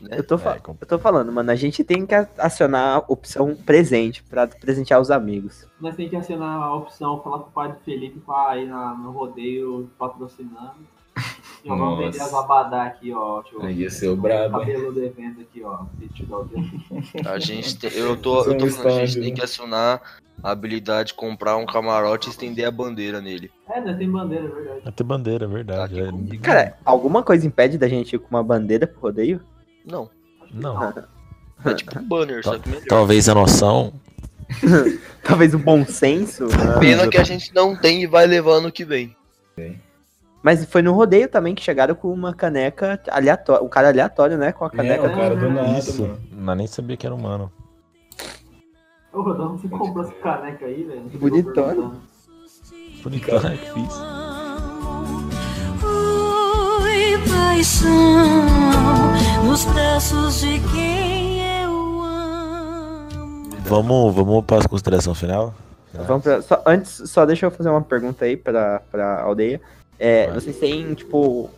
Né? 0.00 0.18
Eu 0.18 0.26
tô, 0.26 0.34
É, 0.36 0.60
eu 0.80 0.86
tô 0.86 0.98
falando, 0.98 1.30
mano, 1.32 1.50
a 1.50 1.54
gente 1.54 1.84
tem 1.84 2.04
que 2.04 2.14
acionar 2.36 2.96
a 2.96 3.04
opção 3.06 3.54
presente 3.54 4.22
pra 4.24 4.46
presentear 4.48 5.00
os 5.00 5.12
amigos. 5.12 5.64
Nós 5.80 5.94
tem 5.94 6.08
que 6.08 6.16
acionar 6.16 6.60
a 6.60 6.74
opção, 6.74 7.22
falar 7.22 7.38
pro 7.38 7.52
pai 7.52 7.72
do 7.72 7.78
Felipe 7.80 8.18
pra 8.20 8.58
ir 8.58 8.66
na, 8.66 8.94
no 8.94 9.12
rodeio 9.12 9.88
patrocinando. 9.96 10.95
E 11.66 11.70
ó, 11.70 11.76
vamos 11.76 11.98
vender 11.98 12.20
as 12.20 12.32
abadá 12.32 12.84
aqui, 12.84 13.12
ó. 13.12 13.42
Deixa 13.42 13.56
eu- 13.56 13.62
Aí 13.62 13.74
ia 13.80 13.90
ser 13.90 14.08
o 14.08 14.16
brabo, 14.16 14.58
cabelo 14.60 14.92
do 14.92 15.02
evento 15.04 15.40
aqui, 15.40 15.62
ó. 15.64 15.80
A 17.28 17.38
gente 17.40 17.76
tem, 17.76 17.90
eu 17.92 18.16
tô, 18.16 18.44
eu 18.44 18.56
tô 18.56 18.66
falando, 18.68 18.98
a 19.00 19.06
gente 19.06 19.20
tem 19.20 19.30
né? 19.30 19.36
que 19.36 19.42
acionar 19.42 20.00
a 20.42 20.50
habilidade 20.52 21.08
de 21.08 21.14
comprar 21.14 21.56
um 21.56 21.66
camarote 21.66 22.28
e 22.28 22.30
estender 22.30 22.64
a 22.66 22.70
bandeira 22.70 23.20
nele. 23.20 23.50
É, 23.68 23.80
nós 23.80 23.96
tem 23.98 24.08
bandeira, 24.08 24.44
é 24.44 24.48
verdade. 24.48 24.80
Vai 24.84 24.92
ter 24.92 25.04
bandeira, 25.04 25.44
é 25.44 25.48
verdade. 25.48 25.94
Tá 25.96 26.34
é-. 26.34 26.38
Cara, 26.38 26.78
alguma 26.84 27.22
coisa 27.22 27.44
impede 27.46 27.76
da 27.78 27.88
gente 27.88 28.14
ir 28.14 28.18
com 28.20 28.28
uma 28.30 28.44
bandeira 28.44 28.86
pro 28.86 29.00
rodeio? 29.00 29.40
Não, 29.84 30.08
Não. 30.52 30.80
é 31.64 31.74
tipo 31.74 31.98
um 31.98 32.04
banner, 32.04 32.44
só 32.44 32.58
que 32.58 32.68
melhor. 32.68 32.84
Talvez 32.86 33.28
a 33.28 33.34
noção. 33.34 33.92
Talvez 35.24 35.52
o 35.54 35.58
bom 35.58 35.84
senso. 35.84 36.46
né? 36.46 36.78
Pena 36.78 37.08
que 37.08 37.18
a 37.18 37.24
gente 37.24 37.52
não 37.52 37.74
tem 37.74 38.02
e 38.02 38.06
vai 38.06 38.26
levar 38.26 38.52
ano 38.58 38.70
que 38.70 38.84
vem. 38.84 39.16
Mas 40.46 40.64
foi 40.66 40.80
no 40.80 40.92
rodeio 40.92 41.28
também 41.28 41.56
que 41.56 41.60
chegaram 41.64 41.92
com 41.96 42.06
uma 42.12 42.32
caneca 42.32 43.00
aleatória. 43.10 43.64
Um 43.64 43.68
cara 43.68 43.88
aleatório, 43.88 44.38
né? 44.38 44.52
Com 44.52 44.64
a 44.64 44.68
É, 44.68 44.70
caneca. 44.76 45.08
o 45.08 45.12
cara 45.12 45.34
do 45.34 45.50
nada, 45.50 45.76
Isso. 45.76 46.00
mano. 46.00 46.20
Mas 46.30 46.56
nem 46.56 46.66
sabia 46.68 46.96
que 46.96 47.04
era 47.04 47.12
humano. 47.12 47.50
Ô, 49.12 49.22
Rodão, 49.22 49.58
você 49.58 49.66
comprou 49.66 50.04
essa 50.04 50.12
caneca 50.22 50.64
aí, 50.66 50.84
velho? 50.84 51.00
Bonitona. 51.18 51.94
Por 53.02 53.12
enquanto 53.12 53.44
é. 53.48 53.58
Oi, 55.82 57.18
paixão, 57.28 58.46
nos 59.44 59.64
braços 59.64 60.40
de 60.42 60.60
quem 60.72 61.40
eu 61.64 61.70
amo. 62.02 63.50
Vamos, 63.64 64.14
vamos 64.14 64.44
para 64.44 64.58
as 64.58 64.66
consideração 64.68 65.12
final? 65.12 65.52
Vamos 66.06 66.22
pra- 66.22 66.40
só- 66.40 66.62
antes, 66.64 67.02
só 67.10 67.26
deixa 67.26 67.46
eu 67.46 67.50
fazer 67.50 67.68
uma 67.70 67.80
pergunta 67.82 68.24
aí 68.26 68.36
pra, 68.36 68.80
pra 68.92 69.22
aldeia. 69.22 69.60
É, 69.98 70.30
vocês 70.30 70.58
têm, 70.58 70.94
tipo, 70.94 71.50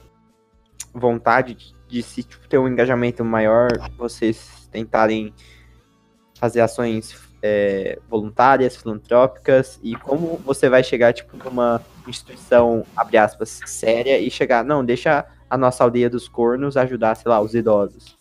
vontade 0.93 1.55
de, 1.55 1.75
de 1.89 2.03
se 2.03 2.23
tipo, 2.23 2.47
ter 2.49 2.59
um 2.59 2.69
engajamento 2.69 3.25
maior, 3.25 3.69
vocês 3.97 4.69
tentarem 4.71 5.33
fazer 6.39 6.61
ações 6.61 7.17
é, 7.43 7.99
voluntárias, 8.09 8.77
filantrópicas, 8.77 9.79
e 9.83 9.95
como 9.97 10.37
você 10.39 10.69
vai 10.69 10.83
chegar, 10.83 11.13
tipo, 11.13 11.37
numa 11.37 11.81
instituição, 12.07 12.85
abre 12.97 13.17
aspas, 13.17 13.61
séria, 13.67 14.19
e 14.19 14.31
chegar, 14.31 14.65
não, 14.65 14.85
deixa 14.85 15.27
a 15.49 15.57
nossa 15.57 15.83
aldeia 15.83 16.11
dos 16.11 16.29
cornos 16.29 16.77
ajudar, 16.77 17.15
sei 17.15 17.31
lá, 17.31 17.41
os 17.41 17.55
idosos. 17.55 18.18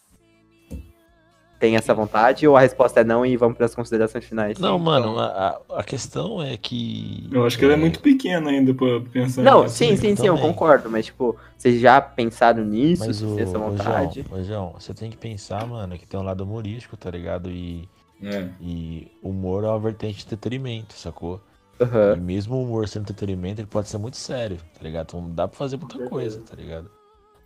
Tem 1.59 1.75
essa 1.75 1.91
vontade, 1.93 2.47
ou 2.47 2.55
a 2.55 2.59
resposta 2.59 2.99
é 2.99 3.03
não, 3.03 3.25
e 3.25 3.35
vamos 3.35 3.57
para 3.57 3.65
as 3.65 3.73
considerações 3.73 4.23
finais? 4.25 4.59
Não, 4.59 4.77
mano, 4.77 5.17
a, 5.17 5.59
a- 5.69 5.83
questão 5.83 6.41
é 6.41 6.55
que. 6.55 7.27
Eu 7.31 7.45
acho 7.45 7.57
que 7.57 7.65
ela 7.65 7.73
é 7.73 7.77
muito 7.77 7.99
pequena 7.99 8.51
ainda 8.51 8.73
pra 8.75 8.99
pensar 9.11 9.41
Não, 9.41 9.63
nisso, 9.63 9.75
sim, 9.75 9.89
né? 9.91 9.95
sim, 9.95 10.15
sim, 10.15 10.27
eu 10.27 10.37
concordo, 10.37 10.89
mas 10.89 11.07
tipo, 11.07 11.35
vocês 11.57 11.81
já 11.81 11.99
pensaram 11.99 12.63
nisso, 12.63 13.05
Mas 13.07 13.17
se 13.17 13.25
o, 13.25 13.33
tem 13.33 13.43
essa 13.43 13.57
o 13.57 13.61
vontade? 13.71 14.23
João, 14.27 14.39
ô, 14.39 14.43
João, 14.43 14.73
você 14.79 14.93
tem 14.93 15.09
que 15.09 15.17
pensar, 15.17 15.65
mano, 15.65 15.97
que 15.97 16.05
tem 16.05 16.19
um 16.19 16.23
lado 16.23 16.43
humorístico, 16.43 16.95
tá 16.95 17.09
ligado? 17.09 17.49
E, 17.49 17.89
É. 18.21 18.47
e 18.61 19.11
humor 19.23 19.63
é 19.63 19.67
uma 19.67 19.79
vertente 19.79 20.17
de 20.19 20.25
entretenimento, 20.25 20.93
sacou? 20.93 21.41
Aham. 21.81 22.15
E 22.17 22.19
mesmo 22.19 22.55
o 22.55 22.63
humor 22.63 22.87
sendo 22.87 23.03
entretenimento, 23.03 23.61
ele 23.61 23.67
pode 23.67 23.89
ser 23.89 23.97
muito 23.97 24.17
sério, 24.17 24.57
tá 24.73 24.83
ligado? 24.83 25.07
Então 25.09 25.29
dá 25.31 25.47
pra 25.47 25.57
fazer 25.57 25.77
muita 25.77 25.97
coisa, 26.07 26.39
tá 26.41 26.55
ligado? 26.55 26.89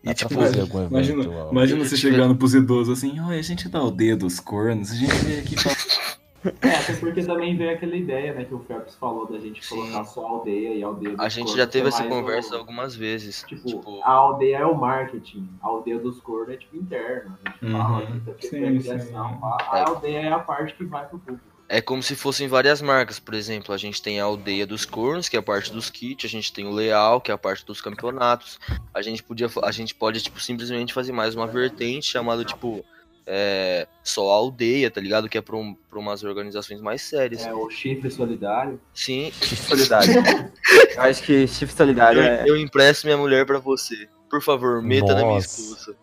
Dá 0.03 0.11
E, 0.11 0.15
pra 0.15 0.27
tipo, 0.29 0.33
fazer 0.41 0.61
algum 0.61 0.77
evento. 0.79 0.91
Imagina, 0.93 1.29
ó. 1.29 1.51
imagina 1.51 1.85
você 1.85 1.95
chegando 1.97 2.35
pros 2.35 2.53
idosos 2.55 2.97
assim, 2.97 3.19
oi, 3.19 3.37
a 3.37 3.41
gente 3.41 3.69
dá 3.69 3.83
o 3.83 3.91
dedo 3.91 4.19
dos 4.25 4.39
cornos, 4.39 4.91
a 4.91 4.95
gente 4.95 5.13
veio 5.25 5.39
aqui 5.41 5.55
falar. 5.57 5.75
É, 6.63 6.69
até 6.75 6.93
porque 6.95 7.21
também 7.23 7.55
veio 7.55 7.69
aquela 7.69 7.95
ideia, 7.95 8.33
né, 8.33 8.45
que 8.45 8.53
o 8.55 8.57
Phelps 8.61 8.95
falou 8.95 9.31
da 9.31 9.37
gente 9.37 9.61
colocar 9.69 10.03
só 10.05 10.25
a 10.25 10.29
aldeia 10.31 10.73
e 10.73 10.83
a 10.83 10.87
aldeia 10.87 11.11
dos 11.15 11.19
A 11.23 11.29
gente 11.29 11.55
já 11.55 11.67
teve 11.67 11.85
é 11.85 11.89
essa 11.89 12.03
conversa 12.03 12.55
o- 12.55 12.57
algumas 12.57 12.95
vezes. 12.95 13.43
Tipo, 13.47 13.67
Tipo, 13.67 14.01
a 14.03 14.09
aldeia 14.09 14.57
é 14.57 14.65
o 14.65 14.73
marketing, 14.75 15.47
a 15.61 15.67
aldeia 15.67 15.99
dos 15.99 16.19
cornos 16.19 16.49
é 16.55 16.57
tipo 16.57 16.75
interno. 16.77 17.37
A 17.45 17.49
gente 17.51 17.71
fala, 17.71 17.89
Uhum. 17.89 17.97
a 17.97 18.05
gente 18.05 18.19
tá 18.25 18.31
Sim, 18.39 18.63
a 18.65 18.81
criação, 18.81 19.29
sim. 19.29 19.39
a, 19.43 19.47
a 19.77 19.87
aldeia 19.89 20.17
é 20.17 20.31
a 20.33 20.39
parte 20.39 20.73
que 20.73 20.83
vai 20.83 21.05
pro 21.07 21.19
público. 21.19 21.45
É 21.71 21.79
como 21.79 22.03
se 22.03 22.17
fossem 22.17 22.49
várias 22.49 22.81
marcas. 22.81 23.17
Por 23.17 23.33
exemplo, 23.33 23.73
a 23.73 23.77
gente 23.77 24.01
tem 24.01 24.19
a 24.19 24.25
Aldeia 24.25 24.67
dos 24.67 24.83
Cornos, 24.83 25.29
que 25.29 25.37
é 25.37 25.39
a 25.39 25.43
parte 25.43 25.71
dos 25.71 25.89
kits, 25.89 26.25
a 26.25 26.27
gente 26.27 26.51
tem 26.51 26.67
o 26.67 26.71
Leal, 26.71 27.21
que 27.21 27.31
é 27.31 27.33
a 27.33 27.37
parte 27.37 27.65
dos 27.65 27.79
campeonatos. 27.79 28.59
A 28.93 29.01
gente 29.01 29.23
podia, 29.23 29.49
a 29.63 29.71
gente 29.71 29.95
pode 29.95 30.21
tipo 30.21 30.37
simplesmente 30.41 30.93
fazer 30.93 31.13
mais 31.13 31.33
uma 31.33 31.47
vertente 31.47 32.07
chamada 32.07 32.43
tipo 32.43 32.83
é, 33.25 33.87
só 34.03 34.29
a 34.29 34.33
aldeia, 34.33 34.91
tá 34.91 34.99
ligado? 34.99 35.29
Que 35.29 35.37
é 35.37 35.41
pra, 35.41 35.55
um, 35.55 35.73
pra 35.89 35.97
umas 35.97 36.25
organizações 36.25 36.81
mais 36.81 37.03
sérias. 37.03 37.45
É 37.45 37.53
o 37.53 37.69
chifre 37.69 38.11
solidário. 38.11 38.77
Sim, 38.93 39.31
Chifre 39.31 39.55
solidário. 39.55 40.13
eu 40.93 41.01
acho 41.03 41.23
que 41.23 41.47
chifre 41.47 41.73
solidário 41.73 42.21
eu, 42.21 42.25
é. 42.25 42.43
eu 42.47 42.57
empresto 42.57 43.07
minha 43.07 43.17
mulher 43.17 43.45
pra 43.45 43.59
você. 43.59 44.09
Por 44.29 44.41
favor, 44.41 44.81
meta 44.81 45.13
na 45.13 45.21
minha 45.21 45.35
Nossa. 45.35 45.61
esposa. 45.61 45.95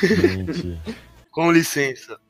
Gente, 0.00 0.80
Com 1.32 1.50
licença. 1.50 2.20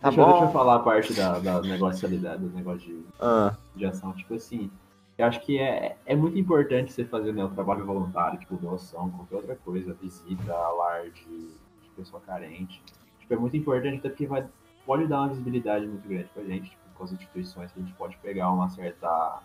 Tá 0.00 0.08
deixa, 0.10 0.20
eu- 0.20 0.26
deixa 0.26 0.42
eu 0.42 0.46
bom. 0.46 0.52
falar 0.52 0.76
a 0.76 0.78
parte 0.80 1.12
da, 1.14 1.38
da 1.38 1.60
negocialidade, 1.62 2.42
do 2.42 2.50
negócio 2.56 2.80
de, 2.80 3.04
Ah, 3.20 3.54
de 3.74 3.84
ação. 3.86 4.12
Tipo 4.12 4.34
assim, 4.34 4.70
eu 5.16 5.26
acho 5.26 5.40
que 5.40 5.58
é, 5.58 5.96
é 6.06 6.14
muito 6.14 6.38
importante 6.38 6.92
você 6.92 7.04
fazer 7.04 7.32
né, 7.32 7.44
o 7.44 7.48
trabalho 7.48 7.84
voluntário, 7.84 8.38
tipo 8.38 8.56
doação, 8.56 9.10
qualquer 9.10 9.36
outra 9.36 9.56
coisa, 9.56 9.92
visita 9.94 10.52
lar 10.54 11.10
de, 11.10 11.48
de 11.48 11.88
pessoa 11.96 12.22
carente. 12.24 12.80
Tipo, 13.20 13.34
é 13.34 13.36
muito 13.36 13.56
importante 13.56 13.98
até 13.98 14.08
porque 14.08 14.26
vai, 14.26 14.46
pode 14.86 15.06
dar 15.06 15.20
uma 15.20 15.28
visibilidade 15.30 15.86
muito 15.86 16.06
grande 16.08 16.28
pra 16.32 16.44
gente, 16.44 16.70
tipo, 16.70 16.82
com 16.94 17.04
as 17.04 17.12
instituições, 17.12 17.72
que 17.72 17.80
a 17.80 17.82
gente 17.82 17.94
pode 17.94 18.16
pegar 18.18 18.50
uma 18.52 18.68
certa, 18.68 19.40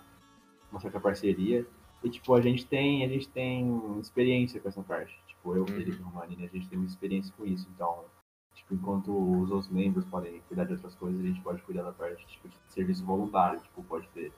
uma 0.71 0.79
certa 0.79 0.99
parceria. 0.99 1.65
E 2.03 2.09
tipo, 2.09 2.33
a 2.35 2.41
gente 2.41 2.65
tem, 2.65 3.03
a 3.03 3.07
gente 3.07 3.27
tem 3.29 3.97
experiência 3.99 4.59
com 4.59 4.67
essa 4.69 4.81
parte. 4.83 5.17
Tipo, 5.27 5.55
eu, 5.55 5.65
Felipe 5.65 6.01
Romanini, 6.03 6.45
a 6.45 6.47
gente 6.49 6.67
tem 6.67 6.77
uma 6.77 6.87
experiência 6.87 7.33
com 7.37 7.45
isso. 7.45 7.67
Então, 7.73 7.99
enquanto 8.73 9.11
os 9.11 9.51
outros 9.51 9.69
membros 9.69 10.05
podem 10.05 10.41
cuidar 10.47 10.65
de 10.65 10.73
outras 10.73 10.95
coisas, 10.95 11.19
a 11.19 11.23
gente 11.23 11.41
pode 11.41 11.61
cuidar 11.61 11.83
da 11.83 11.91
parte 11.91 12.25
tipo, 12.27 12.47
de 12.47 12.57
serviço 12.67 13.05
voluntário. 13.05 13.59
Tipo, 13.59 13.83
pode 13.83 14.07
ter, 14.09 14.31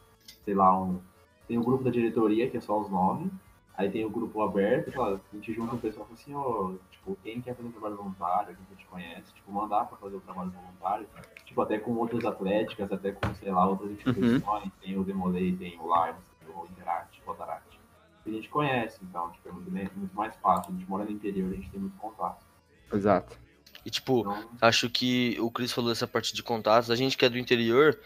sei 0.43 0.53
lá, 0.53 0.77
um. 0.79 0.99
Tem 1.47 1.57
o 1.57 1.63
grupo 1.63 1.83
da 1.83 1.91
diretoria, 1.91 2.49
que 2.49 2.57
é 2.57 2.61
só 2.61 2.79
os 2.79 2.89
nove. 2.89 3.29
Aí 3.77 3.89
tem 3.89 4.05
o 4.05 4.09
grupo 4.09 4.41
aberto, 4.41 5.01
a 5.01 5.19
gente 5.33 5.53
junta 5.53 5.75
o 5.75 5.79
pessoal 5.79 6.05
e 6.05 6.15
fala 6.15 6.19
assim, 6.21 6.33
ó, 6.33 6.73
tipo, 6.89 7.17
quem 7.21 7.41
quer 7.41 7.55
fazer 7.55 7.67
um 7.67 7.71
trabalho 7.73 7.97
voluntário, 7.97 8.55
quem 8.55 8.77
te 8.77 8.85
conhece, 8.85 9.33
tipo, 9.33 9.51
mandar 9.51 9.83
pra 9.85 9.97
fazer 9.97 10.15
o 10.15 10.21
trabalho 10.21 10.49
voluntário, 10.49 11.05
tipo, 11.43 11.61
até 11.61 11.77
com 11.77 11.91
outras 11.95 12.23
atléticas, 12.23 12.89
até 12.89 13.11
com, 13.11 13.33
sei 13.35 13.51
lá, 13.51 13.67
outras 13.67 13.91
instituições, 13.91 14.71
tem 14.81 14.97
o 14.97 15.03
Demolay, 15.03 15.53
tem 15.57 15.77
o 15.77 15.83
Lions, 15.83 16.23
tem 16.39 16.55
o 16.55 16.65
Interact, 16.71 17.21
o 17.21 17.29
Rotaract. 17.29 17.77
A 18.25 18.29
gente 18.29 18.47
conhece, 18.49 19.03
então, 19.03 19.29
tipo, 19.31 19.49
é 19.49 19.51
muito, 19.51 19.99
muito 19.99 20.15
mais 20.15 20.33
fácil. 20.37 20.73
A 20.73 20.77
gente 20.77 20.89
mora 20.89 21.03
no 21.03 21.11
interior, 21.11 21.51
a 21.51 21.55
gente 21.55 21.69
tem 21.69 21.79
muito 21.79 21.97
contato. 21.97 22.45
Exato. 22.91 23.37
E 23.85 23.89
tipo, 23.89 24.21
Então, 24.21 24.49
acho 24.61 24.89
que 24.89 25.37
o 25.39 25.51
Chris 25.51 25.71
falou 25.71 25.91
dessa 25.91 26.07
parte 26.07 26.33
de 26.33 26.41
contatos. 26.41 26.89
A 26.89 26.95
gente 26.95 27.15
que 27.17 27.23
é 27.25 27.29
do 27.29 27.37
interior, 27.37 27.99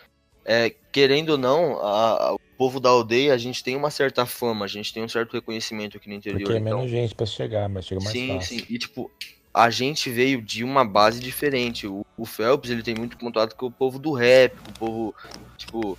é, 0.43 0.73
querendo 0.91 1.29
ou 1.31 1.37
não, 1.37 1.79
a- 1.79 2.29
a- 2.29 2.33
o 2.33 2.39
povo 2.57 2.79
da 2.79 2.89
aldeia, 2.89 3.33
a 3.33 3.37
gente 3.37 3.63
tem 3.63 3.75
uma 3.77 3.89
certa 3.89 4.25
fama, 4.25 4.65
a 4.65 4.67
gente 4.67 4.93
tem 4.93 5.01
um 5.03 5.07
certo 5.07 5.31
reconhecimento 5.33 5.95
aqui 5.97 6.09
no 6.09 6.15
interior. 6.15 6.41
Porque 6.41 6.53
é 6.53 6.59
então- 6.59 6.77
menos 6.79 6.91
gente 6.91 7.15
pra 7.15 7.25
chegar, 7.25 7.69
mas 7.69 7.85
chega 7.85 8.01
mais 8.01 8.11
sim, 8.11 8.27
fácil. 8.39 8.59
sim. 8.59 8.65
E 8.69 8.77
tipo, 8.77 9.09
a 9.53 9.69
gente 9.69 10.09
veio 10.09 10.41
de 10.41 10.63
uma 10.65 10.83
base 10.83 11.19
diferente. 11.21 11.87
O, 11.87 12.05
o 12.17 12.25
Phelps, 12.25 12.69
ele 12.69 12.83
tem 12.83 12.95
muito 12.95 13.17
contato 13.17 13.55
com 13.55 13.67
o 13.67 13.71
povo 13.71 13.97
do 13.97 14.11
rap, 14.11 14.53
com 14.57 14.69
o 14.71 14.73
povo, 14.73 15.15
tipo, 15.57 15.97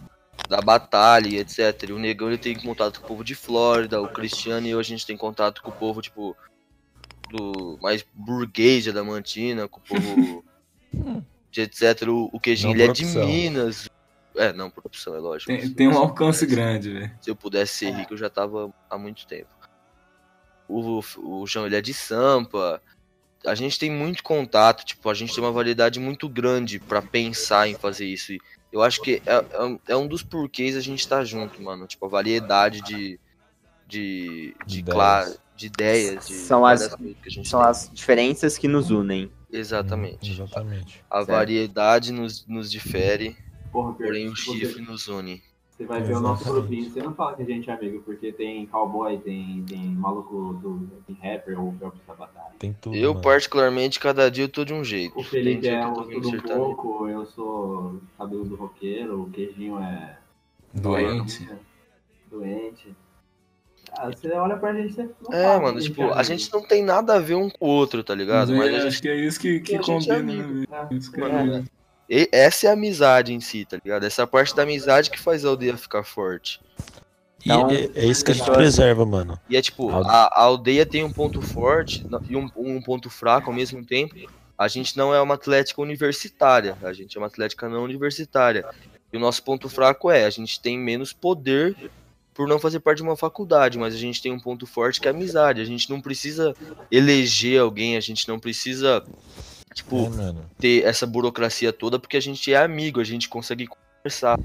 da 0.48 0.60
batalha, 0.60 1.38
etc. 1.38 1.88
E 1.88 1.92
o 1.92 1.98
Negão, 1.98 2.28
ele 2.28 2.36
tem 2.38 2.54
contato 2.58 2.98
com 3.00 3.06
o 3.06 3.08
povo 3.08 3.24
de 3.24 3.34
Flórida. 3.34 4.00
O 4.00 4.08
Cristiano 4.08 4.66
e 4.66 4.70
eu, 4.70 4.78
a 4.78 4.82
gente 4.82 5.06
tem 5.06 5.16
contato 5.16 5.62
com 5.62 5.70
o 5.70 5.74
povo, 5.74 6.02
tipo, 6.02 6.36
do 7.30 7.78
mais 7.80 8.04
burguês 8.14 8.84
da 8.92 9.02
Mantina, 9.04 9.66
com 9.68 9.78
o 9.78 9.82
povo 9.82 10.44
de 11.50 11.60
etc. 11.62 12.08
O, 12.08 12.28
o 12.32 12.40
Queijinho, 12.40 12.72
ele 12.74 12.82
é 12.82 12.92
de. 12.92 13.04
Minas. 13.04 13.88
É, 14.36 14.52
não 14.52 14.70
por 14.70 14.86
opção, 14.86 15.14
é 15.14 15.18
lógico. 15.18 15.50
Tem, 15.50 15.68
tem 15.70 15.88
um 15.88 15.98
alcance 15.98 16.40
pudesse- 16.40 16.54
grande, 16.56 16.90
velho. 16.92 17.12
se 17.20 17.28
eu 17.30 17.34
pudesse 17.36 17.74
ser 17.78 17.90
rico, 17.90 18.14
eu 18.14 18.18
já 18.18 18.30
tava 18.30 18.72
há 18.88 18.96
muito 18.96 19.26
tempo. 19.26 19.48
O, 20.68 21.00
o 21.18 21.46
João, 21.46 21.66
ele 21.66 21.76
é 21.76 21.80
de 21.80 21.92
Sampa. 21.92 22.80
A 23.44 23.54
gente 23.54 23.78
tem 23.78 23.90
muito 23.90 24.22
contato, 24.22 24.84
tipo, 24.84 25.08
a 25.10 25.14
gente 25.14 25.34
tem 25.34 25.42
uma 25.42 25.50
variedade 25.50 25.98
muito 25.98 26.28
grande 26.28 26.78
pra 26.78 27.02
pensar 27.02 27.68
em 27.68 27.74
fazer 27.74 28.06
isso. 28.06 28.32
E 28.32 28.40
eu 28.72 28.82
acho 28.82 29.00
que 29.02 29.20
é, 29.26 29.44
é 29.52 29.62
um- 29.64 29.80
é 29.88 29.96
um 29.96 30.06
dos 30.06 30.22
porquês 30.22 30.76
a 30.76 30.80
gente 30.80 31.06
tá 31.08 31.24
junto, 31.24 31.60
mano. 31.60 31.86
Tipo, 31.86 32.06
a 32.06 32.08
variedade 32.08 32.80
de. 32.82 33.18
de. 33.88 34.54
de, 34.64 34.76
De 34.76 34.82
cla- 34.84 35.22
ideias. 35.22 35.40
De 35.60 35.66
ideias. 35.66 36.26
De 36.26 36.32
São 36.34 36.64
as- 36.64 36.80
várias 36.80 36.96
coisas 36.96 37.16
que 37.22 37.28
a 37.28 37.30
gente 37.30 37.48
São 37.48 37.60
tem. 37.60 37.68
as 37.70 37.90
diferenças 37.92 38.56
que 38.58 38.66
nos 38.66 38.90
unem. 38.90 39.30
Exatamente. 39.52 40.30
Exatamente. 40.30 41.04
A 41.10 41.18
Certo. 41.18 41.28
variedade 41.28 42.12
nos, 42.12 42.46
nos 42.46 42.70
difere, 42.70 43.36
porra, 43.70 43.92
porém 43.92 44.28
o 44.28 44.34
chifre 44.36 44.80
nos 44.82 45.06
une. 45.08 45.42
Você 45.70 45.86
vai 45.86 46.02
ver 46.02 46.16
o 46.16 46.20
nosso 46.20 46.42
Exatamente. 46.44 46.68
grupinho, 46.68 46.90
você 46.92 47.02
não 47.02 47.14
fala 47.14 47.34
que 47.36 47.42
a 47.42 47.44
gente 47.46 47.70
é 47.70 47.72
amigo, 47.72 48.02
porque 48.02 48.32
tem 48.32 48.66
cowboy, 48.66 49.18
tem, 49.18 49.64
tem 49.66 49.80
maluco 49.86 50.52
do 50.62 50.86
tem 51.06 51.16
rapper 51.22 51.58
ou 51.58 51.72
da 51.72 51.90
batalha. 52.14 52.52
Tem 52.58 52.72
tudo. 52.78 52.94
Eu, 52.96 53.12
mano. 53.14 53.22
particularmente, 53.24 53.98
cada 53.98 54.30
dia 54.30 54.44
eu 54.44 54.48
tô 54.48 54.62
de 54.64 54.74
um 54.74 54.84
jeito. 54.84 55.18
O 55.18 55.24
Felipe 55.24 55.66
é 55.68 55.86
um 55.86 55.94
tudo 55.94 56.28
um 56.28 56.40
pouco, 56.40 57.08
eu 57.08 57.24
sou 57.26 57.98
cabelo 58.18 58.44
do 58.44 58.56
roqueiro, 58.56 59.22
o 59.22 59.30
queijinho 59.30 59.78
é 59.78 60.18
Doente. 60.74 61.48
doente. 62.30 62.94
Ah, 63.98 64.06
você 64.08 64.30
olha 64.32 64.56
pra 64.56 64.72
gente, 64.74 64.94
você 64.94 65.02
não 65.02 65.32
É, 65.34 65.42
fala 65.44 65.58
que 65.58 65.64
mano, 65.64 65.78
a 65.78 65.82
tipo, 65.82 66.02
é 66.02 66.12
a 66.14 66.22
gente 66.22 66.52
não 66.52 66.62
tem 66.62 66.82
nada 66.84 67.14
a 67.14 67.18
ver 67.18 67.34
um 67.34 67.50
com 67.50 67.66
o 67.66 67.68
outro, 67.68 68.02
tá 68.04 68.14
ligado? 68.14 68.52
Mas 68.52 68.58
Mas 68.58 68.68
é, 68.70 68.74
a 68.74 68.76
acho 68.78 68.90
gente, 68.90 69.02
que 69.02 69.08
é 69.08 69.16
isso 69.16 69.40
que, 69.40 69.60
que 69.60 69.76
a 69.76 69.82
gente 69.82 70.10
é 70.10 70.14
combina, 70.16 70.32
né, 70.34 70.44
amigo. 70.44 70.74
É, 70.90 70.94
Isso 70.94 71.12
que 71.12 71.20
é 71.20 71.24
é. 71.24 71.42
legal. 71.42 71.62
e- 72.08 72.28
essa 72.32 72.66
é 72.66 72.70
a 72.70 72.72
amizade 72.72 73.32
em 73.32 73.40
si, 73.40 73.64
tá 73.64 73.78
ligado? 73.84 74.04
Essa 74.04 74.26
parte 74.26 74.54
da 74.54 74.62
amizade 74.62 75.10
que 75.10 75.18
faz 75.20 75.44
a 75.44 75.48
aldeia 75.48 75.76
ficar 75.76 76.02
forte. 76.04 76.60
E 77.44 77.50
Então, 77.50 77.70
é, 77.70 77.88
é 77.94 78.04
isso 78.06 78.24
que 78.24 78.30
a 78.30 78.34
gente 78.34 78.42
pessoas- 78.44 78.56
preserva, 78.56 79.06
mano. 79.06 79.38
E 79.48 79.56
é 79.56 79.62
tipo, 79.62 79.90
A- 79.90 80.26
a, 80.26 80.42
aldeia 80.42 80.84
tem 80.86 81.02
um 81.02 81.12
ponto 81.12 81.40
forte 81.40 82.06
e 82.28 82.36
um, 82.36 82.48
um 82.56 82.80
ponto 82.82 83.08
fraco 83.10 83.48
ao 83.50 83.56
mesmo 83.56 83.84
tempo. 83.84 84.14
A 84.58 84.68
gente 84.68 84.94
não 84.96 85.14
é 85.14 85.20
uma 85.22 85.34
atlética 85.34 85.80
universitária, 85.80 86.76
a 86.82 86.92
gente 86.92 87.16
é 87.16 87.20
uma 87.20 87.28
atlética 87.28 87.66
não 87.68 87.82
universitária. 87.82 88.66
E 89.10 89.16
o 89.16 89.20
nosso 89.20 89.42
ponto 89.42 89.68
fraco 89.70 90.10
é, 90.10 90.24
a 90.26 90.30
gente 90.30 90.60
tem 90.60 90.78
menos 90.78 91.12
poder 91.14 91.74
por 92.34 92.48
não 92.48 92.58
fazer 92.58 92.80
parte 92.80 92.98
de 92.98 93.02
uma 93.02 93.16
faculdade, 93.16 93.78
mas 93.78 93.94
a 93.94 93.98
gente 93.98 94.22
tem 94.22 94.32
um 94.32 94.40
ponto 94.40 94.66
forte 94.66 95.00
que 95.00 95.08
é 95.08 95.10
a 95.10 95.14
amizade. 95.14 95.60
A 95.60 95.64
gente 95.64 95.90
não 95.90 96.00
precisa 96.00 96.54
eleger 96.90 97.60
alguém, 97.60 97.96
a 97.96 98.00
gente 98.00 98.28
não 98.28 98.38
precisa, 98.38 99.04
tipo, 99.74 100.06
É, 100.06 100.34
ter 100.58 100.84
essa 100.84 101.06
burocracia 101.06 101.72
toda, 101.72 101.98
porque 101.98 102.16
a 102.16 102.22
gente 102.22 102.52
é 102.52 102.56
amigo, 102.56 103.00
a 103.00 103.04
gente 103.04 103.28
consegue 103.28 103.66
conversar 103.66 104.38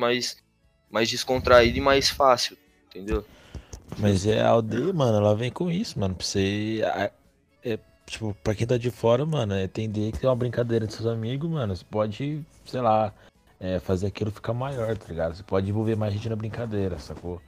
mais, 0.00 0.36
mais 0.90 1.08
descontraído 1.08 1.78
e 1.78 1.80
mais 1.80 2.08
fácil, 2.08 2.56
entendeu? 2.88 3.24
Mas 3.98 4.26
é 4.26 4.40
a 4.40 4.50
aldeia, 4.50 4.92
mano, 4.92 5.16
ela 5.16 5.34
vem 5.34 5.50
com 5.50 5.70
isso, 5.70 5.98
mano. 5.98 6.14
Pra 6.14 6.26
você. 6.26 6.82
É, 7.64 7.78
tipo, 8.06 8.36
pra 8.42 8.54
quem 8.54 8.66
tá 8.66 8.76
de 8.76 8.90
fora, 8.90 9.24
mano, 9.24 9.54
é 9.54 9.64
entender 9.64 10.12
que 10.12 10.24
é 10.24 10.28
uma 10.28 10.36
brincadeira 10.36 10.86
de 10.86 10.92
seus 10.92 11.06
amigos, 11.06 11.50
mano. 11.50 11.74
Você 11.74 11.84
pode, 11.90 12.44
sei 12.66 12.80
lá, 12.80 13.12
é, 13.60 13.78
fazer 13.80 14.06
aquilo 14.08 14.30
ficar 14.30 14.52
maior, 14.54 14.96
tá 14.96 15.06
ligado? 15.08 15.34
Você 15.36 15.42
pode 15.42 15.68
envolver 15.68 15.96
mais 15.96 16.12
gente 16.12 16.28
na 16.28 16.36
brincadeira, 16.36 16.98
sacou? 16.98 17.40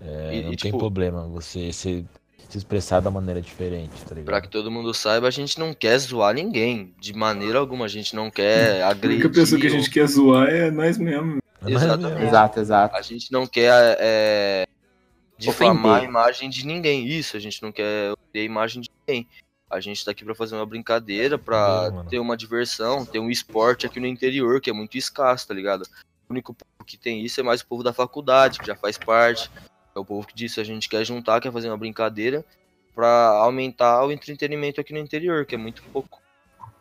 É, 0.00 0.34
E- 0.36 0.42
não 0.44 0.52
e, 0.52 0.56
tem 0.56 0.70
tipo- 0.70 0.78
problema 0.78 1.26
você 1.28 1.72
se, 1.72 2.06
se 2.48 2.58
expressar 2.58 3.00
da 3.00 3.10
maneira 3.10 3.40
diferente, 3.40 3.92
tá 4.04 4.10
ligado? 4.14 4.24
Pra 4.26 4.40
que 4.40 4.48
todo 4.48 4.70
mundo 4.70 4.94
saiba, 4.94 5.26
a 5.28 5.30
gente 5.30 5.58
não 5.58 5.74
quer 5.74 5.98
zoar 5.98 6.34
ninguém. 6.34 6.94
De 6.98 7.12
maneira 7.12 7.58
alguma, 7.58 7.84
a 7.84 7.88
gente 7.88 8.14
não 8.16 8.30
quer 8.30 8.82
A 8.82 8.88
agredir. 8.90 9.24
única 9.24 9.28
pessoa 9.40 9.60
que 9.60 9.66
a 9.66 9.70
ou- 9.70 9.76
gente 9.76 9.90
quer 9.90 10.06
zoar 10.06 10.48
é 10.48 10.70
nós 10.70 10.96
mesmo. 10.98 11.38
É 11.66 11.70
Exatamente. 11.70 12.14
mesmo. 12.14 12.26
Exato, 12.28 12.60
exato. 12.60 12.96
A 12.96 13.02
gente 13.02 13.30
não 13.30 13.46
quer 13.46 13.96
é, 14.00 14.66
difamar 15.36 16.00
a 16.00 16.04
imagem 16.04 16.48
de 16.48 16.64
ninguém. 16.66 17.06
Isso, 17.06 17.36
a 17.36 17.40
gente 17.40 17.62
não 17.62 17.70
quer 17.70 18.12
ofender 18.12 18.42
a 18.42 18.44
imagem 18.44 18.80
de 18.82 18.90
ninguém. 19.06 19.28
A 19.70 19.78
gente 19.80 20.04
tá 20.04 20.10
aqui 20.10 20.24
pra 20.24 20.34
fazer 20.34 20.56
uma 20.56 20.66
brincadeira, 20.66 21.38
pra 21.38 21.90
mano. 21.92 22.10
ter 22.10 22.18
uma 22.18 22.36
diversão, 22.36 23.06
ter 23.06 23.20
um 23.20 23.30
esporte 23.30 23.86
aqui 23.86 24.00
no 24.00 24.06
interior, 24.06 24.60
que 24.60 24.68
é 24.68 24.72
muito 24.72 24.98
escasso, 24.98 25.46
tá 25.46 25.54
ligado? 25.54 25.82
O 26.28 26.32
único 26.32 26.52
povo 26.52 26.84
que 26.84 26.96
tem 26.96 27.24
isso 27.24 27.38
é 27.40 27.42
mais 27.42 27.60
o 27.60 27.66
povo 27.66 27.82
da 27.84 27.92
faculdade, 27.92 28.58
que 28.58 28.66
já 28.66 28.74
faz 28.74 28.98
parte. 28.98 29.48
É 29.94 29.98
o 29.98 30.04
povo 30.04 30.26
que 30.26 30.34
disse, 30.34 30.60
a 30.60 30.64
gente 30.64 30.88
quer 30.88 31.04
juntar, 31.04 31.40
quer 31.40 31.52
fazer 31.52 31.68
uma 31.68 31.76
brincadeira 31.76 32.44
pra 32.94 33.28
aumentar 33.42 34.04
o 34.04 34.10
entretenimento 34.12 34.80
aqui 34.80 34.92
no 34.92 34.98
interior, 34.98 35.46
que 35.46 35.54
é 35.54 35.58
muito 35.58 35.82
pouco. 35.92 36.20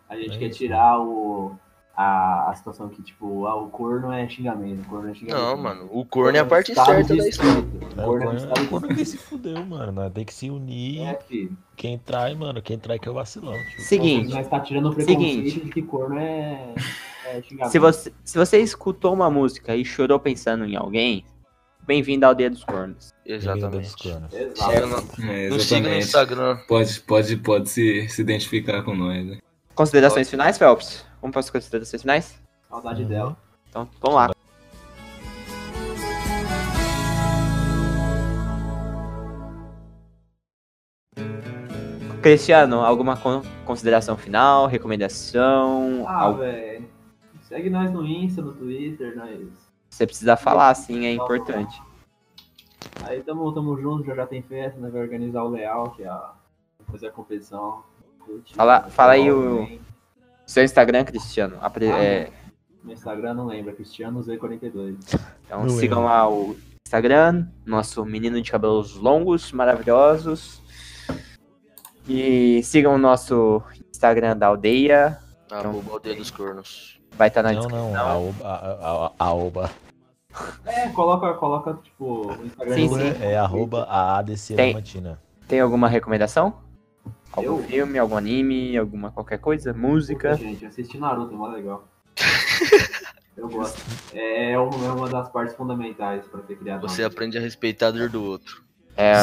A 0.08 0.16
gente 0.18 0.36
É 0.36 0.40
quer 0.40 0.50
tirar 0.50 1.00
o, 1.00 1.56
a, 2.02 2.50
a 2.50 2.56
situação 2.56 2.88
que, 2.88 3.02
tipo, 3.02 3.46
ah, 3.46 3.56
o 3.62 3.68
corno 3.70 4.10
é 4.14 4.26
xingamento, 4.30 4.84
o 4.84 4.86
corno 4.86 5.10
é 5.10 5.14
xingamento. 5.14 5.44
Não, 5.44 5.58
mano, 5.58 5.90
o 5.92 6.06
corno 6.06 6.38
é 6.38 6.40
a 6.40 6.46
parte 6.46 6.72
Estado 6.72 6.86
certa 6.86 7.14
da 7.18 7.28
história. 7.28 7.52
É, 7.52 8.02
O 8.02 8.06
corno 8.06 8.22
é 8.22 8.26
corno- 8.26 8.38
estado 8.40 8.62
o 8.64 8.68
corno 8.70 8.88
que 8.88 8.94
espírito. 9.02 9.10
se 9.12 9.18
fudeu, 9.18 9.66
mano. 9.66 9.92
Nós 9.92 10.14
tem 10.14 10.24
que 10.24 10.34
se 10.34 10.50
unir. 10.50 11.02
É. 11.02 11.20
Quem 11.76 11.98
trai, 11.98 12.36
mano, 12.36 12.62
quem 12.62 12.80
trai 12.80 12.98
que 13.00 13.08
é 13.10 13.12
o 13.12 13.16
vacilão. 13.16 13.52
Tio. 13.54 13.82
Seguinte, 13.82 14.34
Mas 14.34 14.48
tá 14.48 14.62
tirando 14.62 14.86
o 14.90 14.96
preconceito 14.96 15.20
Seguinte. 15.30 15.60
de 15.66 15.70
que 15.72 15.82
corno 15.82 16.18
é, 16.18 16.74
é 17.26 17.42
xingamento. 17.42 17.72
se 17.72 17.80
você, 17.80 18.14
se 18.24 18.38
você 18.38 18.60
escutou 18.60 19.14
uma 19.14 19.30
música 19.30 19.76
e 19.76 19.84
chorou 19.84 20.20
pensando 20.22 20.64
em 20.64 20.78
alguém, 20.78 21.26
bem-vindo 21.86 22.24
à 22.26 22.30
aldeia 22.30 22.50
dos 22.50 22.64
cornos. 22.64 23.14
Exatamente. 23.26 23.94
cornos. 24.02 24.34
Exato. 24.34 25.62
Siga 25.62 25.82
no, 25.90 25.96
É. 25.96 25.98
Instagram. 26.00 26.58
Pode, 26.66 27.00
pode, 27.02 27.36
pode 27.36 27.70
se, 27.70 28.08
se 28.08 28.22
identificar 28.22 28.84
com 28.84 28.96
nós, 28.96 29.26
né? 29.26 29.38
Considerações 29.76 30.30
finais, 30.30 30.58
Phelps? 30.58 31.06
Vamos 31.22 31.34
para 31.34 31.40
as 31.42 31.50
considerações 31.50 32.02
finais? 32.02 32.40
Saudade 32.70 33.04
Uhum. 33.04 33.10
dela. 33.10 33.38
Então, 33.70 33.88
vamos 34.02 34.16
lá. 34.16 34.30
Cristiano, 42.22 42.82
alguma 42.82 43.16
con- 43.16 43.42
consideração 43.66 44.18
final, 44.18 44.66
recomendação? 44.68 46.04
Ah, 46.08 46.24
algo 46.24 46.40
velho. 46.40 46.86
Segue 47.44 47.70
nós 47.70 47.92
no 47.92 48.06
Insta, 48.06 48.42
no 48.42 48.54
Twitter, 48.54 49.16
nós. 49.16 49.48
você 49.90 50.06
precisa 50.06 50.36
falar, 50.38 50.70
assim, 50.70 51.06
é 51.06 51.14
importante. 51.14 51.82
Aí 53.04 53.22
tamo, 53.24 53.52
tamo 53.54 53.80
junto, 53.80 54.06
já 54.06 54.14
já 54.16 54.28
tem 54.28 54.42
festa, 54.42 54.80
né? 54.80 54.90
Vai 54.90 55.02
organizar 55.02 55.44
o 55.44 55.50
Leal, 55.50 55.92
que 55.92 56.04
é 56.04 56.08
a. 56.08 56.34
fazer 56.92 57.08
a 57.08 57.12
competição. 57.12 57.84
Curtir, 58.20 58.54
Fala- 58.56 58.90
fala 58.90 59.14
aí 59.14 59.32
o-. 59.32 59.80
Seu 60.50 60.64
Instagram, 60.64 61.04
Cristiano. 61.06 61.58
apre- 61.62 61.92
Ah, 61.92 62.04
é, 62.04 62.32
No 62.84 62.92
Instagram 62.92 63.36
não 63.36 63.46
lembra, 63.46 63.72
Cristiano 63.72 64.20
Z42. 64.20 64.98
então 65.46 65.62
Não 65.62 65.70
sigam 65.70 66.00
lembro. 66.00 66.14
lá 66.14 66.28
o 66.28 66.58
Instagram, 66.88 67.46
nosso 67.64 68.04
menino 68.04 68.42
de 68.42 68.50
cabelos 68.52 68.96
longos, 68.96 69.52
maravilhosos. 69.52 70.60
E 72.08 72.64
sigam 72.64 72.96
o 72.96 72.98
nosso 72.98 73.62
Instagram 73.94 74.36
da 74.36 74.48
aldeia. 74.48 75.20
Arroba 75.52 75.92
Aldeia 75.92 76.16
dos 76.16 76.32
Cornos. 76.32 77.00
Vai 77.16 77.28
estar 77.28 77.44
na 77.44 77.52
Não, 77.52 77.60
descrição. 77.60 77.92
não, 77.92 78.34
a. 78.44 78.50
A, 78.50 79.06
a, 79.08 79.12
a 79.20 79.34
oba. 79.36 79.70
É, 80.66 80.90
coloca, 80.90 81.32
coloca, 81.36 81.74
tipo, 81.84 82.28
o 82.28 82.46
Instagram 82.46 82.76
Sim, 82.76 82.90
sim. 82.90 83.24
É 83.24 83.38
arroba 83.38 83.84
a 83.84 84.18
ADC 84.18 84.56
Tem. 84.56 84.74
Matina. 84.74 85.22
Tem 85.48 85.60
alguma 85.60 85.88
recomendação? 85.88 86.56
Algum 87.32 87.58
Eu? 87.58 87.64
filme, 87.64 88.00
algum 88.00 88.18
anime, 88.18 88.78
alguma 88.78 89.12
qualquer 89.12 89.40
coisa? 89.40 89.74
Música? 89.74 90.36
Gente, 90.36 90.64
eu 90.64 90.70
assisti 90.70 90.98
Naruto, 90.98 91.34
é 91.34 91.38
mó 91.38 91.48
legal. 91.48 91.88
Eu 93.40 93.48
gosto. 93.48 93.82
É 94.14 94.60
uma, 94.60 94.86
é 94.86 94.92
uma 94.92 95.08
das 95.08 95.30
partes 95.30 95.56
fundamentais 95.56 96.28
pra 96.28 96.42
ter 96.42 96.58
criado. 96.58 96.82
Você 96.82 97.04
aprende 97.04 97.38
a 97.38 97.42
respeitar 97.42 97.88
a 97.88 97.92
dor 97.92 98.10
do 98.10 98.22
outro. 98.22 98.66
É, 98.98 99.14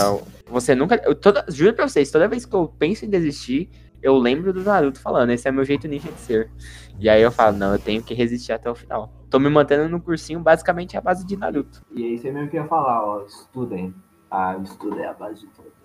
você 0.46 0.74
nunca. 0.74 0.96
Eu 1.04 1.14
toda, 1.14 1.44
juro 1.48 1.74
pra 1.74 1.86
vocês, 1.86 2.10
toda 2.10 2.26
vez 2.26 2.46
que 2.46 2.54
eu 2.54 2.66
penso 2.78 3.04
em 3.04 3.10
desistir, 3.10 3.68
eu 4.02 4.16
lembro 4.16 4.54
do 4.54 4.62
Naruto 4.62 4.98
falando, 5.00 5.30
esse 5.30 5.46
é 5.46 5.52
meu 5.52 5.66
jeito 5.66 5.86
ninja 5.86 6.10
de 6.10 6.18
ser. 6.20 6.50
E 6.98 7.10
aí 7.10 7.20
eu 7.20 7.30
falo, 7.30 7.58
não, 7.58 7.72
eu 7.74 7.78
tenho 7.78 8.02
que 8.02 8.14
resistir 8.14 8.52
até 8.52 8.70
o 8.70 8.74
final. 8.74 9.12
Tô 9.28 9.38
me 9.38 9.50
mantendo 9.50 9.86
no 9.86 10.00
cursinho 10.00 10.40
basicamente 10.40 10.96
à 10.96 11.00
base 11.02 11.26
de 11.26 11.36
Naruto. 11.36 11.84
E 11.90 12.02
aí 12.02 12.16
você 12.16 12.32
mesmo 12.32 12.48
que 12.48 12.56
ia 12.56 12.64
falar, 12.64 13.04
ó, 13.04 13.22
estudem. 13.26 13.94
Ah, 14.30 14.56
estudo 14.62 14.98
é 14.98 15.06
a 15.06 15.12
base 15.12 15.40
de 15.40 15.46
tudo. 15.48 15.75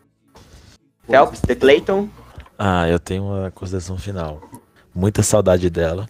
Phelps, 1.07 1.41
The 1.41 1.55
Clayton. 1.55 2.09
Ah, 2.57 2.87
eu 2.87 2.99
tenho 2.99 3.23
uma 3.23 3.51
consideração 3.51 3.97
final. 3.97 4.41
Muita 4.93 5.23
saudade 5.23 5.69
dela. 5.69 6.07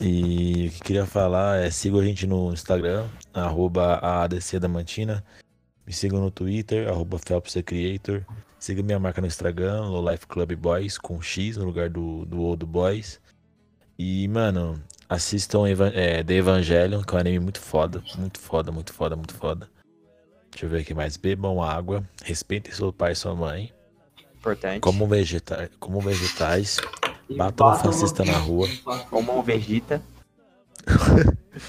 E 0.00 0.66
o 0.68 0.70
que 0.72 0.80
queria 0.80 1.06
falar 1.06 1.58
é 1.58 1.70
sigam 1.70 2.00
a 2.00 2.04
gente 2.04 2.26
no 2.26 2.52
Instagram, 2.52 3.06
arroba 3.32 3.98
ADC 4.02 4.58
da 4.58 4.68
Mantina. 4.68 5.24
Me 5.86 5.92
sigam 5.92 6.20
no 6.20 6.30
Twitter, 6.30 6.88
arroba 6.88 7.18
Creator. 7.64 8.22
Siga 8.58 8.82
minha 8.82 8.98
marca 8.98 9.20
no 9.20 9.26
Instagram, 9.26 9.82
Low 9.86 10.10
Life 10.10 10.26
Club 10.26 10.52
Boys, 10.54 10.98
com 10.98 11.22
X 11.22 11.56
no 11.56 11.64
lugar 11.64 11.88
do, 11.88 12.24
do 12.26 12.42
O 12.42 12.56
do 12.56 12.66
Boys. 12.66 13.20
E, 13.98 14.26
mano, 14.28 14.82
assistam 15.08 15.66
é, 15.94 16.22
The 16.22 16.34
Evangelion, 16.34 17.02
que 17.02 17.14
é 17.14 17.16
um 17.16 17.20
anime 17.20 17.38
muito 17.38 17.60
foda. 17.60 18.02
Muito 18.18 18.38
foda, 18.40 18.72
muito 18.72 18.92
foda, 18.92 19.16
muito 19.16 19.34
foda. 19.34 19.70
Deixa 20.56 20.64
eu 20.64 20.70
ver 20.70 20.80
aqui 20.80 20.94
mais. 20.94 21.18
Bebam 21.18 21.62
água, 21.62 22.02
respeitem 22.24 22.72
seu 22.72 22.90
pai 22.90 23.12
e 23.12 23.14
sua 23.14 23.34
mãe. 23.34 23.70
Importante. 24.38 24.80
Como, 24.80 25.06
vegeta 25.06 25.70
como 25.78 26.00
vegetais, 26.00 26.78
E 27.28 27.36
batam 27.36 27.72
um 27.72 27.76
fascista 27.76 28.24
na 28.24 28.38
rua 28.38 28.66
Como 29.10 29.38
o 29.38 29.42
Vegeta. 29.42 30.00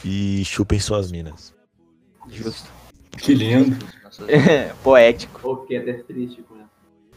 e 0.06 0.42
chupem 0.46 0.80
suas 0.80 1.12
minas. 1.12 1.54
Justo. 2.30 2.72
Que 3.18 3.34
lindo. 3.34 3.76
Poético. 4.82 5.42
Pô, 5.42 5.62
fiquei 5.64 5.80
até 5.80 5.94
triste 6.04 6.42
com 6.44 6.56
ela. 6.56 6.70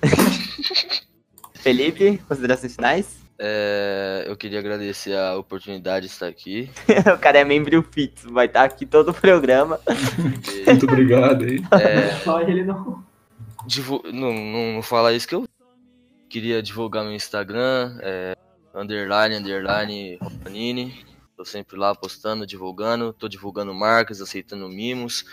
Felipe, 1.55 2.19
considerações 2.27 2.75
finais? 2.75 3.20
É, 3.43 4.25
eu 4.27 4.37
queria 4.37 4.59
agradecer 4.59 5.17
a 5.17 5.35
oportunidade 5.37 6.07
de 6.07 6.13
estar 6.13 6.27
aqui. 6.27 6.69
o 7.15 7.19
cara 7.19 7.39
é 7.39 7.45
membro 7.45 7.83
fixo, 7.91 8.31
vai 8.31 8.45
estar 8.45 8.65
aqui 8.65 8.85
todo 8.85 9.09
o 9.11 9.15
programa. 9.15 9.81
Muito 10.67 10.85
obrigado 10.85 11.45
aí. 11.45 11.63
é, 11.73 12.11
Só 12.17 12.43
ele 12.43 12.63
não. 12.65 13.03
divu- 13.67 14.03
não, 14.13 14.31
não, 14.33 14.73
não 14.75 14.83
falar 14.83 15.15
isso 15.15 15.27
que 15.27 15.35
eu 15.35 15.49
queria 16.29 16.63
divulgar 16.63 17.03
meu 17.03 17.15
Instagram, 17.15 17.99
é, 18.03 18.37
underline, 18.75 19.37
underline, 19.37 20.19
Romanini. 20.21 21.05
Tô 21.35 21.45
sempre 21.47 21.79
lá 21.79 21.95
postando, 21.95 22.47
divulgando. 22.47 23.15
Tô 23.15 23.27
divulgando 23.27 23.73
marcas, 23.73 24.21
aceitando 24.21 24.69
mimos. 24.69 25.25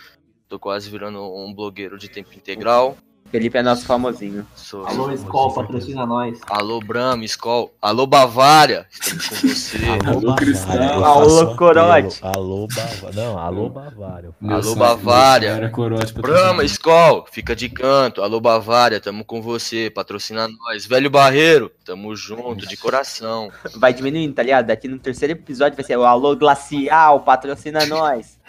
Tô 0.47 0.58
quase 0.58 0.89
virando 0.89 1.22
um 1.36 1.53
blogueiro 1.53 1.97
de 1.97 2.08
tempo 2.08 2.34
integral. 2.34 2.97
Felipe 3.30 3.57
é 3.57 3.63
nosso 3.63 3.86
famosinho. 3.86 4.47
Sou... 4.55 4.86
Alô, 4.86 5.11
Skol, 5.11 5.53
patrocina 5.53 6.05
nós. 6.05 6.39
Alô, 6.47 6.80
Brahma, 6.80 7.25
Skol. 7.25 7.75
Alô, 7.82 8.07
Bavária. 8.07 8.88
Estamos 8.89 9.28
com 9.28 9.47
você. 9.47 9.78
Alô, 10.07 10.36
Cristão. 10.36 11.03
Alô. 11.03 11.55
Corote. 11.57 12.19
Alô, 12.21 12.67
Bavária. 12.67 13.13
Não, 13.13 13.38
alô, 13.38 13.69
Bavária. 13.69 14.30
Meu 14.39 14.55
Alô, 14.55 14.75
Bavária. 14.75 15.69
corote 15.69 16.13
Brahma, 16.13 16.63
Skol, 16.63 17.25
fica 17.30 17.53
de 17.53 17.67
canto. 17.67 18.21
Alô, 18.21 18.39
Bavária, 18.39 19.01
tamo 19.01 19.25
com 19.25 19.41
você. 19.41 19.89
Patrocina 19.89 20.47
nós. 20.47 20.86
Velho 20.86 21.09
Barreiro, 21.09 21.69
tamo 21.84 22.15
junto, 22.15 22.65
de 22.65 22.78
coração. 22.78 23.51
Vai 23.75 23.93
diminuindo, 23.93 24.34
tá 24.34 24.43
ligado? 24.43 24.67
Daqui 24.67 24.88
no 24.88 24.99
terceiro 24.99 25.34
episódio 25.34 25.75
vai 25.75 25.84
ser 25.86 25.97
o 25.97 26.05
Alô 26.05 26.34
Glacial, 26.36 27.19
patrocina 27.21 27.86
nós. 27.86 28.39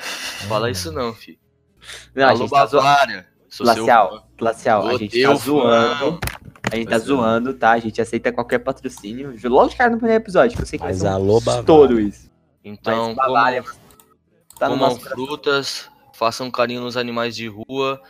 Fala 0.49 0.71
isso 0.71 0.93
não, 0.93 1.13
fi. 1.13 1.37
Não, 2.15 2.29
Alô, 2.29 2.49
tá. 2.49 2.67
Bavária. 2.67 3.38
Sou 3.49 3.67
seu 3.67 3.75
Glacial. 3.75 4.29
Glacial, 4.39 4.87
a 4.87 4.91
Sou 4.91 4.99
gente 4.99 5.23
tá 5.23 5.35
zoando. 5.35 5.97
fã. 5.99 6.19
A 6.71 6.77
gente 6.77 6.85
tá 6.85 6.91
Vai 6.91 7.01
ser. 7.01 7.07
zoando, 7.07 7.55
tá? 7.55 7.71
A 7.73 7.79
gente 7.79 8.01
aceita 8.01 8.31
qualquer 8.33 8.59
patrocínio. 8.59 9.35
Logo 9.45 9.69
de 9.71 9.77
cara 9.77 9.91
no 9.91 9.97
primeiro 9.99 10.23
episódio, 10.23 10.57
que 10.57 10.63
eu 10.63 10.67
sei 10.67 10.79
que 10.79 10.85
Mas 10.85 11.03
um 11.03 11.09
alô, 11.09 11.39
estouro 11.39 11.99
isso. 11.99 12.31
Então, 12.65 13.15
Mas 13.17 13.27
comam, 13.27 13.65
Tá 14.59 14.67
comam 14.69 14.97
frutas, 14.99 15.89
façam 16.13 16.51
carinho 16.51 16.83
nos 16.83 16.97
animais 16.97 17.35
de 17.35 17.47
rua. 17.49 18.01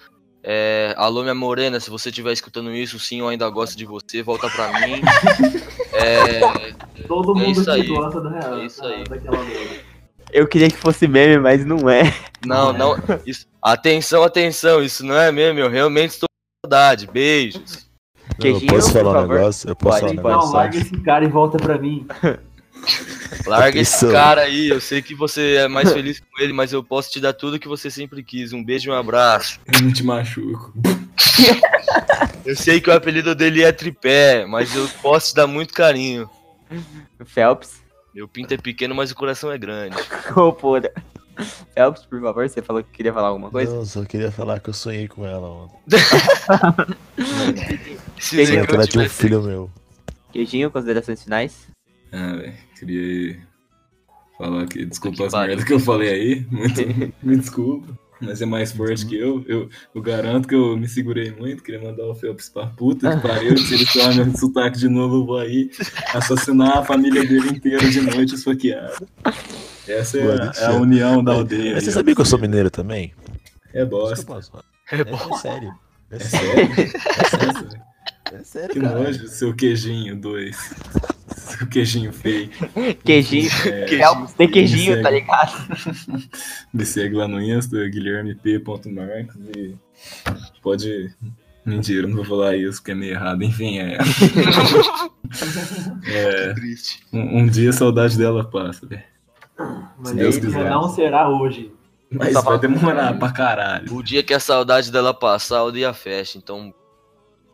É, 0.42 0.94
alô, 0.96 1.22
minha 1.22 1.34
morena, 1.34 1.78
se 1.78 1.90
você 1.90 2.08
estiver 2.08 2.32
escutando 2.32 2.72
isso, 2.72 2.98
sim, 2.98 3.20
eu 3.20 3.28
ainda 3.28 3.48
gosto 3.50 3.76
de 3.76 3.84
você, 3.84 4.22
volta 4.22 4.48
pra 4.50 4.72
mim. 4.80 5.00
É, 6.00 6.40
Todo 7.08 7.32
É 7.40 7.44
mundo 7.44 7.70
aí. 7.70 7.86
gosta 7.88 8.20
da, 8.20 8.60
É 8.60 8.64
isso 8.66 8.84
aí. 8.84 9.02
daquela. 9.04 9.36
Eu 10.30 10.46
queria 10.46 10.68
que 10.68 10.76
fosse 10.76 11.08
meme, 11.08 11.38
mas 11.38 11.64
não 11.64 11.88
é. 11.88 12.14
não, 12.44 12.72
não. 12.72 12.96
Isso, 13.26 13.46
atenção, 13.62 14.22
atenção, 14.22 14.82
isso 14.82 15.04
não 15.04 15.16
é 15.16 15.32
mesmo, 15.32 15.58
eu 15.58 15.70
realmente 15.70 16.10
estou 16.10 16.28
com 16.28 16.68
saudade. 16.68 17.06
Beijos. 17.06 17.88
Não, 18.38 18.46
eu 18.46 18.60
posso 18.66 18.92
falar 18.92 19.22
um 19.22 19.26
negócio? 19.26 19.70
Eu 19.70 19.76
posso 19.76 20.00
Pode, 20.00 20.16
falar 20.16 20.20
um 20.20 20.22
pode. 20.22 20.34
Não, 20.34 20.40
negócio? 20.40 20.54
larga 20.54 20.78
esse 20.78 21.00
cara 21.00 21.24
e 21.24 21.28
volta 21.28 21.58
pra 21.58 21.78
mim. 21.78 22.06
Larga 23.46 23.80
esse 23.80 24.10
cara 24.10 24.42
aí, 24.42 24.68
eu 24.68 24.80
sei 24.80 25.02
que 25.02 25.14
você 25.14 25.56
é 25.56 25.68
mais 25.68 25.92
feliz 25.92 26.20
com 26.20 26.42
ele, 26.42 26.52
mas 26.52 26.72
eu 26.72 26.82
posso 26.82 27.10
te 27.10 27.20
dar 27.20 27.32
tudo 27.32 27.58
que 27.58 27.68
você 27.68 27.90
sempre 27.90 28.22
quis. 28.22 28.52
Um 28.52 28.62
beijo 28.64 28.90
e 28.90 28.92
um 28.92 28.96
abraço. 28.96 29.60
Eu 29.72 29.82
não 29.82 29.92
te 29.92 30.02
machuco. 30.04 30.72
Eu 32.44 32.56
sei 32.56 32.80
que 32.80 32.88
o 32.88 32.92
apelido 32.92 33.34
dele 33.34 33.62
é 33.62 33.72
tripé, 33.72 34.46
mas 34.46 34.74
eu 34.74 34.88
posso 35.02 35.30
te 35.30 35.34
dar 35.34 35.46
muito 35.46 35.74
carinho. 35.74 36.28
Phelps. 37.24 37.82
Meu 38.18 38.26
pinto 38.26 38.52
é 38.52 38.56
pequeno, 38.56 38.96
mas 38.96 39.12
o 39.12 39.14
coração 39.14 39.52
é 39.52 39.56
grande. 39.56 39.96
Ô, 40.34 40.52
porra. 40.52 40.90
Phelps, 41.72 42.04
por 42.04 42.20
favor, 42.20 42.48
você 42.48 42.60
falou 42.60 42.82
que 42.82 42.90
queria 42.90 43.12
falar 43.12 43.28
alguma 43.28 43.48
coisa? 43.48 43.72
Não, 43.72 43.84
só 43.84 44.04
queria 44.04 44.32
falar 44.32 44.58
que 44.58 44.70
eu 44.70 44.74
sonhei 44.74 45.06
com 45.06 45.24
ela 45.24 45.48
ontem. 45.48 45.78
Se 48.18 48.34
Quem 48.34 48.44
Sonhei 48.44 48.60
eu 48.60 48.66
que 48.66 48.74
ela 48.74 48.88
tinha 48.88 49.04
um 49.04 49.08
filho 49.08 49.40
meu. 49.40 49.70
Queijinho, 50.32 50.68
considerações 50.68 51.22
finais? 51.22 51.68
Ah, 52.10 52.34
velho. 52.34 52.54
Queria 52.76 53.38
falar 54.36 54.66
que 54.66 54.84
desculpa 54.84 55.18
Que 55.18 55.22
as 55.22 55.32
merdas 55.32 55.62
que 55.62 55.74
eu 55.74 55.78
falei 55.78 56.08
aí. 56.08 56.44
Muito, 56.50 56.80
me 57.22 57.36
desculpa. 57.36 57.96
Mas 58.20 58.42
é 58.42 58.46
mais 58.46 58.72
forte 58.72 59.06
que 59.06 59.16
eu. 59.16 59.44
eu. 59.46 59.68
Eu 59.94 60.02
garanto 60.02 60.48
que 60.48 60.54
eu 60.54 60.76
me 60.76 60.88
segurei 60.88 61.30
muito. 61.30 61.62
Queria 61.62 61.80
mandar 61.80 62.04
o 62.04 62.14
Phelps 62.14 62.48
pra 62.48 62.66
puta 62.66 63.14
que 63.16 63.22
pariu. 63.26 63.56
Se 63.56 63.74
ele 63.74 63.86
toma 63.86 64.12
meu 64.24 64.36
sotaque 64.36 64.78
de 64.78 64.88
novo, 64.88 65.16
eu 65.16 65.26
vou 65.26 65.38
aí 65.38 65.70
assassinar 66.14 66.78
a 66.78 66.84
família 66.84 67.24
dele 67.24 67.48
inteira 67.50 67.88
de 67.88 68.00
noite 68.00 68.34
esfaqueada. 68.34 68.94
Essa 69.86 70.18
Boa, 70.18 70.32
é, 70.32 70.34
a- 70.34 70.44
deixa 70.46 70.60
é 70.62 70.66
a 70.66 70.72
união 70.74 71.22
da 71.22 71.32
aldeia. 71.32 71.74
Mas 71.74 71.84
você 71.84 71.92
sabia 71.92 72.14
que 72.14 72.20
eu 72.20 72.24
sou 72.24 72.38
mineiro 72.38 72.70
também? 72.70 73.12
É 73.72 73.84
bosta. 73.84 74.24
posso 74.26 74.50
falar. 74.50 74.64
É 74.90 75.00
É, 75.00 75.04
bom. 75.04 75.34
é 75.34 75.38
sério. 75.38 75.72
É 76.10 76.16
É 76.16 76.18
sério. 76.20 76.72
É 76.72 76.84
sério. 77.28 77.82
É 78.32 78.44
sério, 78.44 78.70
Que 78.74 78.80
cara. 78.80 78.98
nojo, 78.98 79.26
seu 79.28 79.54
queijinho 79.54 80.16
dois. 80.16 80.56
Seu 81.36 81.66
queijinho 81.66 82.12
feio. 82.12 82.50
Queijinho. 83.04 83.48
É, 83.66 83.86
Phelps 83.88 84.34
tem 84.34 84.48
queijinho, 84.50 84.92
segue. 84.92 85.02
tá 85.02 85.10
ligado? 85.10 85.52
Me 86.72 86.84
segue 86.84 87.14
lá 87.14 87.26
no 87.26 87.40
Insta, 87.40 87.76
guilhermep.marcos 87.88 89.36
e 89.56 89.74
pode. 90.62 91.10
Mentira, 91.64 92.06
não 92.06 92.16
vou 92.16 92.24
falar 92.24 92.56
isso, 92.56 92.78
porque 92.80 92.92
é 92.92 92.94
meio 92.94 93.12
errado. 93.12 93.42
Enfim, 93.42 93.78
é. 93.78 93.98
É, 96.06 96.54
Triste. 96.54 97.02
um, 97.12 97.40
um 97.40 97.46
dia 97.46 97.70
a 97.70 97.72
saudade 97.72 98.16
dela 98.16 98.42
passa, 98.44 98.86
velho. 98.86 99.02
Mas 99.98 100.08
Se 100.08 100.14
Deus 100.14 100.38
quiser. 100.38 100.70
não 100.70 100.88
será 100.88 101.28
hoje. 101.28 101.72
Mas 102.10 102.32
Tá 102.32 102.40
vai 102.40 102.58
demorar 102.58 103.18
pra 103.18 103.30
caralho. 103.32 103.92
O 103.94 104.02
dia 104.02 104.22
que 104.22 104.32
a 104.32 104.40
saudade 104.40 104.90
dela 104.90 105.12
passar, 105.12 105.64
o 105.64 105.70
dia 105.72 105.92
fecha. 105.92 106.38
Então, 106.38 106.72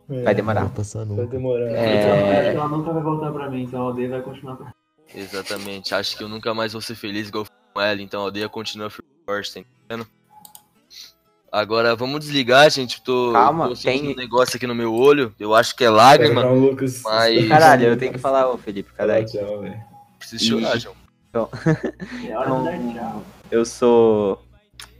Vai 0.09 0.35
demorar. 0.35 0.61
Não 0.61 0.69
vai 0.69 0.77
passar 0.77 1.05
nunca. 1.05 1.27
demorar. 1.27 1.67
Então, 1.71 1.79
É... 1.81 2.51
que 2.51 2.57
ela 2.57 2.69
nunca 2.69 2.93
vai 2.93 3.03
voltar 3.03 3.33
pra 3.33 3.51
mim, 3.51 3.63
então 3.63 3.81
a 3.83 3.85
aldeia 3.87 4.09
vai 4.11 4.23
continuar 4.23 4.57
pra 4.57 4.73
exatamente. 5.15 5.95
Acho 5.95 6.17
que 6.17 6.25
eu 6.25 6.29
nunca 6.29 6.53
mais 6.53 6.73
vou 6.73 6.83
ser 6.83 6.95
feliz 6.95 7.29
igual 7.29 7.47
com 7.73 7.81
ela. 7.81 8.01
Então 8.03 8.21
a 8.21 8.25
aldeia 8.25 8.49
continua 8.49 8.91
firme 8.91 9.09
forte, 9.25 9.55
tá 9.55 9.61
entendendo? 9.61 10.07
Agora 11.51 11.95
vamos 11.95 12.21
desligar, 12.21 12.69
gente. 12.69 13.01
Tô, 13.03 13.33
Calma, 13.33 13.69
tô 13.69 13.75
tem- 13.77 14.09
um 14.13 14.17
negócio 14.17 14.57
aqui 14.57 14.67
no 14.67 14.75
meu 14.75 14.93
olho. 14.93 15.33
Eu 15.39 15.55
acho 15.55 15.75
que 15.77 15.85
é 15.85 15.91
lágrima. 15.91 16.43
João 16.43 16.59
Lucas. 16.59 17.01
Mas- 17.05 17.49
Caralho, 17.49 17.87
eu 17.87 17.97
tenho 17.97 18.13
que 18.13 18.19
falar, 18.19 18.51
ô 18.51 18.59
Felipe, 18.59 18.93
caralho. 18.93 19.25
Tchau, 19.25 19.61
velho. 19.61 19.81
Preciso 20.19 20.45
chorar, 20.61 20.77
João. 20.79 20.97
É 22.29 22.37
hora 22.37 22.51
de 22.51 22.65
dar 22.65 22.93
tchau. 23.13 23.23
Eu 23.51 23.65
sou 23.65 24.43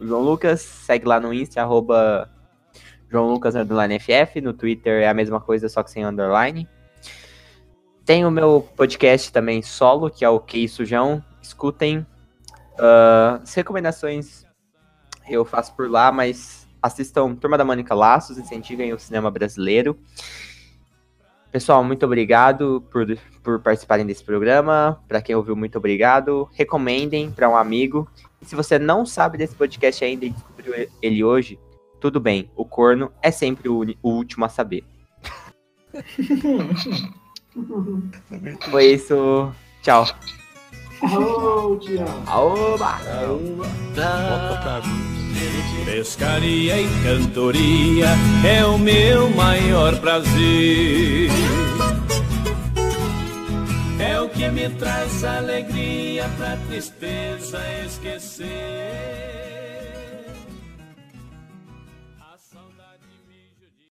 o 0.01 0.07
João 0.07 0.23
Lucas, 0.23 0.61
segue 0.61 1.07
lá 1.07 1.19
no 1.19 1.35
Insta, 1.35 1.61
arroba 1.61 2.31
João 3.15 3.31
Lucas 3.31 3.55
underline 3.55 3.97
FF, 4.01 4.41
no 4.41 4.53
Twitter 4.53 5.03
é 5.03 5.09
a 5.09 5.15
mesma 5.15 5.41
coisa, 5.41 5.69
só 5.69 5.85
que 5.85 5.91
sem 5.93 6.05
underline. 6.05 6.69
Tem 8.05 8.27
o 8.27 8.31
meu 8.31 8.69
podcast 8.75 9.33
também 9.33 9.63
solo, 9.63 10.11
que 10.11 10.25
é 10.25 10.29
o 10.29 10.41
Que 10.41 10.67
Sujão, 10.67 11.23
escutem. 11.41 12.05
Ah, 12.77 13.39
as 13.41 13.55
recomendações 13.55 14.45
eu 15.29 15.45
faço 15.45 15.77
por 15.77 15.89
lá, 15.89 16.11
mas 16.11 16.67
assistam 16.83 17.37
Turma 17.37 17.57
da 17.57 17.65
Mônica 17.65 17.95
Laços, 17.95 18.37
incentivem 18.37 18.93
o 18.93 18.99
cinema 18.99 19.31
brasileiro. 19.31 19.97
Pessoal, 21.53 21.85
muito 21.85 22.05
obrigado 22.05 22.85
por, 22.91 23.07
por 23.45 23.61
participarem 23.61 24.05
desse 24.05 24.25
programa. 24.25 25.01
Para 25.07 25.23
quem 25.23 25.37
ouviu, 25.37 25.55
muito 25.55 25.79
obrigado. 25.79 26.49
Recomendem 26.53 27.31
para 27.31 27.49
um 27.49 27.57
amigo. 27.57 28.11
E 28.43 28.45
se 28.45 28.57
você 28.57 28.77
não 28.77 29.07
sabe 29.07 29.39
desse 29.39 29.55
podcast 29.55 30.05
ainda 30.05 30.25
e 30.25 30.31
descobriu 30.31 30.89
ele 31.01 31.23
hoje, 31.23 31.57
tudo 32.05 32.21
bem. 32.21 32.51
O 32.55 32.67
corno 32.67 33.11
é 33.23 33.31
sempre 33.31 33.67
o, 33.67 33.81
o 34.03 34.11
último 34.11 34.45
a 34.45 34.49
saber. 34.51 34.85
Foi 38.71 38.93
isso. 38.93 39.51
Tchau. 39.81 40.07
Oh, 41.03 41.77
Tião. 41.77 42.23
Aoba! 42.27 42.99
Volta 43.95 44.61
pra 44.63 44.83
Pescaria 45.87 46.79
e 46.79 46.87
cantoria 47.03 48.09
é 48.47 48.67
o 48.67 48.77
meu 48.77 49.31
maior 49.31 49.99
prazer. 49.99 51.31
É 53.99 54.21
o 54.21 54.29
que 54.29 54.47
me 54.51 54.69
traz 54.69 55.25
alegria 55.25 56.29
pra 56.37 56.59
tristeza 56.69 57.59
esquecer. 57.83 59.44